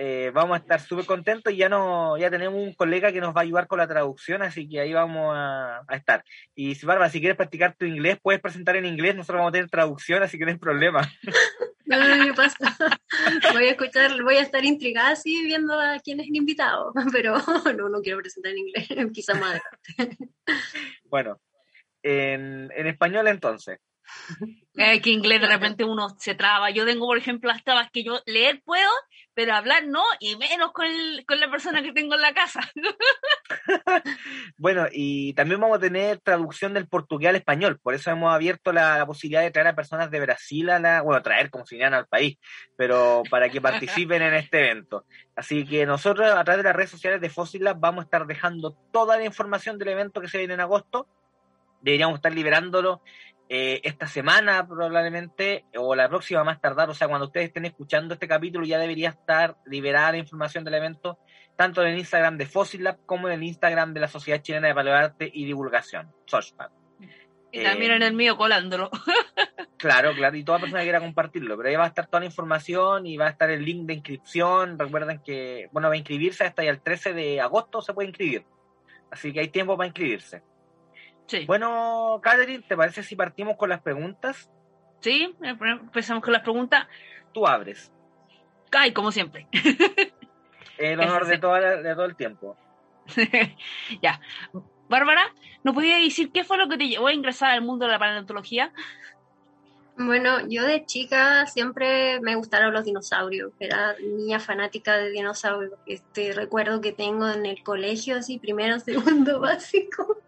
eh, 0.00 0.30
vamos 0.32 0.56
a 0.56 0.60
estar 0.60 0.80
súper 0.80 1.06
contentos 1.06 1.52
y 1.52 1.56
ya 1.56 1.68
no, 1.68 2.16
ya 2.16 2.30
tenemos 2.30 2.56
un 2.56 2.72
colega 2.72 3.10
que 3.10 3.20
nos 3.20 3.34
va 3.34 3.40
a 3.40 3.42
ayudar 3.42 3.66
con 3.66 3.80
la 3.80 3.88
traducción, 3.88 4.42
así 4.42 4.68
que 4.68 4.78
ahí 4.78 4.92
vamos 4.92 5.34
a, 5.36 5.82
estar. 5.90 6.22
Y 6.54 6.76
si 6.76 6.86
Bárbara, 6.86 7.10
si 7.10 7.18
quieres 7.18 7.36
practicar 7.36 7.74
tu 7.74 7.84
inglés, 7.84 8.16
puedes 8.22 8.40
presentar 8.40 8.76
en 8.76 8.86
inglés, 8.86 9.16
nosotros 9.16 9.40
vamos 9.40 9.48
a 9.48 9.52
tener 9.54 9.68
traducción, 9.68 10.22
así 10.22 10.38
que 10.38 10.44
no 10.44 10.52
hay 10.52 10.58
problema. 10.58 11.00
No, 11.90 12.06
no 12.06 12.26
me 12.26 12.34
pasa. 12.34 12.58
Voy 13.54 13.64
a 13.64 13.70
escuchar, 13.70 14.22
voy 14.22 14.36
a 14.36 14.42
estar 14.42 14.62
intrigada 14.62 15.12
así 15.12 15.42
viendo 15.42 15.72
a 15.72 15.98
quién 16.00 16.20
es 16.20 16.28
el 16.28 16.36
invitado, 16.36 16.92
pero 17.12 17.38
no, 17.78 17.88
no 17.88 18.02
quiero 18.02 18.18
presentar 18.18 18.52
en 18.52 18.58
inglés, 18.58 18.88
quizá 19.14 19.32
más 19.32 19.58
Bueno, 21.04 21.40
en, 22.02 22.70
en 22.76 22.86
español 22.88 23.26
entonces. 23.28 23.78
Eh, 24.80 25.00
que 25.00 25.10
inglés 25.10 25.40
de 25.40 25.48
repente 25.48 25.84
uno 25.84 26.10
se 26.18 26.34
traba. 26.34 26.70
Yo 26.70 26.86
tengo, 26.86 27.06
por 27.06 27.18
ejemplo, 27.18 27.50
las 27.50 27.64
trabas 27.64 27.90
que 27.90 28.04
yo 28.04 28.20
leer 28.26 28.62
puedo, 28.64 28.90
pero 29.34 29.54
hablar 29.54 29.86
no, 29.86 30.02
y 30.20 30.36
menos 30.36 30.72
con, 30.72 30.86
con 31.26 31.40
la 31.40 31.50
persona 31.50 31.82
que 31.82 31.92
tengo 31.92 32.14
en 32.14 32.20
la 32.20 32.32
casa. 32.32 32.60
bueno, 34.56 34.86
y 34.92 35.32
también 35.34 35.60
vamos 35.60 35.78
a 35.78 35.80
tener 35.80 36.18
traducción 36.20 36.74
del 36.74 36.86
portugués 36.86 37.30
al 37.30 37.36
español, 37.36 37.78
por 37.82 37.94
eso 37.94 38.10
hemos 38.10 38.32
abierto 38.32 38.72
la, 38.72 39.04
posibilidad 39.06 39.42
de 39.42 39.50
traer 39.50 39.68
a 39.68 39.76
personas 39.76 40.10
de 40.10 40.20
Brasil 40.20 40.70
a 40.70 40.78
la, 40.78 41.02
bueno, 41.02 41.22
traer 41.22 41.50
como 41.50 41.66
si 41.66 41.76
vinieran 41.76 41.94
al 41.94 42.06
país, 42.06 42.38
pero 42.76 43.22
para 43.30 43.48
que 43.48 43.60
participen 43.60 44.22
en 44.22 44.34
este 44.34 44.58
evento. 44.58 45.04
Así 45.34 45.64
que 45.64 45.86
nosotros 45.86 46.28
a 46.30 46.44
través 46.44 46.58
de 46.62 46.68
las 46.68 46.76
redes 46.76 46.90
sociales 46.90 47.20
de 47.20 47.30
Fossil 47.30 47.64
Lab 47.64 47.78
vamos 47.78 48.02
a 48.02 48.04
estar 48.04 48.26
dejando 48.26 48.76
toda 48.92 49.16
la 49.16 49.24
información 49.24 49.78
del 49.78 49.88
evento 49.88 50.20
que 50.20 50.28
se 50.28 50.38
viene 50.38 50.54
en 50.54 50.60
agosto. 50.60 51.06
Deberíamos 51.80 52.16
estar 52.16 52.32
liberándolo 52.32 53.02
eh, 53.50 53.80
esta 53.82 54.06
semana 54.06 54.66
probablemente, 54.66 55.64
o 55.76 55.94
la 55.94 56.08
próxima 56.08 56.44
más 56.44 56.60
tardar, 56.60 56.90
o 56.90 56.94
sea, 56.94 57.08
cuando 57.08 57.26
ustedes 57.26 57.46
estén 57.46 57.64
escuchando 57.64 58.12
este 58.12 58.28
capítulo 58.28 58.66
ya 58.66 58.78
debería 58.78 59.08
estar 59.08 59.56
liberada 59.64 60.12
la 60.12 60.18
información 60.18 60.64
del 60.64 60.74
evento, 60.74 61.18
tanto 61.56 61.82
en 61.82 61.88
el 61.88 61.98
Instagram 61.98 62.36
de 62.36 62.44
Fossil 62.44 62.84
Lab 62.84 62.98
como 63.06 63.28
en 63.28 63.34
el 63.34 63.42
Instagram 63.42 63.94
de 63.94 64.00
la 64.00 64.08
Sociedad 64.08 64.42
Chilena 64.42 64.68
de 64.68 64.74
Paleoarte 64.74 65.30
y 65.32 65.46
Divulgación, 65.46 66.12
SOSPAD. 66.26 66.70
Y 67.50 67.62
también 67.62 67.92
en 67.92 68.02
el 68.02 68.12
mío 68.12 68.36
colándolo. 68.36 68.90
claro, 69.78 70.12
claro, 70.14 70.36
y 70.36 70.44
toda 70.44 70.58
persona 70.58 70.80
que 70.80 70.86
quiera 70.86 71.00
compartirlo, 71.00 71.56
pero 71.56 71.70
ahí 71.70 71.76
va 71.76 71.84
a 71.84 71.88
estar 71.88 72.06
toda 72.06 72.20
la 72.20 72.26
información 72.26 73.06
y 73.06 73.16
va 73.16 73.28
a 73.28 73.30
estar 73.30 73.48
el 73.50 73.64
link 73.64 73.86
de 73.86 73.94
inscripción. 73.94 74.78
Recuerden 74.78 75.22
que, 75.24 75.70
bueno, 75.72 75.88
va 75.88 75.94
a 75.94 75.98
inscribirse 75.98 76.44
hasta 76.44 76.62
el 76.64 76.82
13 76.82 77.14
de 77.14 77.40
agosto 77.40 77.80
se 77.80 77.94
puede 77.94 78.08
inscribir. 78.08 78.44
Así 79.10 79.32
que 79.32 79.40
hay 79.40 79.48
tiempo 79.48 79.74
para 79.74 79.86
inscribirse. 79.86 80.42
Bueno, 81.46 82.20
Catherine, 82.22 82.64
¿te 82.66 82.76
parece 82.76 83.02
si 83.02 83.16
partimos 83.16 83.56
con 83.56 83.68
las 83.68 83.80
preguntas? 83.80 84.50
Sí, 85.00 85.34
empezamos 85.42 86.22
con 86.22 86.32
las 86.32 86.42
preguntas. 86.42 86.86
Tú 87.32 87.46
abres. 87.46 87.92
Ay, 88.72 88.92
como 88.92 89.12
siempre. 89.12 89.46
El 90.78 91.00
honor 91.00 91.26
de, 91.26 91.38
todo, 91.38 91.54
de 91.54 91.94
todo 91.94 92.04
el 92.04 92.16
tiempo. 92.16 92.56
ya. 94.02 94.20
Bárbara, 94.88 95.34
¿no 95.64 95.74
podía 95.74 95.98
decir 95.98 96.30
qué 96.32 96.44
fue 96.44 96.56
lo 96.56 96.68
que 96.68 96.78
te 96.78 96.88
llevó 96.88 97.08
a 97.08 97.12
ingresar 97.12 97.50
al 97.50 97.62
mundo 97.62 97.86
de 97.86 97.92
la 97.92 97.98
paleontología? 97.98 98.72
Bueno, 99.98 100.46
yo 100.48 100.62
de 100.62 100.86
chica 100.86 101.44
siempre 101.46 102.20
me 102.20 102.36
gustaron 102.36 102.72
los 102.72 102.84
dinosaurios. 102.84 103.52
Era 103.58 103.96
niña 103.98 104.38
fanática 104.38 104.96
de 104.96 105.10
dinosaurios. 105.10 105.72
Este 105.86 106.32
recuerdo 106.32 106.80
que 106.80 106.92
tengo 106.92 107.28
en 107.28 107.44
el 107.46 107.64
colegio, 107.64 108.16
así 108.16 108.38
primero, 108.38 108.78
segundo 108.80 109.40
básico 109.40 110.18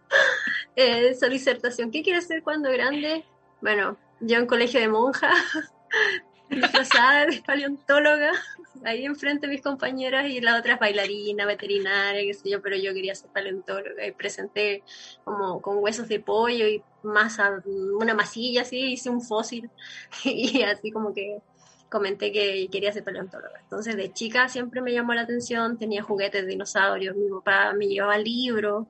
eh, 0.75 1.11
esa 1.11 1.29
disertación. 1.29 1.93
¿Qué 1.93 2.03
quieres 2.03 2.27
ser 2.27 2.43
cuando 2.43 2.69
grande? 2.73 3.25
Bueno, 3.61 3.97
yo 4.19 4.39
en 4.39 4.47
colegio 4.47 4.81
de 4.81 4.89
monja, 4.89 5.31
disfrazada 6.51 7.27
de 7.27 7.41
paleontóloga, 7.41 8.33
ahí 8.85 9.05
enfrente 9.05 9.49
mis 9.49 9.63
compañeras 9.63 10.27
y 10.27 10.41
la 10.41 10.59
otra 10.59 10.75
es 10.75 10.81
bailarina, 10.81 11.47
veterinaria, 11.47 12.23
qué 12.23 12.35
sé 12.35 12.51
yo, 12.51 12.63
pero 12.63 12.77
yo 12.77 12.93
quería 12.93 13.15
ser 13.15 13.31
paleontóloga 13.31 14.07
y 14.07 14.13
presenté 14.13 14.83
como 15.25 15.61
con 15.61 15.79
huesos 15.79 16.09
de 16.09 16.21
pollo 16.21 16.67
y 16.67 16.83
masa, 17.03 17.63
una 17.67 18.15
masilla 18.15 18.63
así, 18.63 18.93
hice 18.93 19.11
un 19.11 19.23
fósil 19.23 19.71
y 20.25 20.63
así 20.63 20.91
como 20.91 21.13
que 21.15 21.39
comenté 21.89 22.33
que 22.33 22.69
quería 22.71 22.93
ser 22.93 23.05
paleontóloga. 23.05 23.61
Entonces 23.63 23.97
de 23.97 24.13
chica 24.13 24.49
siempre 24.49 24.81
me 24.81 24.93
llamó 24.93 25.15
la 25.15 25.23
atención, 25.23 25.79
tenía 25.79 26.03
juguetes 26.03 26.43
de 26.43 26.49
dinosaurios, 26.49 27.17
mi 27.17 27.29
papá 27.29 27.73
me 27.73 27.87
llevaba 27.87 28.17
libros 28.19 28.87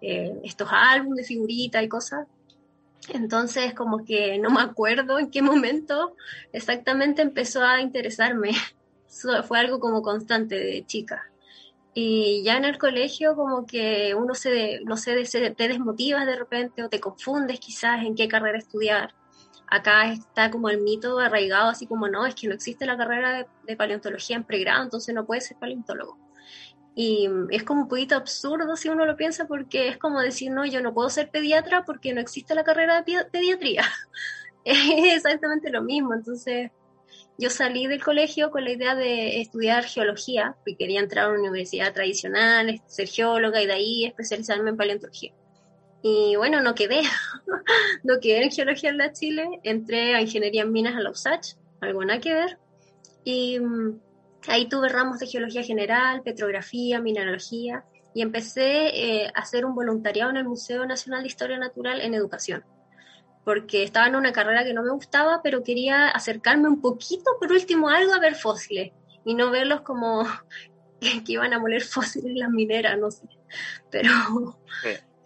eh, 0.00 0.38
estos 0.44 0.68
álbumes 0.70 1.18
de 1.18 1.24
figuritas 1.24 1.82
y 1.82 1.88
cosas. 1.88 2.26
Entonces, 3.08 3.74
como 3.74 4.04
que 4.04 4.38
no 4.38 4.50
me 4.50 4.60
acuerdo 4.60 5.18
en 5.18 5.30
qué 5.30 5.42
momento 5.42 6.14
exactamente 6.52 7.22
empezó 7.22 7.64
a 7.64 7.80
interesarme. 7.80 8.52
Fue 9.46 9.58
algo 9.58 9.80
como 9.80 10.02
constante 10.02 10.56
de 10.56 10.84
chica. 10.86 11.30
Y 11.94 12.42
ya 12.44 12.56
en 12.56 12.64
el 12.64 12.78
colegio 12.78 13.36
como 13.36 13.66
que 13.66 14.14
uno 14.16 14.34
se, 14.34 14.80
no 14.84 14.96
sé, 14.96 15.14
te 15.24 15.68
desmotivas 15.68 16.26
de 16.26 16.36
repente 16.36 16.82
o 16.82 16.88
te 16.88 17.00
confundes 17.00 17.60
quizás 17.60 18.04
en 18.04 18.16
qué 18.16 18.26
carrera 18.26 18.58
estudiar. 18.58 19.14
Acá 19.68 20.12
está 20.12 20.50
como 20.50 20.68
el 20.68 20.80
mito 20.80 21.18
arraigado, 21.18 21.70
así 21.70 21.86
como 21.86 22.08
no, 22.08 22.26
es 22.26 22.34
que 22.34 22.48
no 22.48 22.54
existe 22.54 22.84
la 22.84 22.96
carrera 22.96 23.32
de, 23.32 23.46
de 23.66 23.76
paleontología 23.76 24.36
en 24.36 24.44
pregrado, 24.44 24.82
entonces 24.82 25.14
no 25.14 25.24
puedes 25.24 25.46
ser 25.46 25.56
paleontólogo. 25.58 26.18
Y 26.96 27.28
es 27.50 27.64
como 27.64 27.82
un 27.82 27.88
poquito 27.88 28.14
absurdo 28.14 28.76
si 28.76 28.88
uno 28.88 29.04
lo 29.04 29.16
piensa 29.16 29.46
porque 29.46 29.88
es 29.88 29.98
como 29.98 30.20
decir, 30.20 30.52
no, 30.52 30.64
yo 30.64 30.80
no 30.80 30.94
puedo 30.94 31.10
ser 31.10 31.30
pediatra 31.30 31.84
porque 31.84 32.14
no 32.14 32.20
existe 32.20 32.54
la 32.54 32.62
carrera 32.62 33.02
de 33.02 33.24
pediatría. 33.24 33.84
es 34.64 35.16
exactamente 35.16 35.70
lo 35.70 35.82
mismo. 35.82 36.14
Entonces, 36.14 36.70
yo 37.38 37.50
salí 37.50 37.86
del 37.86 38.02
colegio 38.02 38.50
con 38.50 38.64
la 38.64 38.72
idea 38.72 38.94
de 38.94 39.40
estudiar 39.40 39.84
geología, 39.84 40.56
porque 40.58 40.76
quería 40.76 41.00
entrar 41.00 41.26
a 41.26 41.28
una 41.30 41.40
universidad 41.40 41.92
tradicional, 41.92 42.80
ser 42.86 43.08
geóloga 43.08 43.60
y 43.60 43.66
de 43.66 43.72
ahí 43.72 44.04
especializarme 44.04 44.70
en 44.70 44.76
paleontología. 44.76 45.32
Y 46.02 46.36
bueno, 46.36 46.60
no 46.60 46.74
quedé, 46.74 47.02
no 48.04 48.20
quedé 48.20 48.44
en 48.44 48.50
geología 48.50 48.90
en 48.90 48.98
la 48.98 49.12
Chile, 49.12 49.48
entré 49.62 50.14
a 50.14 50.20
ingeniería 50.20 50.62
en 50.62 50.72
minas 50.72 50.96
a 50.96 51.00
la 51.00 51.10
USACH, 51.10 51.54
algo 51.80 52.04
nada 52.04 52.20
que 52.20 52.34
ver. 52.34 52.58
Y 53.24 53.58
mm, 53.58 53.98
Ahí 54.46 54.68
tuve 54.68 54.88
ramos 54.88 55.18
de 55.18 55.26
geología 55.26 55.62
general, 55.62 56.22
petrografía, 56.22 57.00
mineralogía 57.00 57.84
y 58.14 58.22
empecé 58.22 59.22
eh, 59.22 59.32
a 59.34 59.40
hacer 59.40 59.64
un 59.64 59.74
voluntariado 59.74 60.30
en 60.30 60.36
el 60.36 60.44
Museo 60.44 60.86
Nacional 60.86 61.22
de 61.22 61.28
Historia 61.28 61.58
Natural 61.58 62.00
en 62.00 62.14
educación, 62.14 62.64
porque 63.44 63.82
estaba 63.82 64.06
en 64.06 64.16
una 64.16 64.32
carrera 64.32 64.64
que 64.64 64.74
no 64.74 64.82
me 64.82 64.90
gustaba, 64.90 65.40
pero 65.42 65.62
quería 65.62 66.08
acercarme 66.08 66.68
un 66.68 66.80
poquito, 66.80 67.32
por 67.38 67.52
último, 67.52 67.88
algo 67.88 68.14
a 68.14 68.18
ver 68.18 68.34
fósiles 68.34 68.92
y 69.24 69.34
no 69.34 69.50
verlos 69.50 69.82
como 69.82 70.26
que, 71.00 71.32
iban 71.32 71.52
a 71.52 71.58
moler 71.58 71.82
fósiles 71.82 72.30
en 72.30 72.38
las 72.38 72.50
mineras, 72.50 72.98
no 72.98 73.10
sé. 73.10 73.28
Pero, 73.90 74.10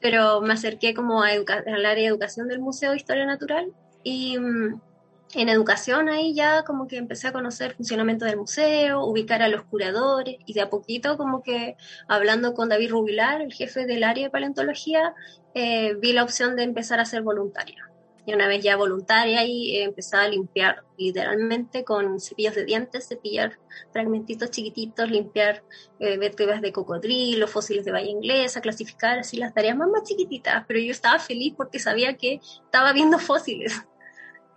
pero 0.00 0.40
me 0.40 0.54
acerqué 0.54 0.94
como 0.94 1.22
a 1.22 1.28
al 1.30 1.86
área 1.86 1.94
de 1.94 2.06
educación 2.06 2.48
del 2.48 2.58
Museo 2.60 2.90
de 2.90 2.96
Historia 2.96 3.24
Natural 3.24 3.72
y 4.02 4.38
mm, 4.38 4.80
en 5.34 5.48
educación 5.48 6.08
ahí 6.08 6.34
ya 6.34 6.64
como 6.64 6.86
que 6.86 6.96
empecé 6.96 7.28
a 7.28 7.32
conocer 7.32 7.70
el 7.70 7.76
funcionamiento 7.76 8.24
del 8.24 8.38
museo, 8.38 9.04
ubicar 9.04 9.42
a 9.42 9.48
los 9.48 9.62
curadores 9.64 10.36
y 10.46 10.54
de 10.54 10.62
a 10.62 10.70
poquito 10.70 11.16
como 11.16 11.42
que 11.42 11.76
hablando 12.06 12.54
con 12.54 12.68
David 12.68 12.90
Rubilar, 12.90 13.42
el 13.42 13.52
jefe 13.52 13.86
del 13.86 14.04
área 14.04 14.24
de 14.24 14.30
paleontología, 14.30 15.14
eh, 15.54 15.94
vi 15.94 16.12
la 16.12 16.22
opción 16.22 16.56
de 16.56 16.62
empezar 16.62 17.00
a 17.00 17.04
ser 17.04 17.22
voluntaria. 17.22 17.87
Y 18.28 18.34
una 18.34 18.46
vez 18.46 18.62
ya 18.62 18.76
voluntaria 18.76 19.40
ahí 19.40 19.74
eh, 19.74 19.84
empecé 19.84 20.18
a 20.18 20.28
limpiar 20.28 20.84
literalmente 20.98 21.82
con 21.82 22.20
cepillos 22.20 22.54
de 22.54 22.66
dientes, 22.66 23.08
cepillar 23.08 23.58
fragmentitos 23.90 24.50
chiquititos, 24.50 25.10
limpiar 25.10 25.64
eh, 25.98 26.18
vértebras 26.18 26.60
de 26.60 26.70
cocodrilo, 26.70 27.48
fósiles 27.48 27.86
de 27.86 27.92
valle 27.92 28.10
inglesa, 28.10 28.60
clasificar 28.60 29.18
así 29.18 29.38
las 29.38 29.54
tareas 29.54 29.78
más, 29.78 29.88
más 29.88 30.02
chiquititas, 30.02 30.62
pero 30.68 30.78
yo 30.78 30.90
estaba 30.90 31.18
feliz 31.18 31.54
porque 31.56 31.78
sabía 31.78 32.18
que 32.18 32.42
estaba 32.66 32.92
viendo 32.92 33.18
fósiles 33.18 33.72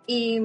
y, 0.05 0.41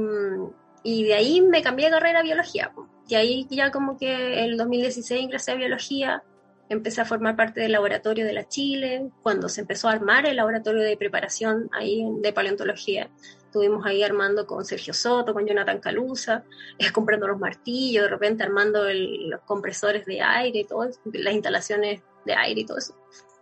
y 0.84 1.02
de 1.02 1.14
ahí 1.14 1.40
me 1.40 1.62
cambié 1.62 1.86
de 1.86 1.94
carrera 1.94 2.20
a 2.20 2.22
biología. 2.22 2.72
Y 3.08 3.16
ahí 3.16 3.44
ya 3.50 3.72
como 3.72 3.98
que 3.98 4.38
en 4.38 4.50
el 4.50 4.56
2016 4.56 5.20
ingresé 5.20 5.50
a 5.50 5.56
biología, 5.56 6.22
empecé 6.68 7.00
a 7.00 7.04
formar 7.04 7.36
parte 7.36 7.60
del 7.60 7.72
laboratorio 7.72 8.24
de 8.24 8.32
la 8.32 8.48
Chile, 8.48 9.10
cuando 9.22 9.48
se 9.48 9.60
empezó 9.60 9.88
a 9.88 9.92
armar 9.92 10.26
el 10.26 10.36
laboratorio 10.36 10.82
de 10.82 10.96
preparación 10.96 11.68
ahí 11.72 12.04
de 12.20 12.32
paleontología. 12.32 13.10
Estuvimos 13.44 13.86
ahí 13.86 14.02
armando 14.02 14.46
con 14.46 14.64
Sergio 14.64 14.92
Soto, 14.92 15.32
con 15.32 15.46
Jonathan 15.46 15.80
Calusa, 15.80 16.44
es 16.78 16.92
comprando 16.92 17.28
los 17.28 17.38
martillos, 17.38 18.04
de 18.04 18.10
repente 18.10 18.42
armando 18.42 18.84
los 18.92 19.40
compresores 19.42 20.04
de 20.06 20.20
aire 20.20 20.60
y 20.60 20.64
todo, 20.64 20.88
las 21.12 21.34
instalaciones 21.34 22.02
de 22.24 22.34
aire 22.34 22.60
y 22.62 22.66
todo 22.66 22.78
eso. 22.78 22.94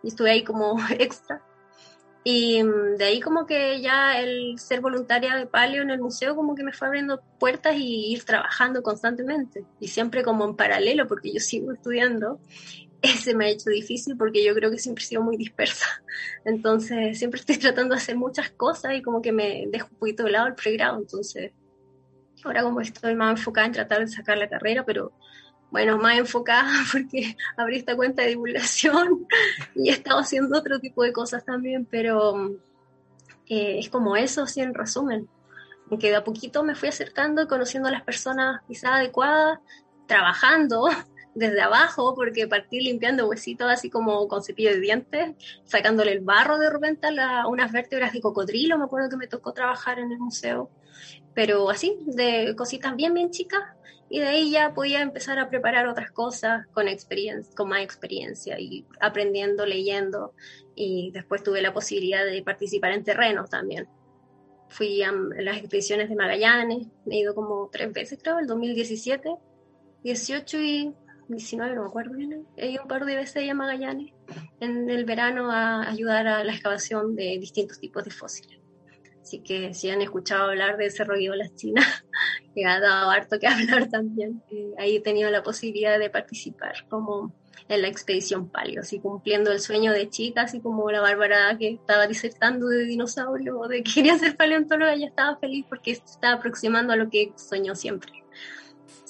Y 0.03 0.09
estuve 0.09 0.31
ahí 0.31 0.45
como 0.45 0.77
extra. 0.99 1.43
Y 2.27 2.63
mm, 2.63 2.97
de 2.97 3.05
ahí 3.05 3.21
como 3.21 3.47
que 3.47 3.81
ya 3.83 4.19
el 4.19 4.59
ser 4.59 4.81
voluntaria 4.81 5.37
de 5.37 5.47
palio 5.47 5.83
en 5.83 5.91
el 5.91 6.01
museo 6.01 6.35
como 6.35 6.55
que 6.55 6.65
me 6.65 6.73
fue 6.73 6.89
abriendo 6.89 7.21
puertas 7.39 7.77
y 7.77 8.13
ir 8.13 8.25
trabajando 8.25 8.83
constantemente. 8.83 9.65
Y 9.79 9.89
siempre 9.89 10.23
como 10.23 10.45
en 10.47 10.57
paralelo, 10.57 11.07
porque 11.07 11.33
yo 11.33 11.41
sigo 11.41 11.73
estudiando. 11.73 12.41
Ese 13.15 13.35
me 13.35 13.47
ha 13.47 13.49
hecho 13.51 13.69
difícil 13.69 14.17
porque 14.17 14.43
yo 14.43 14.55
creo 14.55 14.71
que 14.71 14.79
siempre 14.79 15.05
he 15.05 15.07
sido 15.07 15.23
muy 15.23 15.37
dispersa. 15.37 15.87
Entonces 16.45 17.19
siempre 17.19 17.41
estoy 17.41 17.59
tratando 17.59 17.95
de 17.95 18.01
hacer 18.01 18.17
muchas 18.17 18.51
cosas 18.51 18.95
y 18.95 19.03
como 19.03 19.21
que 19.21 19.31
me 19.31 19.67
dejo 19.71 19.89
un 19.91 19.99
poquito 19.99 20.25
de 20.25 20.31
lado 20.31 20.47
el 20.47 20.55
pregrado. 20.55 20.99
Entonces 20.99 21.53
ahora 22.45 22.63
como 22.63 22.81
estoy 22.81 23.15
más 23.15 23.39
enfocada 23.39 23.67
en 23.67 23.73
tratar 23.73 24.01
de 24.01 24.09
sacar 24.09 24.39
la 24.39 24.49
carrera, 24.49 24.85
pero 24.85 25.13
bueno, 25.71 25.99
más 25.99 26.19
enfocada 26.19 26.71
porque 26.93 27.37
abrí 27.57 27.77
esta 27.77 27.97
cuenta 27.97 28.23
de 28.23 28.29
divulgación 28.29 29.27
y 29.75 29.91
he 29.91 29.93
estado 29.93 30.21
haciendo 30.21 30.59
otro 30.59 30.79
tipo 30.79 31.03
de 31.03 31.13
cosas 31.13 31.45
también, 31.45 31.85
pero 31.85 32.57
eh, 33.49 33.79
es 33.79 33.89
como 33.91 34.17
eso, 34.17 34.43
así 34.45 34.61
en 34.61 34.75
resumen. 34.75 35.29
Que 36.01 36.09
de 36.09 36.17
a 36.17 36.25
poquito 36.25 36.65
me 36.65 36.75
fui 36.75 36.89
acercando 36.89 37.43
y 37.43 37.47
conociendo 37.47 37.89
a 37.89 37.93
las 37.93 38.03
personas 38.03 38.63
quizás 38.67 38.95
adecuadas, 38.95 39.61
trabajando, 40.09 40.89
desde 41.35 41.61
abajo, 41.61 42.15
porque 42.15 42.47
partí 42.47 42.81
limpiando 42.81 43.29
huesitos 43.29 43.71
así 43.71 43.91
como 43.91 44.29
con 44.29 44.43
cepillo 44.43 44.71
de 44.71 44.81
dientes, 44.81 45.35
sacándole 45.65 46.13
el 46.13 46.21
barro 46.21 46.59
de 46.59 46.71
repente 46.71 47.09
a 47.19 47.47
unas 47.47 47.73
vértebras 47.73 48.13
de 48.13 48.21
cocodrilo, 48.21 48.79
me 48.79 48.85
acuerdo 48.85 49.09
que 49.09 49.17
me 49.17 49.27
tocó 49.27 49.53
trabajar 49.53 49.99
en 49.99 50.13
el 50.13 50.19
museo, 50.19 50.71
pero 51.35 51.69
así, 51.71 51.99
de 52.07 52.55
cositas 52.57 52.95
bien, 52.97 53.15
bien 53.15 53.31
chicas, 53.31 53.63
y 54.09 54.21
de 54.21 54.27
ahí 54.27 54.51
ya 54.51 54.75
podía 54.75 55.01
empezar 55.01 55.39
a 55.39 55.49
preparar 55.49 55.89
otras 55.89 56.11
cosas 56.11 56.67
con, 56.73 56.89
experiencia, 56.89 57.53
con 57.57 57.69
más 57.69 57.83
experiencia 57.83 58.61
y 58.61 58.87
aprendiendo, 59.01 59.67
leyendo, 59.67 60.35
y 60.75 61.11
después 61.11 61.43
tuve 61.43 61.63
la 61.63 61.73
posibilidad 61.73 62.25
de 62.25 62.43
participar 62.43 62.93
en 62.93 63.03
terrenos 63.03 63.51
también. 63.51 63.89
Fui 64.69 65.03
a 65.03 65.13
las 65.13 65.57
expediciones 65.57 66.09
de 66.09 66.17
Magallanes, 66.17 66.89
he 67.11 67.19
ido 67.19 67.35
como 67.35 67.69
tres 67.73 67.93
veces 67.93 68.19
creo, 68.23 68.39
el 68.39 68.47
2017, 68.47 69.37
18 70.03 70.61
y 70.61 70.95
19, 71.29 71.75
no 71.75 71.83
me 71.83 71.89
acuerdo 71.89 72.15
bien. 72.15 72.47
He 72.57 72.71
ido 72.71 72.83
un 72.83 72.89
par 72.89 73.05
de 73.05 73.17
veces 73.17 73.49
a 73.51 73.55
Magallanes 73.55 74.13
en 74.61 74.89
el 74.91 75.05
verano 75.05 75.51
a 75.51 75.89
ayudar 75.89 76.27
a 76.27 76.45
la 76.45 76.53
excavación 76.53 77.15
de 77.15 77.39
distintos 77.39 77.81
tipos 77.81 78.05
de 78.05 78.11
fósiles. 78.11 78.61
Así 79.21 79.41
que 79.41 79.73
si 79.73 79.89
han 79.89 80.03
escuchado 80.03 80.51
hablar 80.51 80.77
de 80.77 80.91
Cerro 80.91 81.17
las 81.17 81.55
Chinas, 81.55 82.05
que 82.55 82.67
ha 82.67 82.79
dado 82.79 83.11
harto 83.11 83.39
que 83.39 83.47
hablar 83.49 83.89
también, 83.89 84.43
eh, 84.51 84.73
ahí 84.79 84.97
he 84.97 85.01
tenido 85.01 85.31
la 85.31 85.43
posibilidad 85.43 85.99
de 85.99 86.11
participar 86.11 86.87
como 86.89 87.35
en 87.69 87.81
la 87.81 87.89
expedición 87.89 88.51
Palio, 88.51 88.81
así 88.81 89.01
cumpliendo 89.01 89.51
el 89.51 89.61
sueño 89.61 89.93
de 89.93 90.11
chica, 90.11 90.43
así 90.43 90.61
como 90.61 90.91
la 90.91 91.01
Bárbara 91.01 91.57
que 91.59 91.71
estaba 91.71 92.07
disertando 92.07 92.67
de 92.67 92.85
dinosaurio 92.85 93.63
de 93.69 93.83
que 93.83 93.95
quería 93.95 94.19
ser 94.19 94.37
paleontóloga, 94.37 94.95
ya 94.97 95.07
estaba 95.07 95.39
feliz 95.39 95.65
porque 95.69 95.95
se 95.95 96.05
estaba 96.05 96.35
aproximando 96.35 96.93
a 96.93 96.97
lo 96.97 97.09
que 97.09 97.33
soñó 97.37 97.75
siempre. 97.75 98.24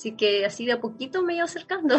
Así 0.04 0.12
que 0.12 0.44
así 0.44 0.66
de 0.66 0.72
a 0.72 0.80
poquito 0.82 1.22
me 1.22 1.36
iba 1.36 1.44
acercando. 1.44 1.96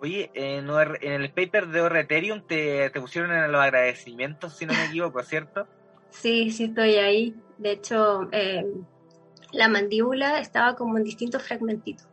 Oye, 0.00 0.30
en, 0.32 0.70
el 1.02 1.32
paper 1.32 1.66
de 1.66 1.80
Orreterium 1.80 2.46
te, 2.46 2.88
te 2.90 3.00
pusieron 3.00 3.32
en 3.32 3.50
los 3.50 3.60
agradecimientos, 3.60 4.56
si 4.56 4.64
no 4.64 4.74
me 4.74 4.84
equivoco, 4.84 5.20
¿cierto? 5.24 5.66
Sí, 6.10 6.52
sí 6.52 6.66
estoy 6.66 6.94
ahí. 6.94 7.34
De 7.58 7.72
hecho, 7.72 8.28
eh, 8.30 8.64
la 9.50 9.66
mandíbula 9.66 10.38
estaba 10.38 10.76
como 10.76 10.96
en 10.96 11.02
distintos 11.02 11.42
fragmentitos. 11.42 12.06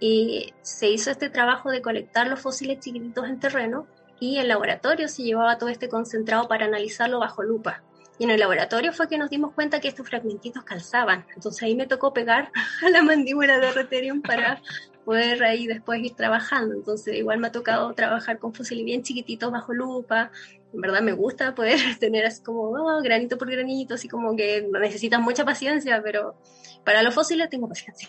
Y 0.00 0.52
se 0.60 0.88
hizo 0.88 1.12
este 1.12 1.30
trabajo 1.30 1.70
de 1.70 1.80
colectar 1.80 2.26
los 2.26 2.40
fósiles 2.40 2.80
chiquititos 2.80 3.28
en 3.28 3.38
terreno 3.38 3.86
y 4.18 4.38
en 4.38 4.48
laboratorio 4.48 5.06
se 5.06 5.22
llevaba 5.22 5.56
todo 5.56 5.68
este 5.68 5.88
concentrado 5.88 6.48
para 6.48 6.66
analizarlo 6.66 7.20
bajo 7.20 7.44
lupa. 7.44 7.84
Y 8.18 8.24
en 8.24 8.30
el 8.30 8.40
laboratorio 8.40 8.92
fue 8.92 9.08
que 9.08 9.18
nos 9.18 9.28
dimos 9.28 9.52
cuenta 9.52 9.80
que 9.80 9.88
estos 9.88 10.08
fragmentitos 10.08 10.64
calzaban. 10.64 11.26
Entonces 11.34 11.62
ahí 11.62 11.74
me 11.74 11.86
tocó 11.86 12.12
pegar 12.12 12.50
a 12.86 12.90
la 12.90 13.02
mandíbula 13.02 13.58
de 13.58 13.72
Reterium 13.72 14.22
para 14.22 14.62
poder 15.04 15.42
ahí 15.44 15.66
después 15.66 16.02
ir 16.02 16.14
trabajando. 16.14 16.74
Entonces 16.74 17.14
igual 17.14 17.38
me 17.38 17.48
ha 17.48 17.52
tocado 17.52 17.92
trabajar 17.94 18.38
con 18.38 18.54
fósiles 18.54 18.84
bien 18.84 19.02
chiquititos 19.02 19.52
bajo 19.52 19.74
lupa. 19.74 20.30
En 20.72 20.80
verdad 20.80 21.02
me 21.02 21.12
gusta 21.12 21.54
poder 21.54 21.78
tener 22.00 22.24
así 22.24 22.42
como 22.42 22.70
oh, 22.70 23.02
granito 23.02 23.36
por 23.36 23.50
granito, 23.50 23.94
así 23.94 24.08
como 24.08 24.34
que 24.34 24.66
necesitan 24.80 25.22
mucha 25.22 25.44
paciencia, 25.44 26.00
pero 26.02 26.36
para 26.84 27.02
los 27.02 27.14
fósiles 27.14 27.50
tengo 27.50 27.68
paciencia. 27.68 28.08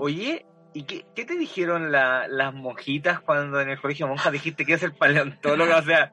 Oye, 0.00 0.46
¿Y 0.74 0.84
qué, 0.84 1.24
te 1.24 1.36
dijeron 1.36 1.92
las 1.92 2.54
monjitas 2.54 3.20
cuando 3.20 3.60
en 3.60 3.68
el 3.68 3.80
colegio 3.80 4.08
monjas 4.08 4.32
dijiste 4.32 4.64
que 4.64 4.72
eres 4.72 4.84
el 4.84 4.94
paleontólogo? 4.94 5.76
O 5.76 5.82
sea, 5.82 6.10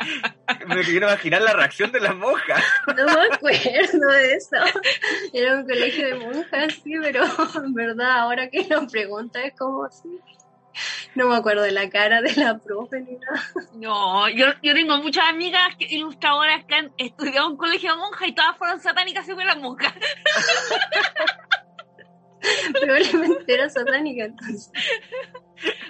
me 0.67 0.81
quiero 0.83 1.07
imaginar 1.07 1.41
la 1.41 1.53
reacción 1.53 1.91
de 1.91 2.01
las 2.01 2.15
monjas. 2.15 2.61
No 2.87 3.05
me 3.05 3.35
acuerdo 3.35 4.11
de 4.11 4.33
eso. 4.33 4.57
Era 5.33 5.55
un 5.55 5.67
colegio 5.67 6.07
de 6.07 6.15
monjas, 6.15 6.73
sí, 6.83 6.93
pero 7.01 7.23
en 7.55 7.73
verdad 7.73 8.11
ahora 8.19 8.49
que 8.49 8.67
lo 8.69 8.85
pregunta 8.87 9.41
es 9.43 9.53
como 9.57 9.85
así. 9.85 10.19
No 11.15 11.27
me 11.27 11.35
acuerdo 11.35 11.63
de 11.63 11.71
la 11.71 11.89
cara 11.89 12.21
de 12.21 12.35
la 12.35 12.57
profe 12.57 13.01
ni 13.01 13.13
nada. 13.13 13.41
No, 13.73 14.29
yo, 14.29 14.47
yo 14.61 14.73
tengo 14.73 14.97
muchas 14.97 15.27
amigas 15.29 15.69
ilustradoras 15.79 16.65
que 16.65 16.75
han 16.75 16.91
estudiado 16.97 17.47
en 17.47 17.53
un 17.53 17.57
colegio 17.57 17.91
de 17.91 17.97
monjas 17.97 18.27
y 18.27 18.33
todas 18.33 18.57
fueron 18.57 18.79
satánicas 18.79 19.25
según 19.25 19.45
las 19.45 19.57
monjas. 19.57 19.93
Probablemente 22.81 23.53
era 23.53 23.69
satánica 23.69 24.25
entonces. 24.25 24.71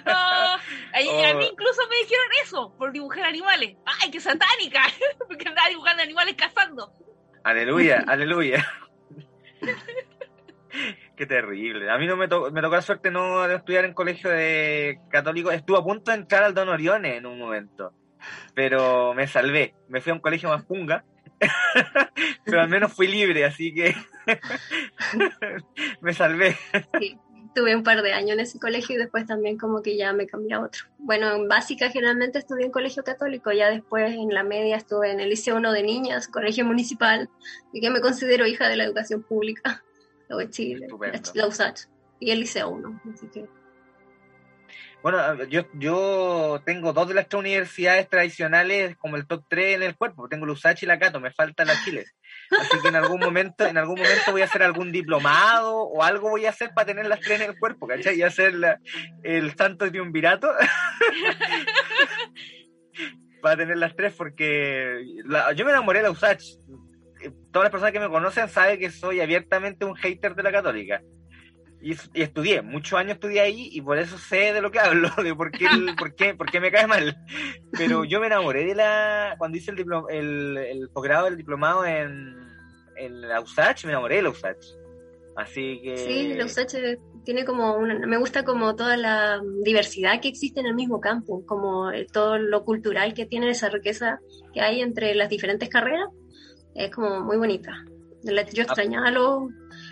a, 0.04 0.58
mí 0.98 1.08
oh. 1.08 1.50
incluso 1.52 1.82
me 1.88 1.96
dijeron 1.96 2.26
eso 2.42 2.74
por 2.76 2.92
dibujar 2.92 3.24
animales. 3.24 3.76
¡Ay, 3.84 4.10
qué 4.10 4.20
satánica! 4.20 4.82
Porque 5.28 5.48
andaba 5.48 5.68
dibujando 5.68 6.02
animales 6.02 6.34
cazando. 6.36 6.92
Aleluya, 7.44 8.04
aleluya. 8.06 8.66
Qué 11.16 11.26
terrible. 11.26 11.90
A 11.90 11.98
mí 11.98 12.06
no 12.06 12.16
me, 12.16 12.28
tocó, 12.28 12.50
me 12.50 12.62
tocó 12.62 12.76
la 12.76 12.82
suerte 12.82 13.10
no 13.10 13.46
de 13.46 13.56
estudiar 13.56 13.84
en 13.84 13.94
colegio 13.94 14.30
de 14.30 15.00
católico. 15.10 15.50
Estuve 15.50 15.78
a 15.78 15.82
punto 15.82 16.10
de 16.10 16.18
entrar 16.18 16.44
al 16.44 16.54
Don 16.54 16.68
Orione 16.68 17.16
en 17.16 17.26
un 17.26 17.38
momento. 17.38 17.92
Pero 18.54 19.14
me 19.14 19.26
salvé. 19.26 19.74
Me 19.88 20.00
fui 20.00 20.10
a 20.10 20.14
un 20.14 20.20
colegio 20.20 20.48
más 20.48 20.64
punga 20.64 21.04
pero 22.44 22.60
al 22.60 22.68
menos 22.68 22.92
fui 22.92 23.06
libre, 23.06 23.44
así 23.44 23.72
que 23.72 23.94
me 26.00 26.12
salvé. 26.12 26.56
Sí, 26.98 27.18
tuve 27.54 27.74
un 27.74 27.82
par 27.82 28.02
de 28.02 28.12
años 28.12 28.32
en 28.32 28.40
ese 28.40 28.58
colegio 28.58 28.96
y 28.96 28.98
después 28.98 29.26
también 29.26 29.58
como 29.58 29.82
que 29.82 29.96
ya 29.96 30.12
me 30.12 30.26
cambié 30.26 30.54
a 30.54 30.60
otro. 30.60 30.84
Bueno, 30.98 31.34
en 31.34 31.48
básica 31.48 31.90
generalmente 31.90 32.38
estudié 32.38 32.66
en 32.66 32.72
colegio 32.72 33.02
católico, 33.02 33.52
ya 33.52 33.70
después 33.70 34.14
en 34.14 34.28
la 34.34 34.44
media 34.44 34.76
estuve 34.76 35.10
en 35.10 35.20
el 35.20 35.30
Liceo 35.30 35.56
1 35.56 35.72
de 35.72 35.82
Niñas, 35.82 36.28
colegio 36.28 36.64
municipal, 36.64 37.28
y 37.72 37.80
que 37.80 37.90
me 37.90 38.00
considero 38.00 38.46
hija 38.46 38.68
de 38.68 38.76
la 38.76 38.84
educación 38.84 39.22
pública, 39.22 39.82
de 40.28 40.50
Chile, 40.50 40.86
la 41.34 41.46
USACH, 41.46 41.86
y 42.20 42.30
el 42.30 42.40
Liceo 42.40 42.68
1, 42.70 43.00
así 43.12 43.26
que 43.28 43.59
bueno, 45.02 45.44
yo, 45.44 45.62
yo 45.74 46.60
tengo 46.64 46.92
dos 46.92 47.08
de 47.08 47.14
las 47.14 47.28
tres 47.28 47.40
universidades 47.40 48.08
tradicionales 48.08 48.96
como 48.96 49.16
el 49.16 49.26
top 49.26 49.44
3 49.48 49.76
en 49.76 49.82
el 49.82 49.96
cuerpo. 49.96 50.28
Tengo 50.28 50.46
la 50.46 50.52
USACH 50.52 50.82
y 50.82 50.86
la 50.86 50.98
Cato, 50.98 51.20
me 51.20 51.32
falta 51.32 51.64
la 51.64 51.82
Chile. 51.84 52.04
Así 52.50 52.80
que 52.82 52.88
en 52.88 52.96
algún 52.96 53.20
momento, 53.20 53.66
en 53.66 53.78
algún 53.78 53.98
momento 53.98 54.32
voy 54.32 54.42
a 54.42 54.44
hacer 54.44 54.62
algún 54.62 54.92
diplomado 54.92 55.82
o 55.82 56.02
algo 56.02 56.30
voy 56.30 56.46
a 56.46 56.50
hacer 56.50 56.72
para 56.74 56.86
tener 56.86 57.06
las 57.06 57.20
tres 57.20 57.40
en 57.40 57.50
el 57.50 57.58
cuerpo, 57.58 57.86
¿cachai? 57.86 58.18
Y 58.18 58.22
hacer 58.22 58.54
el 59.22 59.56
santo 59.56 59.88
triunvirato. 59.90 60.50
para 63.40 63.56
tener 63.56 63.78
las 63.78 63.96
tres 63.96 64.14
porque 64.14 65.02
yo 65.56 65.64
me 65.64 65.70
enamoré 65.70 66.00
de 66.00 66.04
la 66.04 66.10
USACH. 66.10 66.44
Todas 67.52 67.64
las 67.64 67.70
personas 67.70 67.92
que 67.92 68.00
me 68.00 68.08
conocen 68.08 68.48
saben 68.48 68.78
que 68.78 68.90
soy 68.90 69.20
abiertamente 69.20 69.84
un 69.84 69.94
hater 69.94 70.34
de 70.34 70.42
la 70.42 70.52
católica. 70.52 71.02
Y, 71.82 71.96
estudié, 72.14 72.60
muchos 72.60 72.98
años 72.98 73.14
estudié 73.14 73.40
ahí 73.40 73.70
y 73.72 73.80
por 73.80 73.98
eso 73.98 74.18
sé 74.18 74.52
de 74.52 74.60
lo 74.60 74.70
que 74.70 74.80
hablo, 74.80 75.08
de 75.22 75.34
por 75.34 75.50
qué, 75.50 75.66
por 75.98 76.14
qué, 76.14 76.34
por 76.34 76.50
qué 76.50 76.60
me 76.60 76.70
cae 76.70 76.86
mal. 76.86 77.16
Pero 77.72 78.04
yo 78.04 78.20
me 78.20 78.26
enamoré 78.26 78.66
de 78.66 78.74
la, 78.74 79.34
cuando 79.38 79.56
hice 79.56 79.70
el, 79.70 79.86
el, 80.10 80.56
el 80.58 80.88
posgrado 80.90 81.24
del 81.24 81.36
diplomado 81.36 81.86
en, 81.86 82.36
en 82.96 83.20
la 83.22 83.40
USACH, 83.40 83.84
me 83.84 83.92
enamoré 83.92 84.16
de 84.16 84.22
la 84.22 84.30
USACH. 84.30 84.64
Así 85.36 85.80
que... 85.82 85.96
Sí, 85.96 86.34
la 86.34 86.44
USACH 86.44 86.74
tiene 87.24 87.44
como 87.44 87.76
una, 87.76 87.98
me 88.06 88.18
gusta 88.18 88.44
como 88.44 88.76
toda 88.76 88.96
la 88.96 89.40
diversidad 89.62 90.20
que 90.20 90.28
existe 90.28 90.60
en 90.60 90.66
el 90.66 90.74
mismo 90.74 91.00
campo, 91.00 91.44
como 91.46 91.90
eh, 91.90 92.06
todo 92.12 92.38
lo 92.38 92.64
cultural 92.64 93.14
que 93.14 93.26
tiene 93.26 93.50
esa 93.50 93.68
riqueza 93.68 94.20
que 94.52 94.60
hay 94.60 94.80
entre 94.80 95.14
las 95.14 95.28
diferentes 95.28 95.68
carreras, 95.68 96.08
es 96.74 96.90
como 96.90 97.20
muy 97.20 97.36
bonita. 97.36 97.84
Yo 98.22 98.34
ah. 98.36 98.40
extrañaba 98.40 99.10
los 99.10 99.44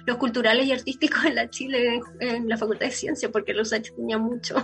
los 0.09 0.17
culturales 0.17 0.67
y 0.67 0.73
artísticos 0.73 1.23
en 1.27 1.35
la 1.35 1.51
Chile, 1.51 2.01
en, 2.21 2.49
la 2.49 2.57
Facultad 2.57 2.87
de 2.87 2.93
Ciencia, 2.93 3.29
porque 3.31 3.53
los 3.53 3.69
tenía 3.95 4.17
mucho. 4.17 4.57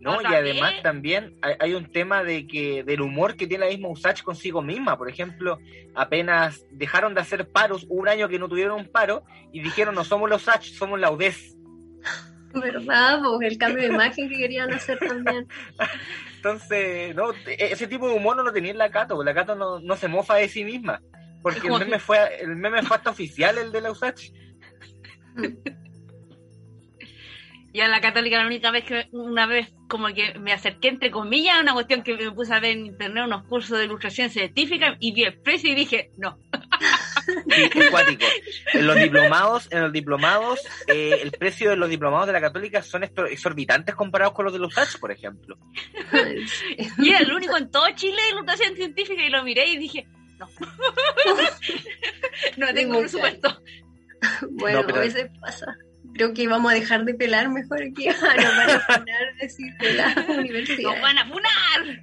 No, 0.00 0.20
y 0.20 0.26
además 0.26 0.74
también 0.82 1.38
hay, 1.60 1.74
un 1.74 1.92
tema 1.92 2.24
de 2.24 2.48
que 2.48 2.82
del 2.82 3.02
humor 3.02 3.36
que 3.36 3.46
tiene 3.46 3.66
la 3.66 3.70
misma 3.70 3.88
USACH 3.88 4.24
consigo 4.24 4.62
misma. 4.62 4.98
Por 4.98 5.08
ejemplo, 5.08 5.60
apenas 5.94 6.66
dejaron 6.72 7.14
de 7.14 7.20
hacer 7.20 7.48
paros, 7.48 7.86
un 7.88 8.08
año 8.08 8.28
que 8.28 8.40
no 8.40 8.48
tuvieron 8.48 8.80
un 8.80 8.88
paro, 8.88 9.22
y 9.52 9.60
dijeron, 9.60 9.94
no 9.94 10.02
somos 10.02 10.28
los 10.28 10.42
USACH, 10.42 10.72
somos 10.72 10.98
la 10.98 11.12
UDES. 11.12 11.56
¿Verdad? 12.52 13.20
Pues 13.22 13.52
el 13.52 13.58
cambio 13.58 13.84
de 13.84 13.94
imagen 13.94 14.28
que 14.28 14.36
querían 14.36 14.72
hacer 14.72 14.98
también. 14.98 15.46
Entonces, 16.36 17.14
no, 17.14 17.30
e, 17.30 17.56
ese 17.70 17.86
tipo 17.86 18.08
de 18.08 18.16
humor 18.16 18.36
no 18.36 18.42
lo 18.42 18.52
tenía 18.52 18.72
en 18.72 18.78
la 18.78 18.90
Cato, 18.90 19.22
la 19.22 19.34
Cato 19.34 19.54
no, 19.54 19.78
no 19.78 19.96
se 19.96 20.08
mofa 20.08 20.34
de 20.34 20.48
sí 20.48 20.64
misma. 20.64 21.00
Porque 21.46 21.68
el 21.68 21.78
meme, 21.78 22.00
fue, 22.00 22.40
el 22.40 22.56
meme 22.56 22.82
fue 22.82 22.96
hasta 22.96 23.10
oficial, 23.10 23.56
el 23.56 23.70
de 23.70 23.80
la 23.80 23.92
USACH. 23.92 24.32
Y 27.72 27.80
a 27.80 27.86
la 27.86 28.00
católica 28.00 28.38
la 28.38 28.46
única 28.46 28.72
vez 28.72 28.84
que 28.84 29.06
una 29.12 29.46
vez 29.46 29.72
como 29.86 30.08
que 30.08 30.36
me 30.40 30.52
acerqué 30.52 30.88
entre 30.88 31.12
comillas 31.12 31.58
a 31.58 31.60
una 31.60 31.72
cuestión 31.74 32.02
que 32.02 32.16
me 32.16 32.32
puse 32.32 32.52
a 32.52 32.58
ver 32.58 32.72
en 32.72 32.86
internet 32.86 33.26
unos 33.26 33.44
cursos 33.44 33.78
de 33.78 33.84
ilustración 33.84 34.28
científica 34.30 34.96
y 34.98 35.12
vi 35.12 35.22
el 35.22 35.38
precio 35.38 35.70
y 35.70 35.76
dije 35.76 36.10
no. 36.16 36.36
En 38.72 38.86
los 38.86 38.96
diplomados, 38.96 39.68
en 39.70 39.82
los 39.82 39.92
diplomados, 39.92 40.60
eh, 40.88 41.20
el 41.22 41.32
precio 41.32 41.70
de 41.70 41.76
los 41.76 41.88
diplomados 41.88 42.26
de 42.26 42.32
la 42.32 42.40
católica 42.40 42.82
son 42.82 43.04
exorbitantes 43.04 43.94
comparados 43.94 44.34
con 44.34 44.46
los 44.46 44.54
de 44.54 44.58
los 44.58 44.72
USACH, 44.72 44.98
por 44.98 45.12
ejemplo. 45.12 45.58
y 46.98 47.08
era 47.10 47.18
el 47.20 47.32
único 47.32 47.56
en 47.56 47.70
todo 47.70 47.86
Chile 47.94 48.20
de 48.22 48.30
ilustración 48.30 48.74
científica 48.74 49.22
y 49.22 49.28
lo 49.28 49.44
miré 49.44 49.66
y 49.68 49.76
dije, 49.76 50.06
no. 50.38 50.46
no 52.56 52.74
tengo 52.74 53.00
presupuesto. 53.00 53.62
bueno, 54.50 54.80
a 54.80 54.98
veces 54.98 55.30
pasa. 55.40 55.76
creo 56.14 56.34
que 56.34 56.48
vamos 56.48 56.72
a 56.72 56.74
dejar 56.74 57.04
de 57.04 57.14
pelar 57.14 57.48
mejor 57.48 57.82
aquí. 57.82 58.06
Nos 58.08 58.20
van 58.20 58.70
a 58.70 58.80
funar 58.80 59.34
decir 59.40 59.72
de 59.78 59.94
la 59.94 60.26
universidad. 60.38 60.92
¡Nos 60.92 61.00
van 61.00 61.18
a 61.18 61.26
funar! 61.26 62.02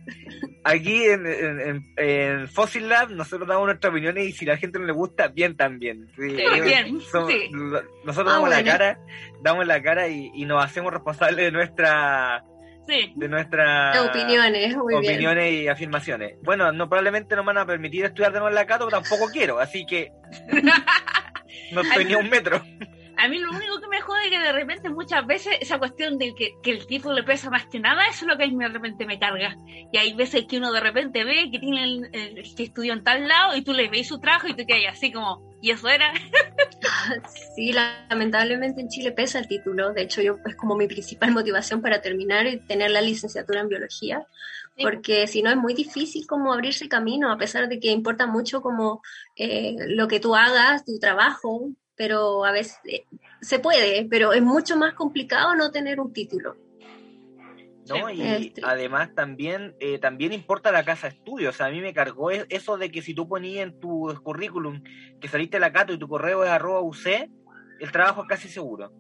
Aquí 0.66 1.04
en, 1.04 1.28
en, 1.28 1.84
en, 1.98 2.48
Fossil 2.48 2.88
Lab 2.88 3.12
nosotros 3.12 3.50
damos 3.50 3.66
nuestras 3.66 3.92
opiniones 3.92 4.30
y 4.30 4.32
si 4.32 4.46
la 4.46 4.56
gente 4.56 4.80
no 4.80 4.86
le 4.86 4.94
gusta, 4.94 5.28
bien 5.28 5.58
también. 5.58 6.08
Sí, 6.16 6.38
sí 6.38 6.62
bien. 6.62 7.02
Somos, 7.02 7.34
sí. 7.34 7.50
Nosotros 7.52 8.32
ah, 8.32 8.36
damos 8.36 8.48
bueno. 8.48 8.56
la 8.56 8.64
cara, 8.64 9.00
damos 9.42 9.68
la 9.68 9.84
cara 9.84 10.08
y, 10.08 10.32
y 10.34 10.46
nos 10.46 10.64
hacemos 10.64 10.94
responsables 10.94 11.46
de 11.46 11.52
nuestra 11.52 12.46
Sí. 12.88 13.14
de 13.16 13.30
nuestras 13.30 13.98
opiniones, 14.00 14.76
muy 14.76 14.94
opiniones 14.96 15.50
bien. 15.52 15.64
y 15.64 15.68
afirmaciones. 15.68 16.36
Bueno, 16.44 16.72
no 16.72 16.90
probablemente 16.90 17.36
no 17.36 17.44
me 17.44 17.48
van 17.54 17.60
a 17.60 17.66
permitir 17.66 18.06
estudiar 18.06 18.32
de 18.32 18.40
nuevo 18.40 18.50
en 18.50 18.56
la 18.56 18.66
Cato, 18.66 18.88
pero 18.90 19.02
tampoco 19.02 19.32
quiero, 19.32 19.60
así 19.60 19.86
que 19.86 20.12
no 21.72 21.82
estoy 21.82 22.06
ni 22.06 22.14
a 22.14 22.18
un 22.18 22.30
metro. 22.30 22.62
A 23.18 23.28
mí 23.28 23.38
lo 23.38 23.52
único 23.52 23.80
que 23.80 23.88
me 23.88 24.02
jode 24.02 24.26
es 24.26 24.30
que 24.32 24.40
de 24.40 24.52
repente 24.52 24.90
muchas 24.90 25.26
veces 25.26 25.56
esa 25.62 25.78
cuestión 25.80 26.18
de 26.18 26.34
que, 26.36 26.56
que 26.62 26.72
el 26.72 26.86
tipo 26.88 27.12
le 27.12 27.24
pesa 27.24 27.50
más 27.50 27.66
que 27.68 27.80
nada, 27.80 28.08
eso 28.08 28.26
es 28.26 28.32
lo 28.32 28.38
que 28.38 28.44
a 28.44 28.48
mí 28.48 28.58
de 28.58 28.70
repente 28.70 29.06
me 29.06 29.20
carga. 29.20 29.56
Y 29.92 29.98
hay 29.98 30.14
veces 30.14 30.46
que 30.46 30.58
uno 30.58 30.72
de 30.72 30.80
repente 30.80 31.24
ve 31.24 31.50
que 31.52 31.60
tiene 31.60 31.84
el, 31.84 32.10
el 32.14 32.56
que 32.56 32.64
estudió 32.64 32.94
en 32.94 33.04
tal 33.04 33.28
lado 33.28 33.56
y 33.56 33.62
tú 33.62 33.74
le 33.74 33.90
ves 33.90 34.08
su 34.08 34.20
trabajo 34.20 34.48
y 34.48 34.56
tú 34.56 34.66
quedas 34.66 34.94
así 34.94 35.12
como, 35.12 35.54
¿y 35.62 35.72
eso 35.72 35.88
era? 35.90 36.12
Sí, 37.56 37.72
lamentablemente 37.72 38.82
en 38.82 38.90
Chile 38.90 39.12
pesa 39.12 39.40
el 39.40 39.48
título. 39.48 39.94
De 39.94 40.04
hecho, 40.04 40.22
yo 40.22 40.38
es 40.46 40.56
como 40.56 40.76
mi 40.76 40.88
principal 40.88 41.32
motivación 41.32 41.82
para 41.82 42.02
terminar 42.02 42.46
y 42.48 42.60
tener 42.60 42.92
la 42.92 43.02
licenciatura 43.02 43.62
en 43.62 43.70
biología. 43.70 44.26
Sí. 44.76 44.84
Porque 44.84 45.28
si 45.28 45.44
no 45.44 45.50
es 45.50 45.58
muy 45.58 45.74
difícil 45.74 46.26
como 46.28 46.52
abrirse 46.52 46.90
camino, 46.90 47.32
a 47.32 47.38
pesar 47.38 47.70
de 47.70 47.80
que 47.80 47.92
importa 47.92 48.26
mucho 48.26 48.62
como 48.62 49.02
eh, 49.36 49.76
lo 49.88 50.08
que 50.08 50.20
tú 50.20 50.36
hagas, 50.36 50.84
tu 50.84 50.98
trabajo, 51.00 51.70
pero 51.96 52.46
a 52.46 52.52
veces 52.52 52.78
eh, 52.86 53.06
se 53.42 53.60
puede, 53.60 54.06
pero 54.10 54.34
es 54.34 54.42
mucho 54.42 54.76
más 54.78 54.94
complicado 54.94 55.56
no 55.56 55.72
tener 55.72 56.00
un 56.00 56.14
título. 56.14 56.56
¿no? 57.88 58.10
Y 58.10 58.22
este. 58.22 58.62
además 58.64 59.14
también, 59.14 59.76
eh, 59.80 60.00
también 60.00 60.34
importa 60.34 60.72
la 60.72 60.86
casa 60.86 61.10
de 61.10 61.16
estudio. 61.16 61.50
O 61.50 61.54
sea, 61.54 61.68
a 61.68 61.70
mí 61.70 61.82
me 61.82 61.94
cargó 61.94 62.32
eso 62.32 62.78
de 62.78 62.92
que 62.92 63.02
si 63.02 63.14
tú 63.14 63.28
ponías 63.28 63.64
en 63.64 63.80
tu 63.80 64.14
currículum 64.24 64.84
que 65.20 65.28
saliste 65.28 65.58
de 65.58 65.62
la 65.62 65.74
Cato 65.74 65.94
y 65.94 66.00
tu 66.00 66.08
correo 66.08 66.44
es 66.44 66.50
arroba 66.50 66.82
UC, 66.82 67.30
el 67.80 67.92
trabajo 67.92 68.22
es 68.24 68.28
casi 68.28 68.48
seguro. 68.48 68.94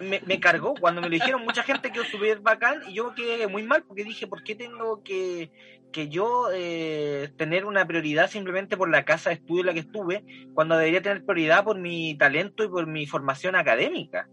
me, 0.00 0.20
me, 0.26 0.40
cargó 0.40 0.74
cuando 0.74 1.00
me 1.00 1.08
lo 1.08 1.12
dijeron 1.12 1.44
mucha 1.44 1.62
gente 1.62 1.92
que 1.92 2.04
súper 2.04 2.40
bacán 2.40 2.82
y 2.88 2.94
yo 2.94 3.14
quedé 3.14 3.46
muy 3.46 3.62
mal 3.62 3.84
porque 3.84 4.04
dije, 4.04 4.26
¿por 4.26 4.42
qué 4.42 4.54
tengo 4.54 5.02
que, 5.02 5.50
que 5.94 6.08
yo 6.08 6.48
eh, 6.52 7.32
tener 7.38 7.64
una 7.64 7.86
prioridad 7.86 8.28
simplemente 8.28 8.76
por 8.76 8.90
la 8.90 9.06
casa 9.06 9.30
de 9.30 9.36
estudio 9.36 9.60
en 9.60 9.66
la 9.66 9.72
que 9.72 9.80
estuve 9.80 10.24
cuando 10.52 10.76
debería 10.76 11.00
tener 11.00 11.24
prioridad 11.24 11.64
por 11.64 11.78
mi 11.78 12.18
talento 12.18 12.64
y 12.64 12.68
por 12.68 12.86
mi 12.86 13.06
formación 13.06 13.56
académica? 13.56 14.28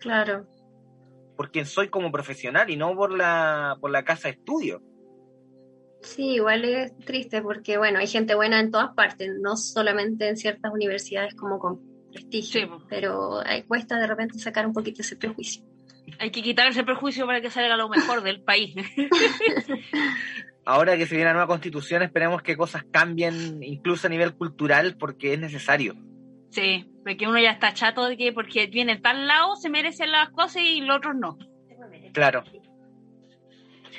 Claro 0.00 0.46
por 1.36 1.50
quien 1.50 1.66
soy 1.66 1.88
como 1.88 2.12
profesional 2.12 2.70
y 2.70 2.76
no 2.76 2.94
por 2.94 3.16
la, 3.16 3.76
por 3.80 3.90
la 3.90 4.04
casa 4.04 4.28
de 4.28 4.34
estudio. 4.34 4.82
Sí, 6.00 6.34
igual 6.34 6.64
es 6.64 6.96
triste 6.98 7.40
porque, 7.40 7.78
bueno, 7.78 7.98
hay 7.98 8.06
gente 8.06 8.34
buena 8.34 8.60
en 8.60 8.70
todas 8.70 8.94
partes, 8.94 9.30
no 9.40 9.56
solamente 9.56 10.28
en 10.28 10.36
ciertas 10.36 10.72
universidades 10.72 11.34
como 11.34 11.58
con 11.58 11.80
prestigio, 12.12 12.60
sí. 12.60 12.84
pero 12.88 13.40
hay, 13.44 13.62
cuesta 13.62 13.98
de 13.98 14.06
repente 14.06 14.38
sacar 14.38 14.66
un 14.66 14.74
poquito 14.74 15.00
ese 15.00 15.16
prejuicio. 15.16 15.64
Hay 16.18 16.30
que 16.30 16.42
quitar 16.42 16.68
ese 16.68 16.84
prejuicio 16.84 17.26
para 17.26 17.40
que 17.40 17.50
salga 17.50 17.76
lo 17.76 17.88
mejor 17.88 18.22
del 18.22 18.42
país. 18.42 18.74
Ahora 20.66 20.96
que 20.96 21.06
se 21.06 21.14
viene 21.14 21.28
la 21.28 21.34
nueva 21.34 21.48
constitución, 21.48 22.02
esperemos 22.02 22.42
que 22.42 22.56
cosas 22.56 22.84
cambien, 22.90 23.62
incluso 23.62 24.06
a 24.06 24.10
nivel 24.10 24.34
cultural, 24.34 24.96
porque 24.98 25.34
es 25.34 25.38
necesario. 25.38 25.94
Sí, 26.50 26.90
porque 27.04 27.26
uno 27.26 27.38
ya 27.38 27.50
está 27.50 27.74
chato 27.74 28.06
de 28.06 28.16
que 28.16 28.32
porque 28.32 28.66
viene 28.68 28.98
tal 28.98 29.26
lado 29.26 29.56
se 29.56 29.68
merecen 29.68 30.12
las 30.12 30.30
cosas 30.30 30.62
y 30.62 30.80
los 30.80 30.96
otros 30.98 31.14
no. 31.16 31.36
Claro. 32.12 32.44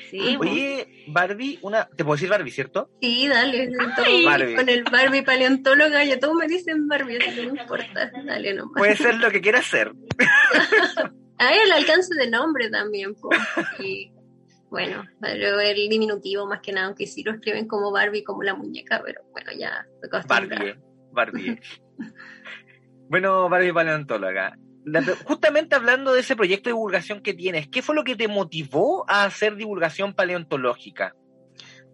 Sí, 0.10 0.38
Oye, 0.40 1.06
Barbie, 1.08 1.60
una, 1.62 1.88
te 1.88 2.04
puedo 2.04 2.16
decir 2.16 2.30
Barbie, 2.30 2.52
¿cierto? 2.52 2.90
Sí, 3.02 3.28
dale. 3.28 3.70
Barbie. 4.26 4.56
Con 4.56 4.70
el 4.70 4.84
Barbie 4.84 5.24
paleontóloga, 5.24 6.04
ya 6.04 6.20
todos 6.20 6.36
me 6.36 6.48
dicen 6.48 6.88
Barbie, 6.88 7.18
así 7.18 7.36
que 7.36 7.46
no 7.48 7.62
importa, 7.62 8.12
dale 8.24 8.54
nomás. 8.54 8.76
Puede 8.78 8.96
ser 8.96 9.16
lo 9.16 9.30
que 9.32 9.42
quieras 9.42 9.66
ser. 9.66 9.92
A 11.38 11.54
el 11.54 11.72
alcance 11.74 12.16
de 12.16 12.30
nombre 12.30 12.70
también, 12.70 13.14
pues. 13.16 13.38
Y, 13.80 14.10
bueno, 14.70 15.04
pero 15.22 15.60
el 15.60 15.90
diminutivo 15.90 16.48
más 16.48 16.62
que 16.62 16.74
nada, 16.74 16.88
aunque 16.88 17.08
sí 17.08 17.24
lo 17.24 17.32
escriben 17.32 17.68
como 17.68 17.92
Barbie, 17.92 18.24
como 18.24 18.44
la 18.44 18.56
muñeca, 18.56 19.02
pero 19.06 19.22
bueno, 19.32 19.52
ya 19.58 19.86
Barbie, 20.28 20.76
Barbie. 21.12 21.60
Bueno, 23.08 23.48
Barbie 23.50 23.72
Paleontóloga, 23.72 24.58
justamente 25.26 25.76
hablando 25.76 26.14
de 26.14 26.22
ese 26.22 26.36
proyecto 26.36 26.70
de 26.70 26.74
divulgación 26.74 27.22
que 27.22 27.34
tienes, 27.34 27.68
¿qué 27.68 27.82
fue 27.82 27.96
lo 27.96 28.04
que 28.04 28.16
te 28.16 28.28
motivó 28.28 29.06
a 29.08 29.26
hacer 29.26 29.56
divulgación 29.56 30.14
paleontológica? 30.14 31.16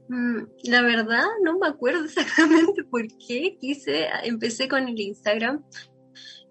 Mm, 0.10 0.44
la 0.66 0.82
verdad, 0.82 1.26
no 1.44 1.58
me 1.58 1.68
acuerdo 1.68 2.04
exactamente 2.06 2.84
por 2.84 3.02
qué 3.28 3.58
quise, 3.60 4.08
empecé 4.24 4.68
con 4.68 4.88
el 4.88 5.00
Instagram, 5.00 5.64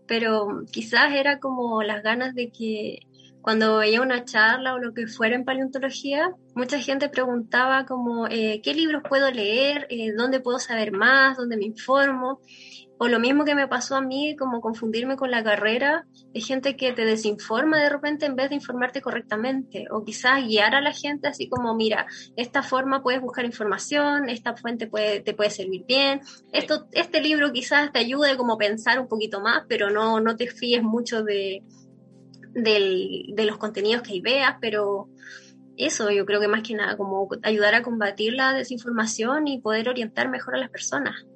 pero 0.06 0.64
quizás 0.70 1.12
era 1.12 1.38
como 1.38 1.82
las 1.82 2.02
ganas 2.02 2.34
de 2.34 2.50
que 2.50 3.00
cuando 3.42 3.78
veía 3.78 4.02
una 4.02 4.24
charla 4.24 4.74
o 4.74 4.78
lo 4.78 4.92
que 4.92 5.06
fuera 5.06 5.34
en 5.34 5.44
paleontología, 5.44 6.30
mucha 6.54 6.78
gente 6.78 7.08
preguntaba 7.08 7.86
como, 7.86 8.26
eh, 8.26 8.60
¿qué 8.62 8.74
libros 8.74 9.02
puedo 9.08 9.30
leer? 9.30 9.86
Eh, 9.90 10.12
¿Dónde 10.12 10.40
puedo 10.40 10.58
saber 10.58 10.92
más? 10.92 11.36
¿Dónde 11.36 11.56
me 11.56 11.64
informo? 11.64 12.40
O 13.02 13.08
lo 13.08 13.18
mismo 13.18 13.46
que 13.46 13.54
me 13.54 13.66
pasó 13.66 13.96
a 13.96 14.02
mí, 14.02 14.36
como 14.36 14.60
confundirme 14.60 15.16
con 15.16 15.30
la 15.30 15.42
carrera, 15.42 16.04
de 16.34 16.40
gente 16.42 16.76
que 16.76 16.92
te 16.92 17.06
desinforma 17.06 17.78
de 17.78 17.88
repente 17.88 18.26
en 18.26 18.36
vez 18.36 18.50
de 18.50 18.56
informarte 18.56 19.00
correctamente. 19.00 19.86
O 19.90 20.04
quizás 20.04 20.44
guiar 20.46 20.74
a 20.74 20.82
la 20.82 20.92
gente 20.92 21.26
así 21.26 21.48
como, 21.48 21.74
mira, 21.74 22.06
esta 22.36 22.62
forma 22.62 23.02
puedes 23.02 23.22
buscar 23.22 23.46
información, 23.46 24.28
esta 24.28 24.54
fuente 24.54 24.86
puede, 24.86 25.20
te 25.20 25.32
puede 25.32 25.48
servir 25.48 25.86
bien. 25.88 26.20
Esto, 26.52 26.88
este 26.92 27.22
libro 27.22 27.52
quizás 27.52 27.90
te 27.90 28.00
ayude 28.00 28.36
como 28.36 28.52
a 28.52 28.58
pensar 28.58 29.00
un 29.00 29.08
poquito 29.08 29.40
más, 29.40 29.62
pero 29.66 29.88
no, 29.88 30.20
no 30.20 30.36
te 30.36 30.48
fíes 30.48 30.82
mucho 30.82 31.22
de, 31.22 31.62
del, 32.52 33.26
de 33.34 33.44
los 33.44 33.58
contenidos 33.58 34.02
que 34.02 34.12
ahí 34.12 34.20
veas, 34.20 34.56
pero 34.60 35.08
eso 35.76 36.10
yo 36.10 36.26
creo 36.26 36.40
que 36.40 36.48
más 36.48 36.62
que 36.62 36.74
nada, 36.74 36.96
como 36.96 37.28
ayudar 37.42 37.74
a 37.74 37.82
combatir 37.82 38.34
la 38.34 38.52
desinformación 38.52 39.48
y 39.48 39.60
poder 39.60 39.88
orientar 39.88 40.28
mejor 40.28 40.54
a 40.54 40.58
las 40.58 40.70
personas. 40.70 41.26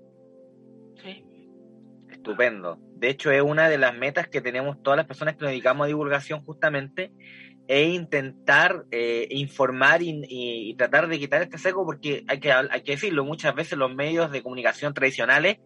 Estupendo. 2.11 2.79
De 2.97 3.11
hecho, 3.11 3.31
es 3.31 3.43
una 3.43 3.69
de 3.69 3.77
las 3.77 3.95
metas 3.95 4.29
que 4.29 4.41
tenemos 4.41 4.83
todas 4.83 4.97
las 4.97 5.07
personas 5.07 5.35
que 5.35 5.43
nos 5.43 5.51
dedicamos 5.51 5.85
a 5.85 5.89
divulgación 5.89 6.43
justamente, 6.43 7.13
es 7.69 7.89
intentar 7.89 8.85
eh, 8.91 9.27
informar 9.31 10.03
y, 10.03 10.23
y, 10.29 10.71
y, 10.71 10.75
tratar 10.75 11.09
de 11.09 11.19
quitar 11.19 11.43
este 11.43 11.59
seco, 11.59 11.85
porque 11.85 12.25
hay 12.29 12.41
que, 12.41 12.53
hay 12.53 12.83
que 12.83 12.93
decirlo, 12.93 13.25
muchas 13.25 13.55
veces 13.55 13.79
los 13.79 13.95
medios 13.95 14.31
de 14.31 14.43
comunicación 14.43 14.95
tradicionales 14.95 15.59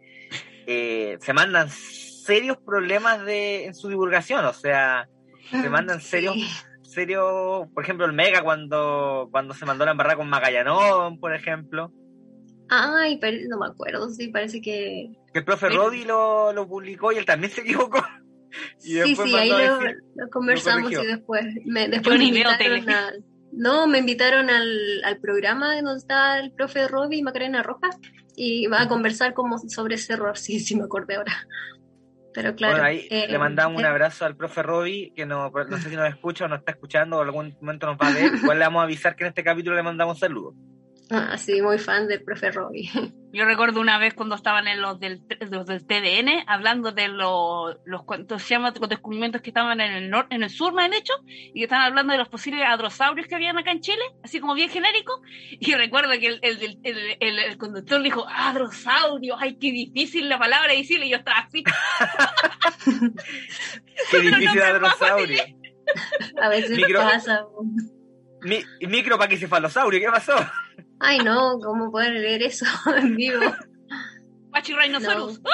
eh, 0.67 1.17
se 1.21 1.33
mandan 1.33 1.71
serios 1.71 2.59
problemas 2.59 3.25
de, 3.25 3.67
en 3.67 3.75
su 3.75 3.89
divulgación, 3.89 4.45
o 4.45 4.53
sea, 4.53 5.09
se 5.51 5.71
mandan 5.71 6.01
serios, 6.01 6.35
sí. 6.35 6.47
serios, 6.83 7.69
por 7.75 7.85
ejemplo, 7.85 8.07
el 8.07 8.13
Mega 8.13 8.43
cuando, 8.43 9.29
cuando 9.31 9.55
se 9.55 9.67
mandó 9.67 9.85
la 9.85 9.93
embarrada 9.93 10.17
con 10.17 10.29
Magallanón, 10.29 11.19
por 11.19 11.35
ejemplo. 11.35 11.93
Ay, 12.69 13.19
no 13.49 13.59
me 13.59 13.67
acuerdo, 13.67 14.11
sí, 14.11 14.29
parece 14.29 14.61
que... 14.61 15.11
Que 15.33 15.39
el 15.41 15.45
profe 15.45 15.69
Rodi 15.71 16.05
lo, 16.05 16.53
lo 16.53 16.69
publicó 16.69 17.13
y 17.13 17.17
él 17.17 17.25
también 17.25 17.53
se 17.53 17.63
equivocó. 17.63 18.03
Y 18.83 18.95
sí, 19.03 19.15
sí, 19.15 19.35
ahí 19.37 19.51
lo, 19.51 19.79
lo, 20.15 20.31
conversamos 20.31 20.91
y 20.91 21.07
después 21.07 21.45
me, 21.67 21.87
después 21.87 22.19
me 22.19 22.25
invitaron 22.25 22.89
a, 22.89 23.13
no, 23.53 23.87
me 23.87 23.99
invitaron 23.99 24.49
al, 24.49 25.05
al 25.05 25.19
programa 25.19 25.75
donde 25.83 25.99
está 25.99 26.39
el 26.39 26.53
profe 26.53 26.89
Robbie 26.89 27.19
y 27.19 27.23
Macarena 27.23 27.63
Rojas 27.63 27.99
y 28.37 28.67
va 28.67 28.83
a 28.83 28.89
conversar 28.89 29.35
como 29.35 29.59
sobre 29.59 29.97
ese 29.97 30.13
error, 30.13 30.39
sí, 30.39 30.61
sí 30.61 30.77
me 30.77 30.85
acordé 30.85 31.17
ahora. 31.17 31.47
Pero 32.39 32.55
claro. 32.55 32.75
Bueno, 32.75 32.87
ahí 32.87 33.09
eh, 33.11 33.27
le 33.29 33.37
mandamos 33.37 33.75
eh, 33.75 33.85
un 33.85 33.91
abrazo 33.91 34.25
al 34.25 34.37
profe 34.37 34.63
Robbie, 34.63 35.13
que 35.13 35.27
no, 35.27 35.51
no 35.51 35.79
sé 35.79 35.91
si 35.91 35.97
nos 35.97 36.09
escucha 36.09 36.45
o 36.45 36.49
nos 36.49 36.61
está 36.61 36.71
escuchando 36.71 37.17
o 37.17 37.21
algún 37.21 37.57
momento 37.61 37.89
nos 37.89 37.99
va 37.99 38.07
a 38.07 38.13
ver. 38.13 38.33
Igual 38.33 38.61
le 38.61 38.65
vamos 38.65 38.81
a 38.81 38.85
avisar 38.85 39.17
que 39.17 39.25
en 39.25 39.31
este 39.31 39.43
capítulo 39.43 39.75
le 39.75 39.83
mandamos 39.83 40.21
saludos. 40.21 40.55
Ah, 41.11 41.39
sí, 41.39 41.63
muy 41.63 41.79
fan 41.79 42.07
del 42.07 42.23
profe 42.23 42.51
Robbie. 42.51 42.91
Yo 43.33 43.45
recuerdo 43.45 43.81
una 43.81 43.99
vez 43.99 44.15
cuando 44.15 44.35
estaban 44.35 44.69
en 44.69 44.81
los 44.81 45.01
del, 45.01 45.21
los 45.51 45.67
del 45.67 45.87
TDN 45.87 46.45
hablando 46.47 46.93
de 46.93 47.09
los, 47.09 47.77
los, 47.85 48.03
se 48.43 48.49
llama, 48.49 48.73
los 48.79 48.89
descubrimientos 48.89 49.43
que 49.43 49.51
estaban 49.51 49.81
en 49.81 49.93
el, 49.93 50.11
norte, 50.11 50.35
en 50.35 50.43
el 50.43 50.51
sur, 50.51 50.73
más 50.73 50.91
hecho, 50.93 51.13
y 51.27 51.53
que 51.55 51.65
estaban 51.65 51.87
hablando 51.87 52.13
de 52.13 52.19
los 52.19 52.29
posibles 52.29 52.65
hadrosaurios 52.67 53.27
que 53.27 53.35
habían 53.35 53.59
acá 53.59 53.71
en 53.73 53.81
Chile, 53.81 54.03
así 54.23 54.41
como 54.41 54.55
bien 54.55 54.71
genérico. 54.71 55.21
Y 55.61 55.75
recuerdo 55.75 56.13
que 56.13 56.27
el, 56.27 56.41
el, 56.43 56.79
el, 56.83 57.17
el, 57.21 57.39
el 57.39 57.59
conductor 57.59 58.03
dijo, 58.03 58.27
hadrosaurio, 58.29 59.37
ay, 59.39 59.57
qué 59.59 59.73
difícil 59.73 60.29
la 60.29 60.39
palabra 60.39 60.73
decirle, 60.73 61.07
y 61.07 61.11
yo 61.11 61.19
estaba 61.19 61.41
así. 61.41 61.65
Qué 64.11 64.21
difícil 64.21 64.63
hadrosaurio. 64.63 65.43
A 66.41 66.49
veces 66.49 66.71
Micro, 66.77 67.01
pasa. 67.01 67.45
Mi, 68.43 68.63
micro 68.87 69.19
paquicefalosaurio, 69.19 70.01
¿qué 70.01 70.07
pasó? 70.11 70.35
Ay, 71.01 71.19
no, 71.21 71.59
¿cómo 71.61 71.91
poder 71.91 72.13
leer 72.13 72.43
eso 72.43 72.67
en 72.97 73.17
vivo? 73.17 73.41
Pachirrhinosaurus. 74.53 75.41
No. 75.41 75.51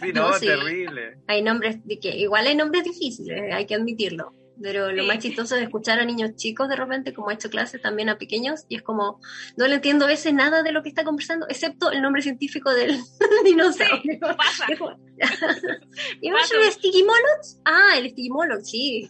Sí, 0.00 0.12
no, 0.12 0.28
No, 0.28 0.38
sí. 0.38 0.46
terrible. 0.46 1.16
Hay 1.26 1.42
nombres, 1.42 1.84
de 1.84 1.98
que 1.98 2.16
igual 2.16 2.46
hay 2.46 2.54
nombres 2.54 2.84
difíciles, 2.84 3.52
hay 3.52 3.66
que 3.66 3.74
admitirlo. 3.74 4.32
Pero 4.62 4.92
lo 4.92 5.02
Sí. 5.02 5.08
más 5.08 5.18
chistoso 5.18 5.56
es 5.56 5.62
escuchar 5.62 5.98
a 5.98 6.04
niños 6.04 6.36
chicos 6.36 6.68
de 6.68 6.76
repente, 6.76 7.12
como 7.12 7.30
he 7.30 7.34
hecho 7.34 7.50
clases 7.50 7.82
también 7.82 8.08
a 8.08 8.18
pequeños, 8.18 8.64
y 8.68 8.76
es 8.76 8.82
como, 8.82 9.20
no 9.56 9.66
le 9.66 9.74
entiendo 9.74 10.04
a 10.04 10.08
veces 10.08 10.32
nada 10.32 10.62
de 10.62 10.70
lo 10.70 10.82
que 10.82 10.88
está 10.88 11.02
conversando, 11.04 11.46
excepto 11.48 11.90
el 11.90 12.00
nombre 12.02 12.22
científico 12.22 12.72
del 12.72 12.96
dinosaurio. 13.44 14.18
Pasa. 14.20 14.66
Es 14.68 14.78
como- 14.78 14.96
¿Y 16.20 16.30
ver 16.30 16.72
Stigimoloch? 16.72 17.46
Ah, 17.64 17.94
el 17.98 18.10
Stigimoloch, 18.10 18.60
sí. 18.64 19.08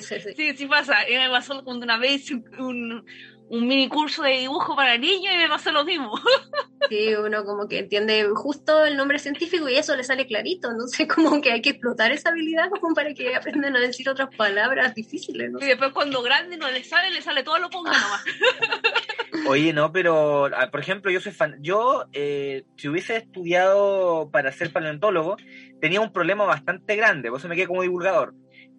Sí. 0.00 0.16
Sí, 0.36 0.56
sí 0.56 0.66
pasa. 0.66 0.96
Me 1.08 1.28
pasó 1.30 1.62
cuando 1.64 1.84
una 1.84 1.98
vez 1.98 2.30
un, 2.30 3.04
un 3.48 3.66
mini 3.66 3.88
curso 3.88 4.22
de 4.22 4.38
dibujo 4.38 4.74
para 4.74 4.98
niños 4.98 5.32
y 5.34 5.36
me 5.36 5.48
pasó 5.48 5.72
lo 5.72 5.84
mismo. 5.84 6.12
Sí, 6.88 7.14
uno 7.16 7.44
como 7.44 7.66
que 7.66 7.80
entiende 7.80 8.28
justo 8.34 8.84
el 8.84 8.96
nombre 8.96 9.18
científico 9.18 9.68
y 9.68 9.74
eso 9.74 9.96
le 9.96 10.04
sale 10.04 10.24
clarito, 10.24 10.70
entonces 10.70 11.08
como 11.12 11.40
que 11.40 11.50
hay 11.50 11.60
que 11.60 11.70
explotar 11.70 12.12
esa 12.12 12.28
habilidad 12.28 12.70
como 12.70 12.94
para 12.94 13.12
que 13.12 13.34
aprendan 13.34 13.74
a 13.74 13.80
decir 13.80 14.08
otras 14.08 14.28
palabras 14.36 14.94
difíciles, 14.94 15.50
¿no? 15.50 15.58
Y 15.58 15.64
después 15.64 15.90
cuando 15.92 16.22
grande 16.22 16.56
no 16.56 16.70
le 16.70 16.84
sale, 16.84 17.10
le 17.10 17.22
sale 17.22 17.42
todo 17.42 17.58
lo 17.58 17.70
ponga 17.70 17.90
nomás. 17.90 18.24
Oye, 19.48 19.72
no, 19.72 19.90
pero 19.90 20.46
ah, 20.46 20.70
por 20.70 20.78
ejemplo, 20.78 21.10
yo 21.10 21.20
soy 21.20 21.32
fan. 21.32 21.56
Yo, 21.60 22.04
eh, 22.12 22.64
si 22.76 22.88
hubiese 22.88 23.16
estudiado 23.16 24.30
para 24.30 24.52
ser 24.52 24.72
paleontólogo, 24.72 25.36
tenía 25.80 26.00
un 26.00 26.12
problema 26.12 26.44
bastante 26.44 26.94
grande, 26.94 27.30
por 27.30 27.40
eso 27.40 27.48
me 27.48 27.56
quedé 27.56 27.66
como 27.66 27.82
divulgador, 27.82 28.34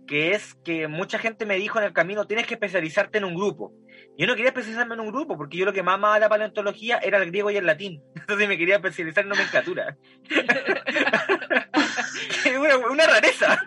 que 0.07 0.31
es 0.31 0.55
que 0.63 0.87
mucha 0.87 1.19
gente 1.19 1.45
me 1.45 1.57
dijo 1.57 1.79
en 1.79 1.85
el 1.85 1.93
camino, 1.93 2.25
tienes 2.25 2.47
que 2.47 2.53
especializarte 2.53 3.17
en 3.17 3.25
un 3.25 3.35
grupo. 3.35 3.73
Yo 4.17 4.25
no 4.25 4.33
quería 4.35 4.49
especializarme 4.49 4.95
en 4.95 5.01
un 5.01 5.11
grupo, 5.11 5.37
porque 5.37 5.57
yo 5.57 5.65
lo 5.65 5.73
que 5.73 5.83
más 5.83 5.95
amaba 5.95 6.15
de 6.15 6.21
la 6.21 6.29
paleontología 6.29 6.97
era 6.97 7.17
el 7.19 7.27
griego 7.29 7.51
y 7.51 7.57
el 7.57 7.65
latín. 7.65 8.01
Entonces 8.15 8.47
me 8.47 8.57
quería 8.57 8.75
especializar 8.75 9.23
en 9.23 9.29
nomenclatura. 9.29 9.97
una, 12.59 12.77
una 12.77 13.07
rareza. 13.07 13.61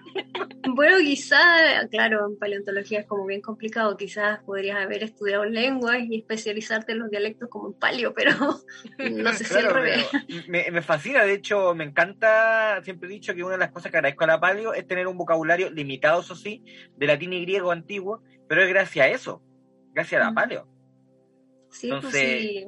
Bueno, 0.74 0.98
quizás, 0.98 1.86
claro, 1.90 2.26
en 2.28 2.38
paleontología 2.38 3.00
es 3.00 3.06
como 3.06 3.26
bien 3.26 3.40
complicado, 3.40 3.96
quizás 3.96 4.40
podrías 4.44 4.78
haber 4.78 5.02
estudiado 5.02 5.44
lenguas 5.44 5.98
y 6.08 6.18
especializarte 6.18 6.92
en 6.92 7.00
los 7.00 7.10
dialectos 7.10 7.48
como 7.48 7.68
en 7.68 7.74
palio, 7.74 8.14
pero 8.14 8.32
no 9.10 9.32
sé 9.32 9.44
si 9.44 9.54
al 9.54 9.60
Claro, 9.62 9.76
revés. 9.76 10.06
pero 10.10 10.24
me, 10.48 10.70
me 10.70 10.82
fascina, 10.82 11.24
de 11.24 11.34
hecho, 11.34 11.74
me 11.74 11.84
encanta, 11.84 12.80
siempre 12.84 13.08
he 13.08 13.12
dicho 13.12 13.34
que 13.34 13.42
una 13.42 13.52
de 13.52 13.58
las 13.58 13.70
cosas 13.72 13.90
que 13.90 13.98
agradezco 13.98 14.24
a 14.24 14.28
la 14.28 14.40
paleo 14.40 14.72
es 14.74 14.86
tener 14.86 15.06
un 15.06 15.16
vocabulario 15.16 15.70
limitado, 15.70 16.20
eso 16.20 16.36
sí, 16.36 16.62
de 16.96 17.06
latín 17.06 17.32
y 17.32 17.42
griego 17.42 17.72
antiguo, 17.72 18.22
pero 18.48 18.62
es 18.62 18.68
gracias 18.68 19.06
a 19.06 19.08
eso, 19.08 19.42
gracias 19.92 20.20
a 20.20 20.24
la 20.26 20.30
Mm. 20.30 20.34
paleo. 20.34 20.68
Sí, 21.70 21.88
pues 21.88 22.04
Entonces- 22.04 22.40
sí. 22.40 22.66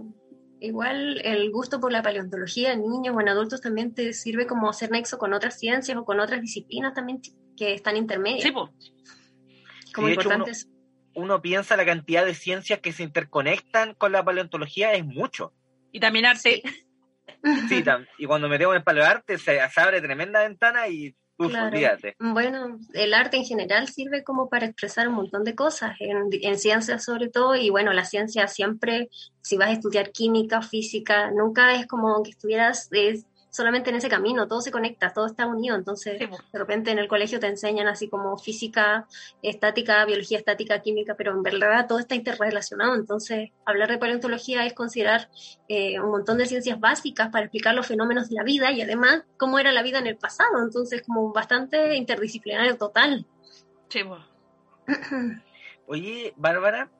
Igual 0.60 1.20
el 1.24 1.50
gusto 1.50 1.80
por 1.80 1.90
la 1.90 2.02
paleontología 2.02 2.72
en 2.72 2.82
niños 2.82 3.16
o 3.16 3.20
en 3.20 3.28
adultos 3.28 3.60
también 3.60 3.94
te 3.94 4.12
sirve 4.12 4.46
como 4.46 4.70
hacer 4.70 4.92
nexo 4.92 5.18
con 5.18 5.32
otras 5.32 5.58
ciencias 5.58 5.98
o 5.98 6.04
con 6.04 6.20
otras 6.20 6.40
disciplinas 6.40 6.94
también 6.94 7.20
que 7.56 7.74
están 7.74 7.96
intermedias. 7.96 8.42
Sí, 8.44 8.52
pues. 8.52 8.70
como 9.92 10.06
Sí, 10.06 10.12
de 10.14 10.20
hecho, 10.20 10.28
importante 10.28 10.44
uno- 10.44 10.52
eso. 10.52 10.68
Uno 11.14 11.42
piensa 11.42 11.76
la 11.76 11.84
cantidad 11.84 12.24
de 12.24 12.32
ciencias 12.34 12.78
que 12.78 12.92
se 12.92 13.02
interconectan 13.02 13.94
con 13.94 14.12
la 14.12 14.24
paleontología 14.24 14.94
es 14.94 15.04
mucho. 15.04 15.52
Y 15.90 15.98
también 16.00 16.24
arte. 16.26 16.62
Sí, 17.68 17.82
tam- 17.82 18.06
y 18.18 18.26
cuando 18.26 18.48
metemos 18.48 18.76
en 18.76 18.84
paleoarte 18.84 19.36
se, 19.38 19.58
se 19.68 19.80
abre 19.80 20.00
tremenda 20.00 20.40
ventana 20.42 20.86
y 20.88 21.14
uf, 21.46 21.52
Claro. 21.52 21.78
Bueno, 22.18 22.78
el 22.94 23.14
arte 23.14 23.36
en 23.36 23.44
general 23.44 23.88
sirve 23.88 24.24
como 24.24 24.48
para 24.48 24.66
expresar 24.66 25.08
un 25.08 25.14
montón 25.14 25.44
de 25.44 25.54
cosas, 25.54 25.96
en, 26.00 26.28
en 26.30 26.58
ciencias 26.58 27.04
sobre 27.04 27.28
todo, 27.28 27.54
y 27.54 27.70
bueno, 27.70 27.92
la 27.92 28.04
ciencia 28.04 28.48
siempre, 28.48 29.08
si 29.40 29.56
vas 29.56 29.68
a 29.68 29.72
estudiar 29.72 30.12
química, 30.12 30.62
física, 30.62 31.30
nunca 31.30 31.74
es 31.74 31.86
como 31.86 32.22
que 32.22 32.30
estuvieras 32.30 32.88
eh, 32.92 33.22
solamente 33.52 33.90
en 33.90 33.96
ese 33.96 34.08
camino, 34.08 34.48
todo 34.48 34.62
se 34.62 34.72
conecta, 34.72 35.12
todo 35.12 35.26
está 35.26 35.46
unido, 35.46 35.76
entonces 35.76 36.16
Sí, 36.18 36.26
pues. 36.26 36.40
de 36.50 36.58
repente 36.58 36.90
en 36.90 36.98
el 36.98 37.06
colegio 37.06 37.38
te 37.38 37.46
enseñan 37.46 37.86
así 37.86 38.08
como 38.08 38.38
física, 38.38 39.06
estática, 39.42 40.04
biología 40.06 40.38
estática, 40.38 40.80
química, 40.80 41.14
pero 41.16 41.32
en 41.32 41.42
verdad 41.42 41.86
todo 41.86 41.98
está 41.98 42.14
interrelacionado, 42.14 42.94
entonces 42.94 43.50
hablar 43.66 43.90
de 43.90 43.98
paleontología 43.98 44.64
es 44.64 44.72
considerar 44.72 45.28
eh, 45.68 46.00
un 46.00 46.10
montón 46.10 46.38
de 46.38 46.46
ciencias 46.46 46.80
básicas 46.80 47.28
para 47.28 47.44
explicar 47.44 47.74
los 47.74 47.86
fenómenos 47.86 48.30
de 48.30 48.36
la 48.36 48.42
vida 48.42 48.72
y 48.72 48.80
además 48.80 49.24
cómo 49.36 49.58
era 49.58 49.70
la 49.70 49.82
vida 49.82 49.98
en 49.98 50.06
el 50.06 50.16
pasado, 50.16 50.62
entonces 50.62 51.02
como 51.06 51.30
bastante 51.32 51.94
interdisciplinario 51.96 52.78
total. 52.78 53.26
Sí, 53.90 54.00
pues. 54.02 54.22
Oye, 55.86 56.32
Bárbara, 56.36 56.90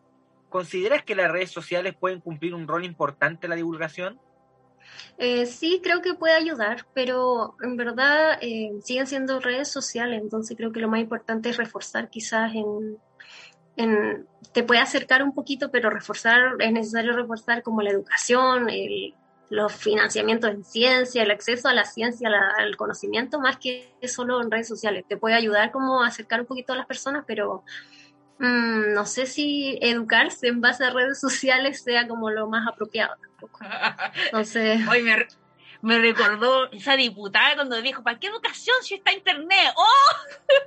¿consideras 0.51 1.03
que 1.03 1.15
las 1.15 1.31
redes 1.31 1.51
sociales 1.51 1.95
pueden 1.99 2.21
cumplir 2.21 2.55
un 2.55 2.69
rol 2.69 2.85
importante 2.85 3.47
en 3.47 3.51
la 3.51 3.57
divulgación? 3.57 4.21
Eh, 5.19 5.47
sí, 5.47 5.81
creo 5.83 6.01
que 6.03 6.15
puede 6.15 6.35
ayudar, 6.35 6.87
pero 6.95 7.55
en 7.63 7.77
verdad 7.77 8.39
eh, 8.41 8.71
siguen 8.83 9.07
siendo 9.07 9.41
redes 9.41 9.69
sociales, 9.71 10.21
entonces 10.23 10.57
creo 10.57 10.73
que 10.73 10.81
lo 10.81 10.89
más 10.89 11.01
importante 11.01 11.51
es 11.51 11.57
reforzar 11.57 12.09
quizás 12.11 12.53
en, 12.55 12.99
te 14.53 14.63
puede 14.63 14.81
acercar 14.81 15.23
un 15.23 15.35
poquito, 15.35 15.71
pero 15.71 15.91
reforzar, 15.91 16.57
es 16.59 16.73
necesario 16.73 17.17
reforzar 17.17 17.63
como 17.63 17.83
la 17.83 17.91
educación, 17.91 18.69
el- 18.69 19.15
los 19.49 19.73
financiamientos 19.75 20.51
en 20.51 20.65
ciencia, 20.65 21.23
el 21.23 21.31
acceso 21.31 21.69
a 21.69 21.75
la 21.75 21.85
ciencia, 21.85 22.31
la- 22.31 22.53
al 22.59 22.75
conocimiento, 22.77 23.39
más 23.39 23.59
que 23.59 23.95
solo 24.09 24.41
en 24.41 24.51
redes 24.51 24.67
sociales. 24.69 25.05
Te 25.07 25.19
puede 25.19 25.35
ayudar 25.35 25.71
como 25.73 26.03
a 26.03 26.07
acercar 26.07 26.41
un 26.41 26.47
poquito 26.47 26.73
a 26.73 26.77
las 26.77 26.87
personas, 26.87 27.25
pero 27.27 27.63
mm, 28.47 28.93
no 28.95 29.07
sé 29.07 29.27
si 29.27 29.79
educarse 29.81 30.49
en 30.49 30.61
base 30.61 30.85
a 30.85 30.91
redes 30.91 31.21
sociales 31.21 31.83
sea 31.83 32.07
como 32.09 32.31
lo 32.31 32.47
más 32.49 32.67
apropiado 32.69 33.15
tampoco. 33.21 33.61
Entonces... 34.27 34.87
Hoy 34.89 35.03
me, 35.03 35.27
me 35.81 35.99
recordó 35.99 36.71
esa 36.73 36.97
diputada 36.97 37.55
cuando 37.55 37.81
dijo, 37.81 38.03
¿para 38.03 38.19
qué 38.19 38.27
educación 38.27 38.77
si 38.83 38.95
está 38.95 39.13
internet? 39.13 39.73
¡Oh! 39.77 40.17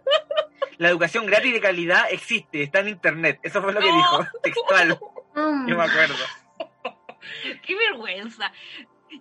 La 0.78 0.90
educación 0.90 1.26
gratis 1.26 1.54
de 1.54 1.62
calidad 1.62 2.06
existe, 2.12 2.62
está 2.64 2.80
en 2.80 2.90
internet. 2.90 3.40
Eso 3.44 3.62
fue 3.62 3.72
lo 3.72 3.80
que 3.80 3.90
No. 3.90 3.96
dijo, 3.96 4.26
textual. 4.44 5.00
mm, 5.36 5.68
Yo 5.70 5.78
me 5.78 5.84
acuerdo. 5.84 6.16
¡Qué 7.66 7.76
vergüenza! 7.76 8.52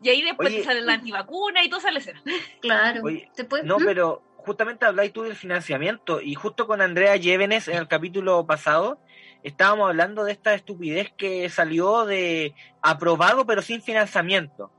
Y 0.02 0.08
ahí 0.08 0.22
después 0.22 0.48
Oye. 0.48 0.58
te 0.58 0.64
sale 0.64 0.80
la 0.80 0.94
antivacuna 0.94 1.62
y 1.62 1.68
todo 1.70 1.80
sale 1.80 2.00
cero. 2.00 2.20
Claro. 2.60 3.02
Oye, 3.04 3.30
¿Te 3.36 3.44
puede- 3.44 3.62
No, 3.62 3.78
¿Mm? 3.78 3.84
pero 3.84 4.22
justamente 4.44 4.84
habláis 4.84 5.12
tú 5.12 5.22
del 5.22 5.36
financiamiento 5.36 6.20
y 6.20 6.34
justo 6.34 6.66
con 6.66 6.80
Andrea 6.80 7.16
Llévenes 7.16 7.68
en 7.68 7.76
el 7.76 7.88
capítulo 7.88 8.46
pasado 8.46 8.98
estábamos 9.42 9.88
hablando 9.88 10.24
de 10.24 10.32
esta 10.32 10.54
estupidez 10.54 11.12
que 11.16 11.48
salió 11.48 12.04
de 12.04 12.54
aprobado 12.82 13.46
pero 13.46 13.62
sin 13.62 13.80
financiamiento. 13.80 14.70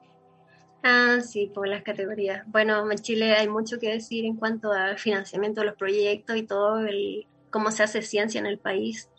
Ah, 0.83 1.19
sí, 1.21 1.51
por 1.51 1.67
las 1.67 1.81
categorías. 1.81 2.43
Bueno, 2.45 2.89
en 2.91 2.97
Chile 2.99 3.33
hay 3.33 3.49
mucho 3.49 3.79
que 3.79 3.91
decir 3.91 4.23
en 4.25 4.35
cuanto 4.35 4.71
al 4.71 4.99
financiamiento 4.99 5.61
de 5.61 5.67
los 5.67 5.75
proyectos 5.75 6.35
y 6.35 6.43
todo, 6.43 6.85
el, 6.85 7.25
cómo 7.49 7.71
se 7.71 7.81
hace 7.81 8.03
ciencia 8.03 8.37
en 8.37 8.45
el 8.45 8.59
país. 8.59 9.09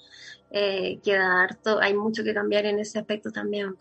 Eh, 0.52 1.00
queda 1.02 1.42
harto, 1.42 1.80
hay 1.80 1.94
mucho 1.94 2.22
que 2.22 2.34
cambiar 2.34 2.66
en 2.66 2.78
ese 2.78 3.00
aspecto 3.00 3.32
también. 3.32 3.76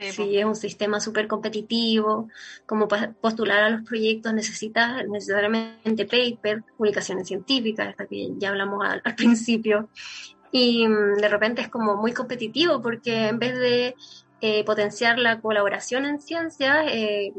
Sí, 0.00 0.12
Sí, 0.12 0.38
es 0.38 0.44
un 0.46 0.56
sistema 0.56 0.98
súper 0.98 1.28
competitivo, 1.28 2.28
como 2.64 2.88
postular 2.88 3.64
a 3.64 3.70
los 3.70 3.82
proyectos 3.82 4.32
necesitas 4.32 5.06
necesariamente 5.06 6.06
paper, 6.06 6.64
publicaciones 6.78 7.28
científicas, 7.28 7.88
hasta 7.88 8.06
que 8.06 8.30
ya 8.38 8.48
hablamos 8.48 8.82
al, 8.84 9.02
al 9.04 9.14
principio, 9.16 9.90
y 10.52 10.88
mm, 10.88 11.16
de 11.16 11.28
repente 11.28 11.62
es 11.62 11.68
como 11.68 11.96
muy 11.96 12.12
competitivo 12.12 12.80
porque 12.80 13.28
en 13.28 13.38
vez 13.38 13.58
de 13.58 13.94
eh, 14.40 14.64
potenciar 14.64 15.18
la 15.18 15.40
colaboración 15.40 16.06
en 16.06 16.20
ciencia, 16.20 16.86
eh, 16.86 17.34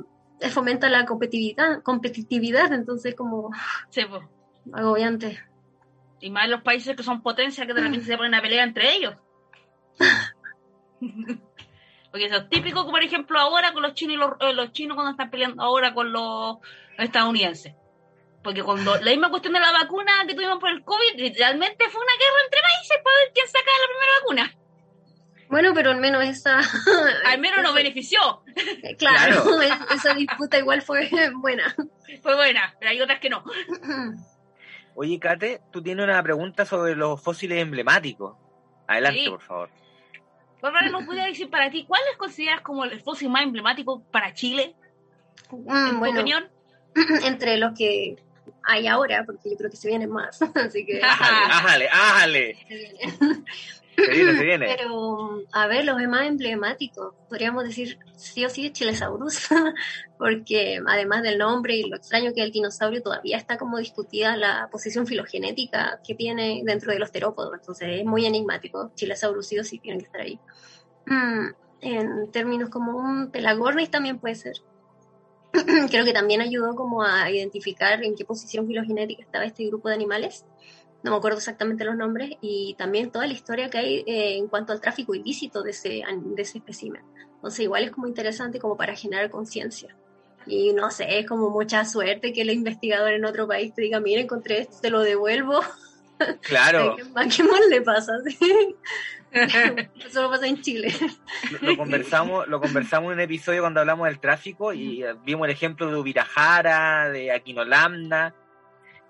fomenta 0.52 0.88
la 0.90 1.06
competitividad, 1.06 1.82
competitividad, 1.82 2.72
entonces 2.74 3.16
como 3.16 3.50
Sí, 3.90 4.02
po. 4.06 4.22
agobiante. 4.72 5.40
Y 6.20 6.30
más 6.30 6.48
los 6.48 6.62
países 6.62 6.96
que 6.96 7.02
son 7.02 7.24
potencias 7.24 7.66
que 7.66 7.74
de 7.74 7.82
repente 7.82 8.06
se 8.06 8.18
ponen 8.18 8.36
a 8.36 8.42
pelear 8.42 8.68
entre 8.68 8.96
ellos. 8.96 9.16
Porque 12.12 12.26
eso 12.26 12.36
es 12.38 12.50
típico, 12.50 12.82
como 12.82 12.92
por 12.92 13.04
ejemplo 13.04 13.40
ahora 13.40 13.72
con 13.74 13.82
los 13.82 13.94
chinos 13.94 14.16
y 14.16 14.18
los, 14.18 14.32
eh, 14.42 14.54
los 14.54 14.72
chinos 14.74 14.96
cuando 14.96 15.12
están 15.12 15.30
peleando 15.32 15.64
ahora 15.64 15.94
con 15.94 16.12
los 16.12 16.58
estadounidenses. 16.98 17.74
Porque 18.44 18.64
cuando 18.64 18.96
la 18.98 19.12
misma 19.12 19.30
cuestión 19.30 19.54
de 19.54 19.60
la 19.60 19.72
vacuna 19.72 20.12
que 20.28 20.34
tuvimos 20.34 20.60
por 20.60 20.70
el 20.72 20.84
COVID, 20.84 21.16
literalmente 21.16 21.86
fue 21.90 22.02
una 22.02 22.14
guerra 22.20 22.44
entre 22.46 22.62
países 22.62 22.98
para 23.04 23.18
ver 23.18 23.32
quién 23.34 23.48
saca 23.48 23.60
la 23.82 23.88
primera 23.88 24.12
vacuna. 24.20 24.58
Bueno, 25.50 25.74
pero 25.74 25.92
al 25.92 25.98
menos 25.98 26.24
esa... 26.24 26.60
Al 27.26 27.40
menos 27.40 27.62
nos 27.62 27.74
benefició. 27.74 28.20
Claro, 28.98 29.44
esa 29.94 30.14
disputa 30.14 30.58
igual 30.58 30.82
fue 30.82 31.10
buena. 31.36 31.76
Fue 32.22 32.36
buena, 32.36 32.74
pero 32.80 32.92
hay 32.92 33.02
otras 33.02 33.20
que 33.20 33.30
no. 33.30 33.44
Oye, 34.96 35.20
Kate, 35.20 35.62
tú 35.72 35.82
tienes 35.82 36.04
una 36.04 36.22
pregunta 36.24 36.66
sobre 36.66 36.96
los 36.96 37.22
fósiles 37.22 37.62
emblemáticos. 37.62 38.36
Adelante, 38.88 39.20
Sí. 39.24 39.30
por 39.30 39.42
favor. 39.42 39.70
Bárbara, 40.62 40.90
¿nos 40.90 41.04
podría 41.06 41.26
decir 41.26 41.50
para 41.50 41.70
ti 41.72 41.86
cuáles 41.88 42.16
consideras 42.18 42.62
como 42.62 42.86
el 42.86 43.02
fósil 43.02 43.30
más 43.30 43.44
emblemático 43.44 44.02
para 44.12 44.34
Chile? 44.34 44.76
Mm, 45.52 45.56
En 45.70 45.94
tu 45.94 46.00
bueno, 46.00 46.20
opinión. 46.20 46.50
entre 47.26 47.58
los 47.58 47.78
que 47.78 48.18
hay 48.64 48.88
ahora, 48.88 49.24
porque 49.26 49.50
yo 49.50 49.58
creo 49.58 49.70
que 49.72 49.78
se 49.78 49.88
vienen 49.88 50.12
más, 50.12 50.42
así 50.56 50.86
que 50.86 51.02
Ájale, 51.04 51.46
ájale, 51.52 51.90
ájale. 51.90 52.58
se 53.96 54.12
viene, 54.12 54.38
se 54.38 54.44
viene. 54.44 54.76
Pero, 54.78 55.42
a 55.52 55.68
ver, 55.68 55.86
los 55.86 55.98
demás 55.98 56.28
emblemáticos, 56.28 57.14
podríamos 57.30 57.64
decir 57.64 58.00
sí 58.16 58.46
o 58.46 58.50
sí 58.50 58.72
Chilesaurus, 58.72 59.48
porque 60.18 60.80
además 60.86 61.24
del 61.24 61.38
nombre 61.38 61.76
y 61.76 61.90
lo 61.90 61.98
extraño 61.98 62.34
que 62.34 62.42
es 62.42 62.48
el 62.48 62.52
dinosaurio, 62.52 63.02
todavía 63.02 63.38
está 63.38 63.58
como 63.58 63.78
discutida 63.78 64.38
la 64.38 64.70
posición 64.72 65.08
filogenética 65.08 66.00
que 66.06 66.16
tiene 66.16 66.62
dentro 66.64 66.92
de 66.92 67.00
los 67.00 67.12
terópodos, 67.12 67.54
entonces 67.54 68.00
es 68.00 68.06
muy 68.06 68.26
enigmático. 68.26 68.92
Chilesaurus 68.96 69.48
sí 69.48 69.60
o 69.60 69.64
sí 69.64 69.80
tiene 69.80 70.00
que 70.00 70.06
estar 70.06 70.22
ahí. 70.22 70.40
Mm, 71.06 71.48
en 71.82 72.32
términos 72.32 72.70
como 72.70 72.98
un 72.98 73.32
Pelagornis 73.32 73.90
también 73.90 74.20
puede 74.20 74.36
ser. 74.36 74.56
Creo 75.90 76.06
que 76.06 76.14
también 76.14 76.42
ayudó 76.42 76.76
como 76.76 77.04
a 77.04 77.30
identificar 77.30 78.04
en 78.04 78.16
qué 78.16 78.24
posición 78.24 78.68
filogenética 78.68 79.24
estaba 79.24 79.46
este 79.46 79.66
grupo 79.66 79.90
de 79.90 79.96
animales 79.96 80.46
no 81.04 81.12
me 81.12 81.18
acuerdo 81.18 81.38
exactamente 81.38 81.84
los 81.84 81.96
nombres, 81.96 82.32
y 82.42 82.76
también 82.78 83.12
toda 83.12 83.28
la 83.28 83.34
historia 83.34 83.70
que 83.70 83.78
hay 83.78 83.96
eh, 84.06 84.38
en 84.38 84.48
cuanto 84.48 84.74
al 84.74 84.82
tráfico 84.82 85.16
ilícito 85.16 85.64
de 85.64 85.72
ese, 85.72 86.04
de 86.14 86.42
ese 86.42 86.60
espécimen. 86.60 87.04
Entonces 87.36 87.62
igual 87.62 87.84
es 87.84 87.92
como 87.92 88.08
interesante 88.08 88.60
como 88.60 88.78
para 88.78 88.96
generar 88.96 89.30
conciencia. 89.32 89.96
Y 90.46 90.74
no 90.74 90.90
sé, 90.92 91.20
es 91.20 91.28
como 91.28 91.50
mucha 91.50 91.86
suerte 91.86 92.34
que 92.34 92.42
el 92.42 92.52
investigador 92.52 93.14
en 93.14 93.26
otro 93.26 93.48
país 93.48 93.74
te 93.74 93.82
diga, 93.84 94.00
mira, 94.00 94.22
encontré 94.22 94.60
esto, 94.60 94.78
te 94.82 94.90
lo 94.90 95.02
devuelvo. 95.02 95.60
Claro. 96.42 96.98
¿A 97.16 97.28
qué 97.28 97.42
más 97.42 97.62
le 97.68 97.82
pasa? 97.82 98.14
Eso 99.32 100.22
lo 100.22 100.30
pasa 100.30 100.46
en 100.46 100.62
Chile. 100.62 100.94
Lo, 101.62 101.76
conversamos, 101.76 102.48
lo 102.48 102.62
conversamos 102.62 103.08
en 103.08 103.14
un 103.14 103.20
episodio 103.22 103.62
cuando 103.62 103.80
hablamos 103.80 104.08
del 104.08 104.20
tráfico 104.20 104.72
y 104.72 105.04
vimos 105.26 105.46
el 105.46 105.52
ejemplo 105.54 105.90
de 105.90 105.98
Ubirajara, 105.98 107.10
de 107.10 107.32
Aquinolamna, 107.32 108.36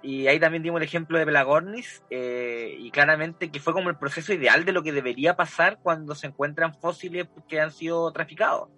y 0.04 0.28
ahí 0.28 0.39
también 0.39 0.64
dimos 0.64 0.80
el 0.80 0.86
ejemplo 0.86 1.18
de 1.18 1.26
Pelagornis, 1.26 2.04
eh, 2.10 2.76
y 2.80 2.91
claramente 2.91 3.52
que 3.52 3.60
fue 3.60 3.74
como 3.74 3.89
el 3.89 3.97
proceso 3.97 4.34
ideal 4.34 4.66
de 4.66 4.72
lo 4.72 4.84
que 4.84 4.91
debería 4.91 5.36
pasar 5.36 5.80
cuando 5.82 6.16
se 6.16 6.28
encuentran 6.28 6.74
fósiles 6.74 7.28
que 7.47 7.60
han 7.60 7.72
sido 7.72 8.12
traficados. 8.12 8.70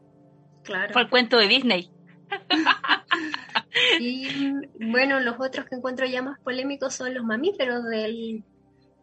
Claro. 0.63 0.93
Fue 0.93 1.03
el 1.03 1.09
cuento 1.09 1.37
de 1.37 1.47
Disney. 1.47 1.89
y 3.99 4.51
bueno, 4.91 5.19
los 5.19 5.35
otros 5.39 5.65
que 5.65 5.75
encuentro 5.75 6.05
ya 6.05 6.21
más 6.21 6.39
polémicos 6.39 6.93
son 6.93 7.13
los 7.13 7.23
mamíferos 7.23 7.83
del, 7.85 8.43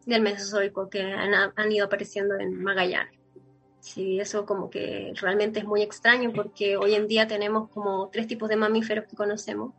del 0.05 0.21
Mesozoico 0.21 0.89
que 0.89 1.01
han, 1.01 1.33
han 1.55 1.71
ido 1.71 1.85
apareciendo 1.85 2.35
en 2.39 2.61
Magallanes. 2.61 3.21
Sí, 3.81 4.19
eso 4.19 4.45
como 4.45 4.69
que 4.69 5.11
realmente 5.19 5.59
es 5.59 5.65
muy 5.65 5.81
extraño 5.81 6.31
porque 6.33 6.77
hoy 6.77 6.93
en 6.93 7.07
día 7.07 7.27
tenemos 7.27 7.67
como 7.69 8.09
tres 8.09 8.27
tipos 8.27 8.47
de 8.47 8.55
mamíferos 8.55 9.05
que 9.05 9.15
conocemos. 9.15 9.73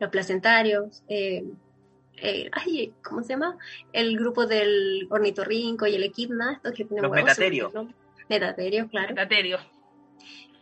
Los 0.00 0.10
placentarios, 0.10 1.04
eh, 1.08 1.44
eh, 2.16 2.50
ay, 2.52 2.94
¿cómo 3.02 3.22
se 3.22 3.30
llama? 3.30 3.56
El 3.92 4.18
grupo 4.18 4.46
del 4.46 5.06
ornitorrinco 5.10 5.86
y 5.86 5.94
el 5.94 6.04
equidna, 6.04 6.54
estos 6.54 6.72
que 6.72 6.84
tienen 6.84 7.02
Los 7.02 7.12
metaterios. 7.12 7.72
Metaterios, 8.28 8.90
claro. 8.90 9.08
Metaterios. 9.08 9.60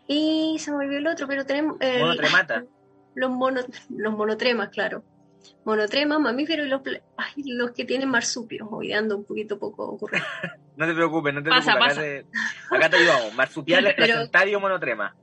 Y 0.06 0.56
se 0.58 0.70
me 0.70 0.78
olvidó 0.78 0.98
el 0.98 1.06
otro, 1.06 1.26
pero 1.26 1.46
tenemos... 1.46 1.78
Monotremata. 1.78 2.64
Los, 3.14 3.30
mono, 3.30 3.60
los 3.90 4.12
monotremas, 4.12 4.70
claro. 4.70 5.04
Monotremas, 5.64 6.18
mamíferos 6.18 6.66
y 6.66 6.68
los, 6.68 6.82
ay, 7.16 7.44
los 7.46 7.70
que 7.70 7.84
tienen 7.84 8.08
marsupios, 8.08 8.66
hoy 8.68 8.92
ando 8.92 9.16
un 9.16 9.24
poquito 9.24 9.56
poco 9.56 9.84
ocurrido. 9.84 10.24
no 10.76 10.84
te 10.84 10.94
preocupes, 10.94 11.32
no 11.32 11.40
te 11.40 11.50
preocupes. 11.50 11.74
Acá, 11.76 11.94
Te, 11.94 12.26
acá, 12.70 12.90
te, 12.90 12.96
ayudamos. 12.96 13.34
Marsupiales, 13.34 13.94
pero, 13.96 14.14
placentario, 14.14 14.58
monotrema. 14.58 15.14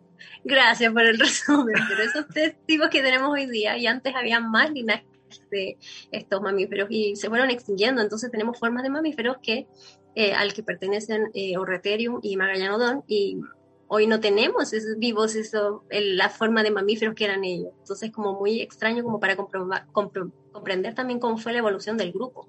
Gracias 0.45 0.93
por 0.93 1.01
el 1.01 1.19
resumen, 1.19 1.75
pero 1.89 2.03
esos 2.03 2.27
tres 2.27 2.55
tipos 2.65 2.89
que 2.89 3.01
tenemos 3.01 3.29
hoy 3.29 3.45
día, 3.45 3.77
y 3.77 3.87
antes 3.87 4.15
había 4.15 4.39
más 4.39 4.71
linajes 4.71 5.10
de 5.49 5.77
estos 6.11 6.41
mamíferos 6.41 6.87
y 6.89 7.15
se 7.15 7.29
fueron 7.29 7.49
extinguiendo. 7.49 8.01
Entonces 8.01 8.31
tenemos 8.31 8.59
formas 8.59 8.83
de 8.83 8.89
mamíferos 8.89 9.37
que 9.41 9.67
eh, 10.15 10.33
al 10.33 10.53
que 10.53 10.63
pertenecen 10.63 11.31
eh, 11.33 11.57
Orreterium 11.57 12.19
y 12.21 12.35
Magallanodon 12.35 13.03
y 13.07 13.39
hoy 13.87 14.07
no 14.07 14.19
tenemos 14.19 14.73
vivos 14.97 15.35
eso, 15.35 15.83
la 15.89 16.29
forma 16.29 16.63
de 16.63 16.71
mamíferos 16.71 17.15
que 17.15 17.25
eran 17.25 17.43
ellos. 17.43 17.73
Entonces 17.79 18.11
como 18.11 18.39
muy 18.39 18.61
extraño 18.61 19.03
como 19.03 19.19
para 19.19 19.35
comprender 19.35 20.95
también 20.95 21.19
cómo 21.19 21.37
fue 21.37 21.53
la 21.53 21.59
evolución 21.59 21.97
del 21.97 22.11
grupo. 22.11 22.47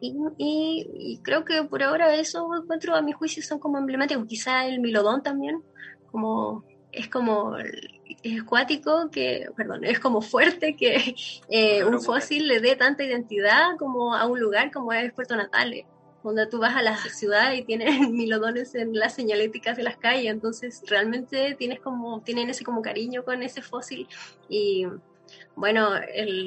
Y, 0.00 1.20
creo 1.22 1.44
que 1.44 1.62
por 1.64 1.82
ahora 1.82 2.14
eso 2.14 2.48
encuentro 2.54 2.94
a 2.94 3.02
mi 3.02 3.12
juicio 3.12 3.42
son 3.42 3.58
como 3.58 3.78
emblemáticos. 3.78 4.26
Quizá 4.26 4.66
el 4.66 4.80
milodón 4.80 5.22
también, 5.22 5.62
como 6.10 6.64
es 6.92 7.08
como 7.08 7.56
es 8.22 8.40
acuático 8.40 9.10
que, 9.10 9.48
perdón, 9.56 9.84
es 9.84 9.98
como 9.98 10.20
fuerte 10.20 10.76
que 10.76 11.14
eh, 11.48 11.84
un 11.84 12.00
fósil 12.00 12.48
le 12.48 12.60
dé 12.60 12.76
tanta 12.76 13.04
identidad 13.04 13.76
como 13.78 14.14
a 14.14 14.26
un 14.26 14.40
lugar 14.40 14.70
como 14.70 14.92
es 14.92 15.12
Puerto 15.12 15.36
Natales, 15.36 15.86
donde 16.22 16.46
tú 16.46 16.58
vas 16.58 16.74
a 16.74 16.82
la 16.82 16.96
ciudad 16.96 17.52
y 17.52 17.62
tienes 17.62 18.00
milodones 18.10 18.74
en 18.74 18.94
las 18.94 19.14
señaléticas 19.14 19.76
de 19.76 19.82
las 19.82 19.96
calles, 19.96 20.30
entonces 20.30 20.82
realmente 20.88 21.54
tienes 21.58 21.80
como, 21.80 22.20
tienen 22.22 22.50
ese 22.50 22.64
como 22.64 22.82
cariño 22.82 23.24
con 23.24 23.42
ese 23.42 23.62
fósil 23.62 24.08
y 24.48 24.86
bueno, 25.54 25.90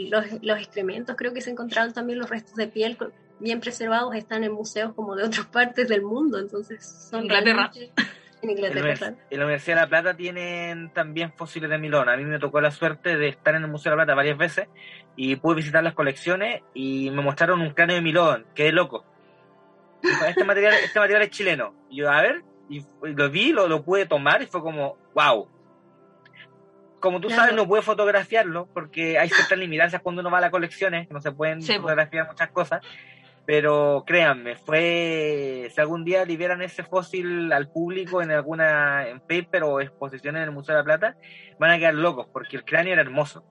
los, 0.10 0.26
los 0.42 0.58
excrementos 0.58 1.16
creo 1.18 1.34
que 1.34 1.42
se 1.42 1.52
encontraron 1.52 1.94
también 1.94 2.20
los 2.20 2.30
restos 2.30 2.56
de 2.56 2.68
piel 2.68 2.98
bien 3.40 3.60
preservados, 3.60 4.16
están 4.16 4.44
en 4.44 4.52
museos 4.52 4.94
como 4.94 5.16
de 5.16 5.24
otras 5.24 5.46
partes 5.52 5.88
del 5.88 6.02
mundo, 6.02 6.40
entonces 6.40 7.08
son 7.10 7.28
realmente 7.28 7.92
en 8.42 8.50
Inglaterra. 8.52 9.16
En 9.30 9.40
la 9.40 9.46
Universidad 9.46 9.76
de 9.76 9.82
La 9.82 9.88
Plata 9.88 10.14
tienen 10.16 10.92
también 10.94 11.34
fósiles 11.34 11.70
de 11.70 11.78
Milón. 11.78 12.10
A 12.10 12.18
mí 12.18 12.26
me 12.26 12.40
tocó 12.40 12.62
la 12.62 12.72
suerte 12.72 13.18
de 13.18 13.30
estar 13.30 13.56
en 13.56 13.64
el 13.64 13.70
Museo 13.70 13.92
de 13.92 13.98
La 13.98 14.04
Plata 14.04 14.16
varias 14.16 14.38
veces 14.38 14.68
y 15.16 15.36
pude 15.36 15.56
visitar 15.56 15.84
las 15.84 15.94
colecciones 15.94 16.62
y 16.74 17.12
me 17.12 17.22
mostraron 17.22 17.62
un 17.62 17.72
cráneo 17.72 17.96
de 17.96 18.02
Milón. 18.02 18.46
Quedé 18.56 18.72
loco. 18.72 19.06
Este 20.02 20.44
material, 20.44 20.74
este 20.84 21.00
material 21.00 21.24
es 21.24 21.30
chileno. 21.32 21.74
Y 21.90 21.98
yo, 21.98 22.10
a 22.10 22.22
ver, 22.22 22.44
y, 22.70 22.86
lo 23.02 23.30
vi, 23.30 23.52
lo, 23.52 23.68
lo 23.68 23.84
pude 23.84 24.06
tomar 24.06 24.42
y 24.42 24.46
fue 24.46 24.62
como, 24.62 24.98
wow. 25.14 25.48
Como 27.00 27.22
tú 27.22 27.30
sabes, 27.30 27.56
no 27.56 27.66
pude 27.66 27.82
fotografiarlo 27.82 28.68
porque 28.74 29.18
hay 29.18 29.30
ciertas 29.30 29.58
limitancias 29.58 30.02
cuando 30.02 30.22
uno 30.22 30.30
va 30.30 30.40
a 30.40 30.42
las 30.42 30.52
colecciones, 30.52 31.10
no 31.10 31.22
se 31.22 31.32
pueden 31.32 31.62
fotografiar 31.62 32.28
muchas 32.28 32.50
cosas 32.50 32.82
pero 33.50 34.04
créanme, 34.06 34.58
fue, 34.58 35.72
si 35.74 35.82
algún 35.82 36.06
día 36.06 36.24
liberan 36.24 36.62
ese 36.62 36.84
fósil 36.84 37.52
al 37.52 37.68
público 37.68 38.22
en 38.22 38.30
alguna 38.30 39.10
en 39.10 39.22
paper 39.22 39.64
o 39.64 39.82
exposición 39.82 40.38
en 40.38 40.44
el 40.44 40.52
Museo 40.52 40.76
de 40.76 40.82
la 40.82 40.86
Plata, 40.86 41.18
van 41.58 41.72
a 41.72 41.80
quedar 41.80 41.96
locos, 41.96 42.28
porque 42.32 42.58
el 42.58 42.64
cráneo 42.64 42.94
era 42.94 43.02
hermoso. 43.02 43.44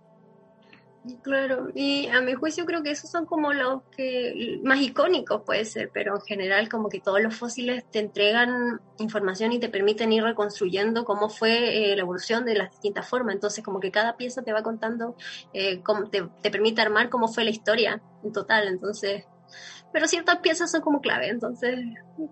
Claro, 1.24 1.70
y 1.74 2.06
a 2.10 2.20
mi 2.20 2.34
juicio 2.34 2.64
creo 2.64 2.84
que 2.84 2.92
esos 2.92 3.10
son 3.10 3.26
como 3.26 3.52
los 3.52 3.82
que 3.96 4.60
más 4.62 4.80
icónicos 4.80 5.42
puede 5.44 5.64
ser, 5.64 5.90
pero 5.92 6.14
en 6.14 6.20
general 6.20 6.68
como 6.68 6.88
que 6.88 7.00
todos 7.00 7.20
los 7.20 7.34
fósiles 7.34 7.84
te 7.90 7.98
entregan 7.98 8.80
información 9.00 9.50
y 9.50 9.58
te 9.58 9.68
permiten 9.68 10.12
ir 10.12 10.22
reconstruyendo 10.22 11.04
cómo 11.04 11.28
fue 11.28 11.90
eh, 11.90 11.96
la 11.96 12.02
evolución 12.02 12.44
de 12.44 12.54
las 12.54 12.70
distintas 12.70 13.08
formas, 13.08 13.34
entonces 13.34 13.64
como 13.64 13.80
que 13.80 13.90
cada 13.90 14.16
pieza 14.16 14.42
te 14.42 14.52
va 14.52 14.62
contando, 14.62 15.16
eh, 15.52 15.82
cómo 15.82 16.08
te, 16.08 16.22
te 16.40 16.52
permite 16.52 16.82
armar 16.82 17.08
cómo 17.08 17.26
fue 17.26 17.42
la 17.42 17.50
historia 17.50 18.00
en 18.22 18.32
total, 18.32 18.68
entonces 18.68 19.24
pero 19.92 20.06
ciertas 20.06 20.38
piezas 20.38 20.70
son 20.70 20.80
como 20.80 21.00
clave, 21.00 21.28
entonces 21.28 21.78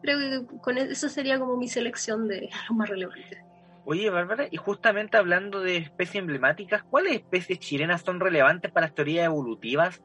creo 0.03 0.19
que 0.19 0.59
con 0.61 0.79
e-, 0.79 0.93
eso 0.93 1.09
sería 1.09 1.39
como 1.39 1.57
mi 1.57 1.69
selección 1.69 2.29
de 2.29 2.49
lo 2.69 2.75
más 2.75 2.89
relevante. 2.89 3.43
Oye, 3.85 4.11
Bárbara, 4.11 4.49
y 4.51 4.57
justamente 4.57 5.17
hablando 5.17 5.61
de 5.61 5.77
especies 5.77 6.17
emblemáticas, 6.17 6.83
¿cuáles 6.83 7.15
especies 7.15 7.61
chilenas 7.61 8.03
son 8.03 8.19
relevantes 8.19 8.73
para 8.73 8.87
las 8.87 8.95
teorías 8.95 9.27
evolutivas? 9.27 10.03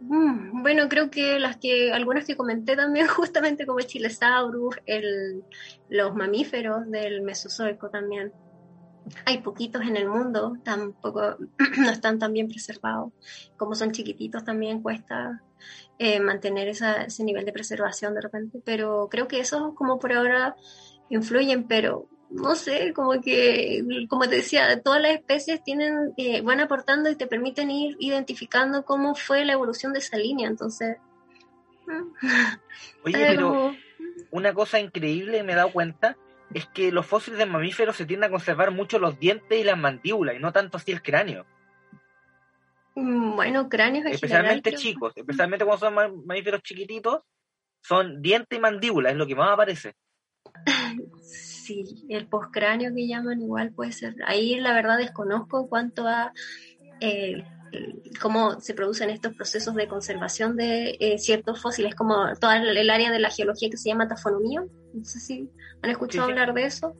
Mm, 0.00 0.62
bueno, 0.62 0.88
creo 0.88 1.10
que 1.10 1.38
las 1.38 1.56
que, 1.56 1.92
algunas 1.92 2.26
que 2.26 2.36
comenté 2.36 2.76
también, 2.76 3.06
justamente 3.08 3.66
como 3.66 3.78
el 3.78 3.86
Chilesaurus, 3.86 4.76
el, 4.86 5.42
los 5.88 6.14
mamíferos 6.14 6.90
del 6.90 7.22
Mesozoico 7.22 7.90
también. 7.90 8.32
Hay 9.24 9.38
poquitos 9.38 9.82
en 9.82 9.96
el 9.96 10.08
mundo, 10.08 10.56
tampoco 10.62 11.36
no 11.78 11.90
están 11.90 12.18
tan 12.18 12.32
bien 12.32 12.48
preservados. 12.48 13.12
Como 13.56 13.74
son 13.74 13.92
chiquititos 13.92 14.44
también 14.44 14.82
cuesta 14.82 15.42
eh, 15.98 16.20
mantener 16.20 16.68
ese 16.68 17.24
nivel 17.24 17.44
de 17.44 17.52
preservación 17.52 18.14
de 18.14 18.20
repente, 18.20 18.60
pero 18.64 19.08
creo 19.10 19.28
que 19.28 19.40
eso 19.40 19.74
como 19.74 19.98
por 19.98 20.12
ahora 20.12 20.56
influyen, 21.10 21.64
pero 21.64 22.08
no 22.30 22.54
sé, 22.54 22.92
como 22.94 23.20
que, 23.20 23.84
como 24.08 24.28
te 24.28 24.36
decía, 24.36 24.80
todas 24.82 25.02
las 25.02 25.12
especies 25.12 25.62
tienen, 25.64 26.14
eh, 26.16 26.42
van 26.42 26.60
aportando 26.60 27.10
y 27.10 27.16
te 27.16 27.26
permiten 27.26 27.70
ir 27.70 27.96
identificando 27.98 28.84
cómo 28.84 29.16
fue 29.16 29.44
la 29.44 29.54
evolución 29.54 29.92
de 29.92 29.98
esa 29.98 30.16
línea, 30.16 30.48
entonces... 30.48 30.96
Oye, 33.04 33.14
pero 33.26 33.74
una 34.30 34.54
cosa 34.54 34.78
increíble 34.78 35.42
me 35.42 35.52
he 35.52 35.56
dado 35.56 35.72
cuenta 35.72 36.16
es 36.54 36.66
que 36.66 36.90
los 36.90 37.06
fósiles 37.06 37.38
de 37.38 37.46
mamíferos 37.46 37.96
se 37.96 38.06
tienden 38.06 38.28
a 38.28 38.30
conservar 38.30 38.70
mucho 38.70 38.98
los 38.98 39.18
dientes 39.18 39.58
y 39.58 39.64
las 39.64 39.78
mandíbulas 39.78 40.36
y 40.36 40.38
no 40.38 40.52
tanto 40.52 40.76
así 40.76 40.92
el 40.92 41.02
cráneo. 41.02 41.46
Mm, 42.94 43.36
bueno, 43.36 43.68
cráneos 43.68 44.06
Especialmente 44.06 44.74
chicos, 44.74 45.12
especialmente 45.16 45.64
cuando 45.64 45.86
son 45.86 45.94
mamíferos 46.26 46.62
chiquititos, 46.62 47.22
son 47.82 48.20
diente 48.20 48.56
y 48.56 48.60
mandíbula, 48.60 49.10
es 49.10 49.16
lo 49.16 49.26
que 49.26 49.36
más 49.36 49.50
aparece. 49.50 49.94
Sí, 51.22 51.84
el 52.08 52.26
postcráneo 52.26 52.92
que 52.92 53.06
llaman 53.06 53.40
igual 53.42 53.72
puede 53.72 53.92
ser. 53.92 54.16
Ahí 54.26 54.58
la 54.58 54.72
verdad 54.72 54.98
desconozco 54.98 55.68
cuanto 55.68 56.04
a 56.08 56.32
eh, 56.98 57.44
cómo 58.20 58.60
se 58.60 58.74
producen 58.74 59.10
estos 59.10 59.34
procesos 59.34 59.74
de 59.74 59.88
conservación 59.88 60.56
de 60.56 60.96
eh, 61.00 61.18
ciertos 61.18 61.60
fósiles, 61.60 61.94
como 61.94 62.14
toda 62.40 62.56
el 62.56 62.90
área 62.90 63.10
de 63.10 63.18
la 63.18 63.30
geología 63.30 63.70
que 63.70 63.76
se 63.76 63.88
llama 63.88 64.08
tafonomía. 64.08 64.62
No 64.92 65.04
sé 65.04 65.20
si 65.20 65.50
han 65.82 65.90
escuchado 65.90 66.28
hablar 66.28 66.52
de 66.54 66.64
eso, 66.64 66.96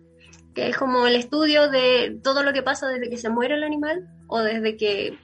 que 0.55 0.69
es 0.69 0.77
como 0.77 1.07
el 1.07 1.17
estudio 1.17 1.71
de 1.71 2.19
todo 2.23 2.43
lo 2.43 2.53
que 2.53 2.63
pasa 2.63 2.89
desde 2.89 3.11
que 3.11 3.17
se 3.17 3.29
muere 3.29 3.55
el 3.55 3.65
animal 3.65 4.09
o 4.27 4.41
desde 4.41 4.77
que, 4.77 5.19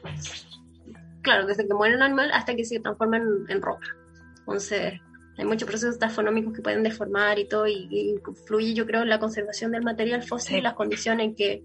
claro, 1.23 1.47
desde 1.47 1.67
que 1.67 1.75
muere 1.75 1.95
el 1.95 2.03
animal 2.03 2.31
hasta 2.33 2.55
que 2.55 2.65
se 2.65 2.81
transforma 2.81 3.17
en, 3.17 3.63
roca. 3.63 3.89
Entonces, 4.41 4.95
hay 5.39 5.45
muchos 5.45 5.69
procesos 5.69 5.99
tafonómicos 5.99 6.53
que 6.55 6.63
pueden 6.63 6.83
deformar 6.83 7.39
y 7.39 7.49
todo, 7.49 7.67
y, 7.67 8.19
influye, 8.27 8.75
yo 8.75 8.87
creo, 8.87 9.03
en 9.03 9.09
la 9.09 9.19
conservación 9.19 9.73
del 9.73 9.83
material 9.83 10.23
fósil, 10.23 10.63
las 10.63 10.75
condiciones 10.75 11.27
en 11.27 11.35
que, 11.35 11.65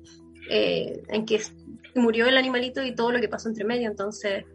eh, 0.50 1.04
en 1.10 1.26
que 1.26 1.42
murió 1.96 2.28
el 2.28 2.38
animalito 2.38 2.84
y 2.84 2.96
todo 2.96 3.12
lo 3.12 3.20
que 3.20 3.28
pasó 3.28 3.50
entre 3.50 3.66
medio. 3.66 3.89
Entonces, 3.89 4.46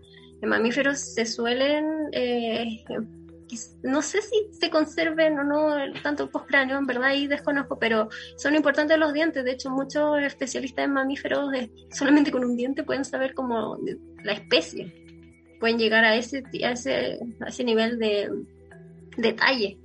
en 0.40 0.48
mamíferos 0.48 0.98
se 0.98 1.26
suelen, 1.26 2.08
eh, 2.12 2.84
no 3.82 4.02
sé 4.02 4.20
si 4.22 4.48
se 4.52 4.70
conserven 4.70 5.38
o 5.38 5.44
no 5.44 5.92
tanto 6.02 6.24
el 6.24 6.30
postcráneo, 6.30 6.78
en 6.78 6.86
verdad 6.86 7.04
ahí 7.04 7.26
desconozco, 7.26 7.78
pero 7.78 8.08
son 8.36 8.54
importantes 8.54 8.98
los 8.98 9.12
dientes. 9.12 9.44
De 9.44 9.52
hecho, 9.52 9.70
muchos 9.70 10.20
especialistas 10.22 10.84
en 10.84 10.92
mamíferos 10.92 11.50
solamente 11.90 12.30
con 12.30 12.44
un 12.44 12.56
diente 12.56 12.82
pueden 12.82 13.04
saber 13.04 13.34
como 13.34 13.78
la 14.22 14.32
especie. 14.32 14.92
Pueden 15.60 15.78
llegar 15.78 16.04
a 16.04 16.16
ese, 16.16 16.42
a 16.64 16.72
ese, 16.72 17.18
a 17.40 17.48
ese 17.48 17.64
nivel 17.64 17.98
de 17.98 18.30
detalle. 19.16 19.78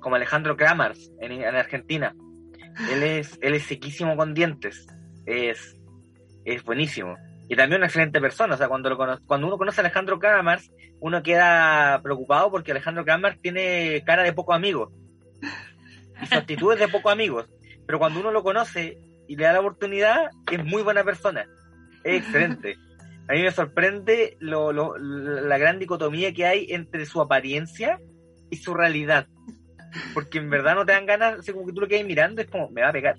Como 0.00 0.16
Alejandro 0.16 0.56
Kramers 0.56 1.10
en, 1.20 1.32
en 1.32 1.56
Argentina. 1.56 2.14
Él 2.92 3.02
es, 3.02 3.38
él 3.40 3.54
es 3.54 3.64
sequísimo 3.64 4.16
con 4.16 4.34
dientes. 4.34 4.86
Es 5.26 5.76
es 6.44 6.62
buenísimo. 6.64 7.16
Y 7.48 7.56
también 7.56 7.80
una 7.80 7.86
excelente 7.86 8.20
persona. 8.20 8.54
O 8.54 8.56
sea, 8.58 8.68
cuando, 8.68 8.88
lo 8.88 8.96
cuando 9.26 9.46
uno 9.46 9.58
conoce 9.58 9.80
a 9.80 9.82
Alejandro 9.82 10.18
Kramars, 10.18 10.70
uno 11.00 11.22
queda 11.22 12.00
preocupado 12.02 12.50
porque 12.50 12.70
Alejandro 12.70 13.04
Kramars 13.04 13.40
tiene 13.40 14.02
cara 14.04 14.22
de 14.22 14.32
poco 14.32 14.54
amigo. 14.54 14.92
Y 16.22 16.26
su 16.26 16.34
actitud 16.34 16.72
es 16.72 16.78
de 16.78 16.88
poco 16.88 17.10
amigos. 17.10 17.48
Pero 17.86 17.98
cuando 17.98 18.20
uno 18.20 18.30
lo 18.30 18.42
conoce 18.42 18.98
y 19.28 19.36
le 19.36 19.44
da 19.44 19.52
la 19.52 19.60
oportunidad, 19.60 20.30
es 20.50 20.64
muy 20.64 20.82
buena 20.82 21.04
persona. 21.04 21.46
Es 22.02 22.22
excelente. 22.22 22.76
A 23.28 23.32
mí 23.32 23.42
me 23.42 23.50
sorprende 23.50 24.36
lo, 24.38 24.72
lo, 24.72 24.96
la 24.96 25.58
gran 25.58 25.78
dicotomía 25.78 26.32
que 26.32 26.46
hay 26.46 26.66
entre 26.70 27.06
su 27.06 27.20
apariencia 27.20 27.98
y 28.50 28.56
su 28.56 28.74
realidad. 28.74 29.26
Porque 30.12 30.38
en 30.38 30.50
verdad 30.50 30.74
no 30.74 30.84
te 30.84 30.92
dan 30.92 31.06
ganas, 31.06 31.38
así 31.38 31.52
como 31.52 31.66
que 31.66 31.72
tú 31.72 31.80
lo 31.80 31.88
quedas 31.88 32.04
mirando, 32.04 32.42
es 32.42 32.48
como, 32.48 32.68
me 32.70 32.82
va 32.82 32.88
a 32.88 32.92
pegar. 32.92 33.16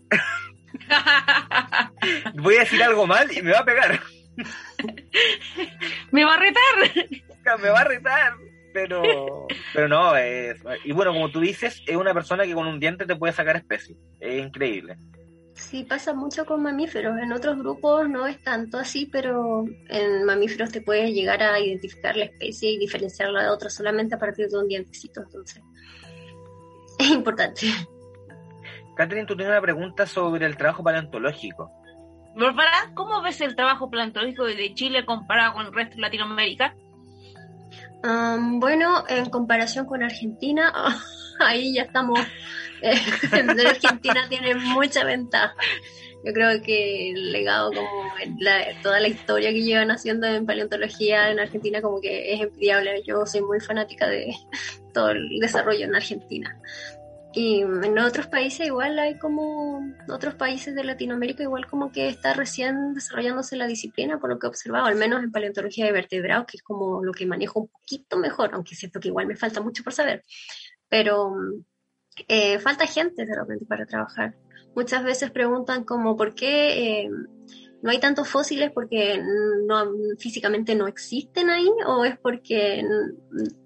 Voy 2.35 2.55
a 2.55 2.59
decir 2.61 2.83
algo 2.83 3.07
mal 3.07 3.31
y 3.31 3.41
me 3.41 3.51
va 3.51 3.59
a 3.59 3.65
pegar. 3.65 3.99
me 6.11 6.25
va 6.25 6.33
a 6.33 6.37
retar. 6.37 7.07
Me 7.59 7.69
va 7.69 7.79
a 7.79 7.83
retar. 7.83 8.33
Pero, 8.73 9.47
pero 9.73 9.87
no, 9.87 10.17
es, 10.17 10.57
y 10.83 10.91
bueno, 10.91 11.13
como 11.13 11.31
tú 11.31 11.39
dices, 11.39 11.81
es 11.87 11.95
una 11.95 12.13
persona 12.13 12.43
que 12.43 12.53
con 12.53 12.67
un 12.67 12.77
diente 12.77 13.05
te 13.05 13.15
puede 13.15 13.31
sacar 13.31 13.55
especie. 13.55 13.95
Es 14.19 14.45
increíble. 14.45 14.97
Sí, 15.53 15.85
pasa 15.85 16.13
mucho 16.13 16.45
con 16.45 16.61
mamíferos. 16.61 17.17
En 17.17 17.31
otros 17.31 17.57
grupos 17.57 18.09
no 18.09 18.27
es 18.27 18.43
tanto 18.43 18.77
así, 18.77 19.05
pero 19.05 19.63
en 19.87 20.25
mamíferos 20.25 20.69
te 20.69 20.81
puedes 20.81 21.11
llegar 21.11 21.41
a 21.41 21.57
identificar 21.57 22.17
la 22.17 22.25
especie 22.25 22.71
y 22.71 22.77
diferenciarla 22.77 23.43
de 23.43 23.49
otra 23.49 23.69
solamente 23.69 24.15
a 24.15 24.19
partir 24.19 24.49
de 24.49 24.57
un 24.57 24.67
dientecito. 24.67 25.21
Entonces, 25.21 25.63
es 26.99 27.07
importante. 27.07 27.67
Catherine, 28.95 29.25
tú 29.25 29.35
tienes 29.35 29.51
una 29.51 29.61
pregunta 29.61 30.05
sobre 30.05 30.45
el 30.45 30.57
trabajo 30.57 30.83
paleontológico. 30.83 31.71
¿Para 32.35 32.93
cómo 32.93 33.21
ves 33.21 33.39
el 33.41 33.55
trabajo 33.55 33.89
paleontológico 33.89 34.45
de 34.45 34.73
Chile 34.73 35.05
comparado 35.05 35.53
con 35.53 35.65
el 35.67 35.73
resto 35.73 35.95
de 35.95 36.01
Latinoamérica? 36.01 36.75
bueno, 38.59 39.03
en 39.07 39.29
comparación 39.31 39.87
con 39.87 40.03
Argentina, 40.03 40.71
ahí 41.39 41.73
ya 41.73 41.83
estamos. 41.83 42.19
Eh, 42.81 42.93
Argentina 43.67 44.27
tiene 44.29 44.55
mucha 44.55 45.03
ventaja. 45.03 45.55
Yo 46.23 46.33
creo 46.33 46.59
que 46.61 47.11
el 47.11 47.31
legado, 47.31 47.71
como 47.71 48.11
toda 48.81 48.99
la 48.99 49.07
historia 49.07 49.51
que 49.51 49.61
llevan 49.61 49.91
haciendo 49.91 50.25
en 50.25 50.45
paleontología 50.45 51.29
en 51.29 51.39
Argentina, 51.39 51.81
como 51.81 52.01
que 52.01 52.33
es 52.33 52.41
envidiable. 52.41 53.03
Yo 53.05 53.25
soy 53.27 53.41
muy 53.41 53.59
fanática 53.59 54.07
de 54.07 54.35
todo 54.93 55.11
el 55.11 55.39
desarrollo 55.39 55.85
en 55.85 55.95
Argentina. 55.95 56.59
Y 57.35 57.63
en 57.63 57.99
otros 57.99 58.27
países 58.27 58.65
igual 58.65 58.97
hay 58.97 59.19
como, 59.19 59.81
otros 60.07 60.35
países 60.35 60.73
de 60.73 60.85
Latinoamérica 60.85 61.43
igual 61.43 61.67
como 61.67 61.91
que 61.91 62.07
está 62.07 62.33
recién 62.33 62.93
desarrollándose 62.93 63.57
la 63.57 63.67
disciplina, 63.67 64.17
por 64.17 64.29
lo 64.29 64.39
que 64.39 64.47
he 64.47 64.49
observado, 64.49 64.85
al 64.85 64.95
menos 64.95 65.21
en 65.21 65.33
paleontología 65.33 65.85
de 65.85 65.91
vertebrados, 65.91 66.45
que 66.45 66.55
es 66.55 66.63
como 66.63 67.03
lo 67.03 67.11
que 67.11 67.25
manejo 67.25 67.59
un 67.59 67.67
poquito 67.67 68.17
mejor, 68.17 68.51
aunque 68.53 68.73
siento 68.73 69.01
que 69.01 69.09
igual 69.09 69.27
me 69.27 69.35
falta 69.35 69.59
mucho 69.59 69.83
por 69.83 69.91
saber. 69.91 70.23
Pero 70.87 71.35
eh, 72.29 72.57
falta 72.59 72.87
gente 72.87 73.25
de 73.25 73.35
repente 73.35 73.65
para 73.65 73.85
trabajar. 73.85 74.35
Muchas 74.73 75.03
veces 75.03 75.29
preguntan 75.29 75.83
como 75.83 76.15
por 76.15 76.35
qué 76.35 77.01
eh, 77.01 77.09
no 77.81 77.91
hay 77.91 77.99
tantos 77.99 78.27
fósiles 78.27 78.71
porque 78.71 79.21
no, 79.67 79.85
físicamente 80.17 80.75
no 80.75 80.87
existen 80.87 81.49
ahí 81.49 81.69
o 81.85 82.03
es 82.03 82.17
porque 82.17 82.83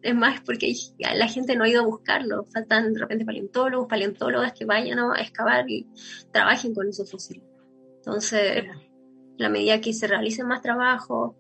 es 0.02 0.16
más 0.16 0.42
porque 0.42 0.74
la 0.98 1.28
gente 1.28 1.56
no 1.56 1.64
ha 1.64 1.70
ido 1.70 1.82
a 1.82 1.86
buscarlo. 1.86 2.46
Faltan 2.54 2.94
de 2.94 3.00
repente 3.00 3.26
paleontólogos, 3.26 3.88
paleontólogas 3.88 4.54
que 4.54 4.66
vayan 4.66 5.00
a 5.00 5.22
excavar 5.22 5.70
y 5.70 5.88
trabajen 6.32 6.74
con 6.74 6.90
esos 6.90 7.10
fósiles. 7.10 7.44
Entonces, 7.98 8.66
la 9.38 9.50
medida 9.50 9.80
que 9.80 9.94
se 9.94 10.06
realicen 10.06 10.48
más 10.48 10.62
trabajo, 10.62 11.38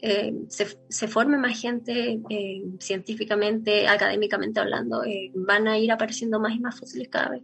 eh, 0.00 0.32
se, 0.48 0.66
se, 0.88 1.08
forme 1.08 1.36
más 1.36 1.60
gente 1.60 2.20
eh, 2.30 2.62
científicamente, 2.78 3.88
académicamente 3.88 4.60
hablando, 4.60 5.04
eh, 5.04 5.32
van 5.34 5.66
a 5.66 5.78
ir 5.78 5.90
apareciendo 5.90 6.38
más 6.38 6.54
y 6.54 6.60
más 6.60 6.78
fósiles 6.78 7.08
cada 7.08 7.30
vez. 7.30 7.42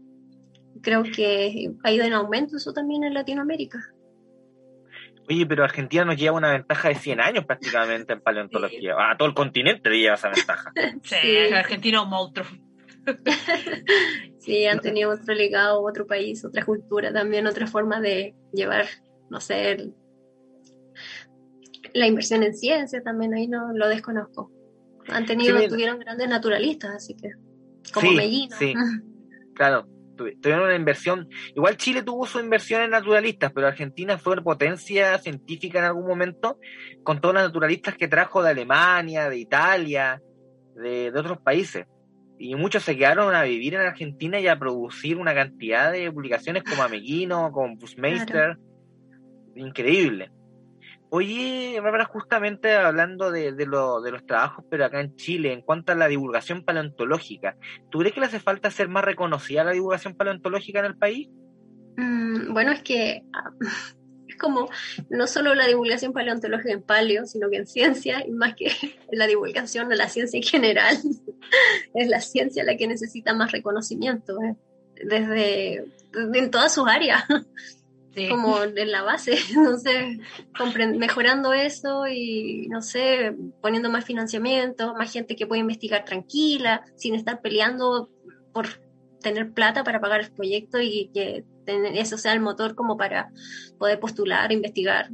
Creo 0.80 1.02
que 1.02 1.72
ha 1.82 1.92
ido 1.92 2.04
en 2.04 2.12
aumento 2.12 2.56
eso 2.56 2.72
también 2.72 3.02
en 3.02 3.14
Latinoamérica. 3.14 3.92
Oye, 5.28 5.46
pero 5.46 5.64
Argentina 5.64 6.04
nos 6.04 6.16
lleva 6.16 6.36
una 6.36 6.52
ventaja 6.52 6.88
de 6.88 6.94
100 6.94 7.20
años 7.20 7.44
prácticamente 7.44 8.12
en 8.12 8.20
paleontología. 8.20 8.94
A 8.98 9.16
todo 9.16 9.28
el 9.28 9.34
continente 9.34 9.90
le 9.90 9.98
lleva 9.98 10.14
esa 10.14 10.28
ventaja. 10.28 10.72
sí, 11.02 11.52
Argentina 11.52 11.98
es 11.98 12.04
un 12.04 12.10
monstruo. 12.10 12.46
sí, 14.38 14.66
han 14.66 14.80
tenido 14.80 15.10
otro 15.10 15.34
legado, 15.34 15.82
otro 15.82 16.06
país, 16.06 16.44
otra 16.44 16.64
cultura, 16.64 17.12
también 17.12 17.46
otra 17.46 17.66
forma 17.66 18.00
de 18.00 18.34
llevar, 18.52 18.86
no 19.30 19.40
sé, 19.40 19.92
la 21.94 22.06
inversión 22.06 22.42
en 22.42 22.54
ciencia 22.54 23.02
también, 23.02 23.34
ahí 23.34 23.46
no 23.46 23.72
lo 23.72 23.88
desconozco. 23.88 24.50
Han 25.08 25.24
tenido, 25.24 25.56
tuvieron 25.68 26.00
grandes 26.00 26.28
naturalistas, 26.28 26.96
así 26.96 27.14
que, 27.14 27.30
como 27.92 28.10
sí, 28.10 28.48
Sí, 28.58 28.74
claro 29.54 29.86
tuvieron 30.16 30.64
una 30.64 30.74
inversión, 30.74 31.28
igual 31.54 31.76
Chile 31.76 32.02
tuvo 32.02 32.26
su 32.26 32.40
inversión 32.40 32.82
en 32.82 32.90
naturalistas, 32.90 33.52
pero 33.52 33.66
Argentina 33.66 34.18
fue 34.18 34.34
una 34.34 34.42
potencia 34.42 35.18
científica 35.18 35.78
en 35.78 35.84
algún 35.84 36.06
momento, 36.06 36.58
con 37.02 37.20
todos 37.20 37.34
los 37.34 37.44
naturalistas 37.44 37.96
que 37.96 38.08
trajo 38.08 38.42
de 38.42 38.50
Alemania, 38.50 39.28
de 39.28 39.38
Italia, 39.38 40.22
de, 40.74 41.12
otros 41.14 41.38
países. 41.38 41.86
Y 42.38 42.54
muchos 42.54 42.82
se 42.82 42.96
quedaron 42.96 43.34
a 43.34 43.44
vivir 43.44 43.74
en 43.74 43.80
Argentina 43.80 44.38
y 44.38 44.46
a 44.46 44.58
producir 44.58 45.16
una 45.16 45.34
cantidad 45.34 45.92
de 45.92 46.12
publicaciones 46.12 46.64
como 46.64 46.82
Ameguino, 46.82 47.50
como 47.50 47.76
Busmeister. 47.76 48.58
Increíble. 49.54 50.30
Oye, 51.08 51.78
Bárbara, 51.80 52.04
justamente 52.04 52.74
hablando 52.74 53.30
de, 53.30 53.52
de, 53.52 53.66
lo, 53.66 54.00
de, 54.00 54.10
los 54.10 54.26
trabajos, 54.26 54.64
pero 54.68 54.84
acá 54.84 55.00
en 55.00 55.14
Chile, 55.14 55.52
en 55.52 55.62
cuanto 55.62 55.92
a 55.92 55.94
la 55.94 56.08
divulgación 56.08 56.64
paleontológica, 56.64 57.56
¿tú 57.90 58.00
crees 58.00 58.12
que 58.12 58.20
le 58.20 58.26
hace 58.26 58.40
falta 58.40 58.70
ser 58.70 58.88
más 58.88 59.04
reconocida 59.04 59.62
la 59.62 59.70
divulgación 59.70 60.16
paleontológica 60.16 60.80
en 60.80 60.84
el 60.86 60.96
país? 60.96 61.28
Mm, 61.96 62.52
bueno, 62.52 62.72
es 62.72 62.82
que 62.82 63.22
es 64.28 64.36
como 64.36 64.68
no 65.08 65.26
solo 65.28 65.54
la 65.54 65.66
divulgación 65.66 66.12
paleontológica 66.12 66.72
en 66.72 66.82
paleo, 66.82 67.24
sino 67.24 67.48
que 67.50 67.58
en 67.58 67.66
ciencia, 67.66 68.26
y 68.26 68.32
más 68.32 68.54
que 68.56 68.72
la 69.12 69.28
divulgación 69.28 69.88
de 69.88 69.96
la 69.96 70.08
ciencia 70.08 70.38
en 70.38 70.44
general, 70.44 70.96
es 71.94 72.08
la 72.08 72.20
ciencia 72.20 72.64
la 72.64 72.76
que 72.76 72.88
necesita 72.88 73.32
más 73.32 73.52
reconocimiento, 73.52 74.42
¿eh? 74.42 74.56
desde 75.04 75.84
en 76.14 76.50
todas 76.50 76.74
sus 76.74 76.88
áreas 76.88 77.22
como 78.30 78.62
en 78.62 78.90
la 78.90 79.02
base, 79.02 79.36
no 79.54 79.78
sé, 79.78 80.18
mejorando 80.96 81.52
eso 81.52 82.06
y, 82.06 82.66
no 82.68 82.82
sé, 82.82 83.34
poniendo 83.60 83.90
más 83.90 84.04
financiamiento, 84.04 84.94
más 84.94 85.12
gente 85.12 85.36
que 85.36 85.46
puede 85.46 85.60
investigar 85.60 86.04
tranquila, 86.04 86.84
sin 86.96 87.14
estar 87.14 87.40
peleando 87.40 88.10
por 88.52 88.68
tener 89.20 89.52
plata 89.52 89.84
para 89.84 90.00
pagar 90.00 90.20
el 90.20 90.30
proyecto 90.30 90.80
y 90.80 91.10
que 91.12 91.44
eso 91.66 92.16
sea 92.16 92.32
el 92.32 92.40
motor 92.40 92.74
como 92.74 92.96
para 92.96 93.30
poder 93.78 94.00
postular, 94.00 94.52
investigar. 94.52 95.10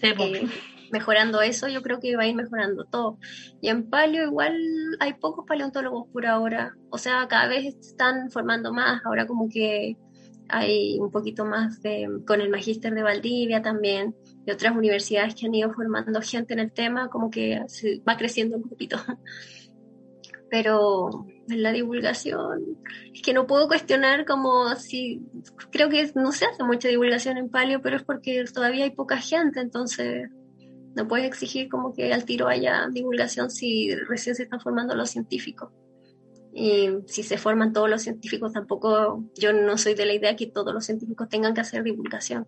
Sí, 0.00 0.12
pues. 0.16 0.42
mejorando 0.90 1.40
eso, 1.40 1.68
yo 1.68 1.82
creo 1.82 2.00
que 2.00 2.16
va 2.16 2.24
a 2.24 2.26
ir 2.26 2.34
mejorando 2.34 2.84
todo. 2.84 3.18
Y 3.60 3.68
en 3.68 3.88
paleo 3.88 4.26
igual 4.26 4.58
hay 5.00 5.14
pocos 5.14 5.46
paleontólogos 5.46 6.08
por 6.12 6.26
ahora, 6.26 6.76
o 6.90 6.98
sea, 6.98 7.26
cada 7.28 7.48
vez 7.48 7.74
están 7.76 8.30
formando 8.30 8.72
más, 8.72 9.00
ahora 9.04 9.26
como 9.26 9.48
que 9.48 9.96
hay 10.52 10.98
un 11.00 11.10
poquito 11.10 11.46
más 11.46 11.80
de, 11.80 12.08
con 12.26 12.40
el 12.42 12.50
magíster 12.50 12.94
de 12.94 13.02
Valdivia 13.02 13.62
también, 13.62 14.14
de 14.44 14.52
otras 14.52 14.76
universidades 14.76 15.34
que 15.34 15.46
han 15.46 15.54
ido 15.54 15.72
formando 15.72 16.20
gente 16.20 16.52
en 16.52 16.60
el 16.60 16.72
tema, 16.72 17.08
como 17.08 17.30
que 17.30 17.62
se 17.68 18.00
va 18.06 18.18
creciendo 18.18 18.56
un 18.56 18.62
grupito. 18.62 18.96
Pero 20.50 21.26
en 21.48 21.62
la 21.62 21.72
divulgación, 21.72 22.76
es 23.14 23.22
que 23.22 23.32
no 23.32 23.46
puedo 23.46 23.66
cuestionar 23.66 24.26
como 24.26 24.74
si, 24.74 25.22
creo 25.70 25.88
que 25.88 26.12
no 26.14 26.30
se 26.32 26.44
hace 26.44 26.62
mucha 26.62 26.88
divulgación 26.88 27.38
en 27.38 27.48
palio, 27.48 27.80
pero 27.80 27.96
es 27.96 28.02
porque 28.02 28.44
todavía 28.52 28.84
hay 28.84 28.90
poca 28.90 29.16
gente, 29.16 29.60
entonces 29.60 30.28
no 30.94 31.08
puedes 31.08 31.26
exigir 31.26 31.70
como 31.70 31.94
que 31.94 32.12
al 32.12 32.26
tiro 32.26 32.48
haya 32.48 32.86
divulgación 32.92 33.50
si 33.50 33.94
recién 33.94 34.36
se 34.36 34.42
están 34.42 34.60
formando 34.60 34.94
los 34.94 35.08
científicos. 35.08 35.70
Y 36.54 36.90
si 37.06 37.22
se 37.22 37.38
forman 37.38 37.72
todos 37.72 37.88
los 37.88 38.02
científicos, 38.02 38.52
tampoco, 38.52 39.24
yo 39.36 39.52
no 39.52 39.78
soy 39.78 39.94
de 39.94 40.06
la 40.06 40.12
idea 40.12 40.36
que 40.36 40.46
todos 40.46 40.74
los 40.74 40.84
científicos 40.84 41.28
tengan 41.28 41.54
que 41.54 41.62
hacer 41.62 41.82
divulgación. 41.82 42.46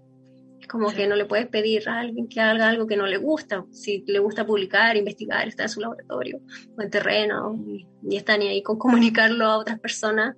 Es 0.61 0.67
como 0.69 0.91
que 0.91 1.07
no 1.07 1.17
le 1.17 1.25
puedes 1.25 1.47
pedir 1.47 1.89
a 1.89 2.01
alguien 2.01 2.29
que 2.29 2.41
haga 2.41 2.69
algo 2.69 2.87
que 2.87 2.97
no 2.97 3.07
le 3.07 3.17
gusta. 3.17 3.65
Si 3.71 4.05
le 4.07 4.19
gusta 4.19 4.47
publicar, 4.47 4.97
investigar, 4.97 5.49
está 5.49 5.65
en 5.65 5.69
su 5.69 5.81
laboratorio 5.81 6.41
o 6.77 6.83
en 6.83 6.91
terreno 6.91 7.55
y, 7.67 7.87
y 8.09 8.17
está 8.17 8.37
ni 8.37 8.49
ahí 8.49 8.63
con 8.63 8.79
comunicarlo 8.79 9.47
a 9.47 9.59
otras 9.59 9.81
personas, 9.81 10.37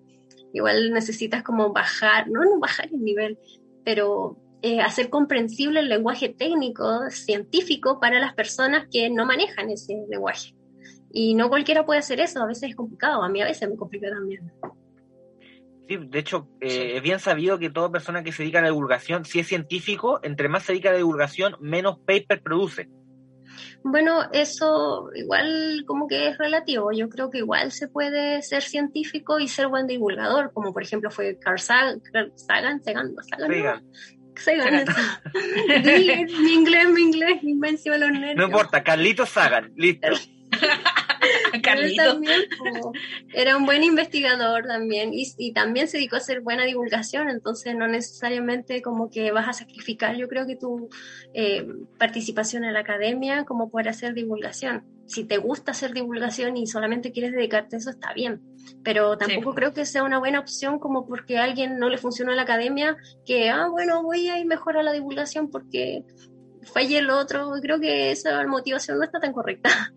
igual 0.53 0.93
necesitas 0.93 1.43
como 1.43 1.73
bajar, 1.73 2.29
no, 2.29 2.45
no 2.45 2.59
bajar 2.59 2.89
el 2.93 3.03
nivel, 3.03 3.39
pero 3.85 4.37
eh, 4.63 4.81
hacer 4.81 5.11
comprensible 5.11 5.79
el 5.79 5.89
lenguaje 5.89 6.29
técnico, 6.29 7.09
científico, 7.11 8.01
para 8.01 8.19
las 8.19 8.35
personas 8.35 8.89
que 8.91 9.11
no 9.11 9.25
manejan 9.25 9.71
ese 9.71 9.95
lenguaje. 10.09 10.56
Y 11.19 11.33
no 11.33 11.49
cualquiera 11.49 11.87
puede 11.87 12.01
hacer 12.01 12.21
eso, 12.21 12.43
a 12.43 12.47
veces 12.47 12.69
es 12.69 12.77
complicado, 12.77 13.23
a 13.23 13.31
mí 13.31 13.41
a 13.41 13.47
veces 13.47 13.71
me 13.71 13.77
complica 13.77 14.11
también. 14.11 14.53
Sí, 15.89 15.97
de 15.97 16.19
hecho, 16.19 16.47
eh, 16.61 16.97
es 16.97 17.03
bien 17.03 17.21
sabido 17.21 17.59
que 17.59 17.71
toda 17.71 17.91
persona 17.91 18.23
que 18.23 18.33
se 18.33 18.43
dedica 18.43 18.59
a 18.59 18.63
la 18.63 18.69
divulgación, 18.69 19.25
si 19.25 19.41
es 19.41 19.47
científico, 19.47 20.21
entre 20.23 20.51
más 20.51 20.65
se 20.65 20.73
dedica 20.73 20.91
a 20.91 20.93
la 20.93 20.99
divulgación, 20.99 21.57
menos 21.59 22.01
paper 22.01 22.43
produce. 22.43 22.91
Bueno, 23.83 24.25
eso 24.31 25.09
igual 25.15 25.85
como 25.87 26.07
que 26.07 26.29
es 26.29 26.37
relativo. 26.37 26.93
Yo 26.93 27.09
creo 27.09 27.31
que 27.31 27.39
igual 27.39 27.73
se 27.73 27.89
puede 27.89 28.43
ser 28.43 28.63
científico 28.63 29.41
y 29.41 29.49
ser 29.49 29.69
buen 29.69 29.87
divulgador, 29.87 30.53
como 30.53 30.75
por 30.75 30.83
ejemplo 30.83 31.11
fue 31.11 31.39
Carl 31.39 31.59
Sagan, 31.59 32.03
Sagan, 32.37 32.83
Sagan, 32.85 33.15
Sagan, 33.25 33.57
Sagan. 33.57 34.85
mi 36.45 36.53
inglés, 36.53 36.91
mi 36.91 37.01
inglés, 37.01 37.43
mi 37.43 37.69
encima 37.69 37.97
los 37.97 38.11
nervios. 38.11 38.37
No 38.37 38.45
importa, 38.45 38.85
Carlitos 38.85 39.31
Sagan, 39.31 39.73
listo. 39.77 40.09
también 41.63 42.47
era 43.33 43.57
un 43.57 43.67
buen 43.67 43.83
investigador 43.83 44.67
también 44.67 45.13
y, 45.13 45.27
y, 45.39 45.53
también 45.53 45.89
se 45.89 45.99
dedicó 45.99 46.17
a 46.17 46.19
hacer 46.19 46.41
buena 46.41 46.65
divulgación, 46.65 47.29
entonces 47.29 47.75
no 47.75 47.87
necesariamente 47.89 48.83
como 48.83 49.11
que 49.11 49.33
vas 49.33 49.49
a 49.49 49.53
sacrificar, 49.53 50.17
yo 50.17 50.29
creo 50.29 50.47
que 50.47 50.57
tu 50.57 50.89
eh, 51.35 51.67
participación 51.99 52.65
en 52.65 52.73
la 52.73 52.81
academia 52.81 53.45
como 53.45 53.71
por 53.71 53.89
hacer 53.89 54.15
divulgación. 54.15 54.85
Si 55.07 55.23
te 55.23 55.39
gusta 55.39 55.71
hacer 55.71 55.95
divulgación 55.95 56.57
y 56.57 56.67
solamente 56.67 57.13
quieres 57.13 57.33
dedicarte 57.33 57.77
a 57.77 57.79
eso, 57.79 57.91
está 57.91 58.13
bien, 58.13 58.41
pero 58.83 59.17
tampoco 59.17 59.55
creo 59.55 59.73
que 59.73 59.85
sea 59.87 60.03
una 60.03 60.19
buena 60.19 60.41
opción 60.41 60.81
como 60.81 61.07
porque 61.07 61.39
a 61.39 61.45
alguien 61.45 61.79
no 61.79 61.89
le 61.89 61.99
funcionó 61.99 62.33
en 62.33 62.37
la 62.37 62.43
academia, 62.43 62.97
que, 63.25 63.49
ah, 63.51 63.69
bueno, 63.69 64.03
voy 64.03 64.29
a 64.29 64.39
ir 64.39 64.47
mejor 64.47 64.77
a 64.77 64.83
la 64.83 64.93
divulgación 64.93 65.49
porque 65.49 66.05
falle 66.65 66.99
el 66.99 67.11
otro, 67.11 67.53
creo 67.63 67.81
que 67.81 68.11
esa 68.11 68.45
motivación 68.47 68.99
no 68.99 69.05
está 69.05 69.21
tan 69.21 69.33
correcta 69.33 69.71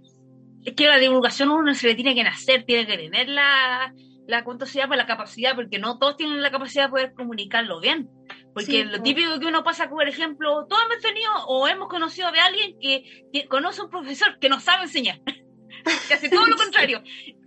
es 0.65 0.73
que 0.73 0.87
la 0.87 0.97
divulgación 0.97 1.49
uno 1.49 1.73
se 1.73 1.87
le 1.87 1.95
tiene 1.95 2.15
que 2.15 2.23
nacer, 2.23 2.63
tiene 2.65 2.85
que 2.85 2.97
tener 2.97 3.29
la, 3.29 3.93
la 4.27 4.43
¿cuánto 4.43 4.65
se 4.65 4.79
llama? 4.79 4.95
La 4.95 5.05
capacidad, 5.05 5.55
porque 5.55 5.79
no 5.79 5.97
todos 5.97 6.17
tienen 6.17 6.41
la 6.41 6.51
capacidad 6.51 6.85
de 6.85 6.89
poder 6.89 7.13
comunicarlo 7.13 7.79
bien. 7.79 8.09
Porque 8.53 8.83
lo 8.83 9.01
típico 9.01 9.39
que 9.39 9.45
uno 9.45 9.63
pasa, 9.63 9.89
por 9.89 10.07
ejemplo, 10.07 10.65
todos 10.67 10.83
hemos 10.85 11.01
tenido 11.01 11.31
o 11.47 11.67
hemos 11.67 11.87
conocido 11.87 12.31
de 12.31 12.39
alguien 12.39 12.75
que, 12.79 13.45
conoce 13.47 13.81
a 13.81 13.85
un 13.85 13.89
profesor 13.89 14.37
que 14.39 14.49
no 14.49 14.59
sabe 14.59 14.83
enseñar, 14.83 15.19
que 16.07 16.13
hace 16.13 16.29
todo 16.29 16.45
lo 16.45 16.57
contrario. 16.57 17.01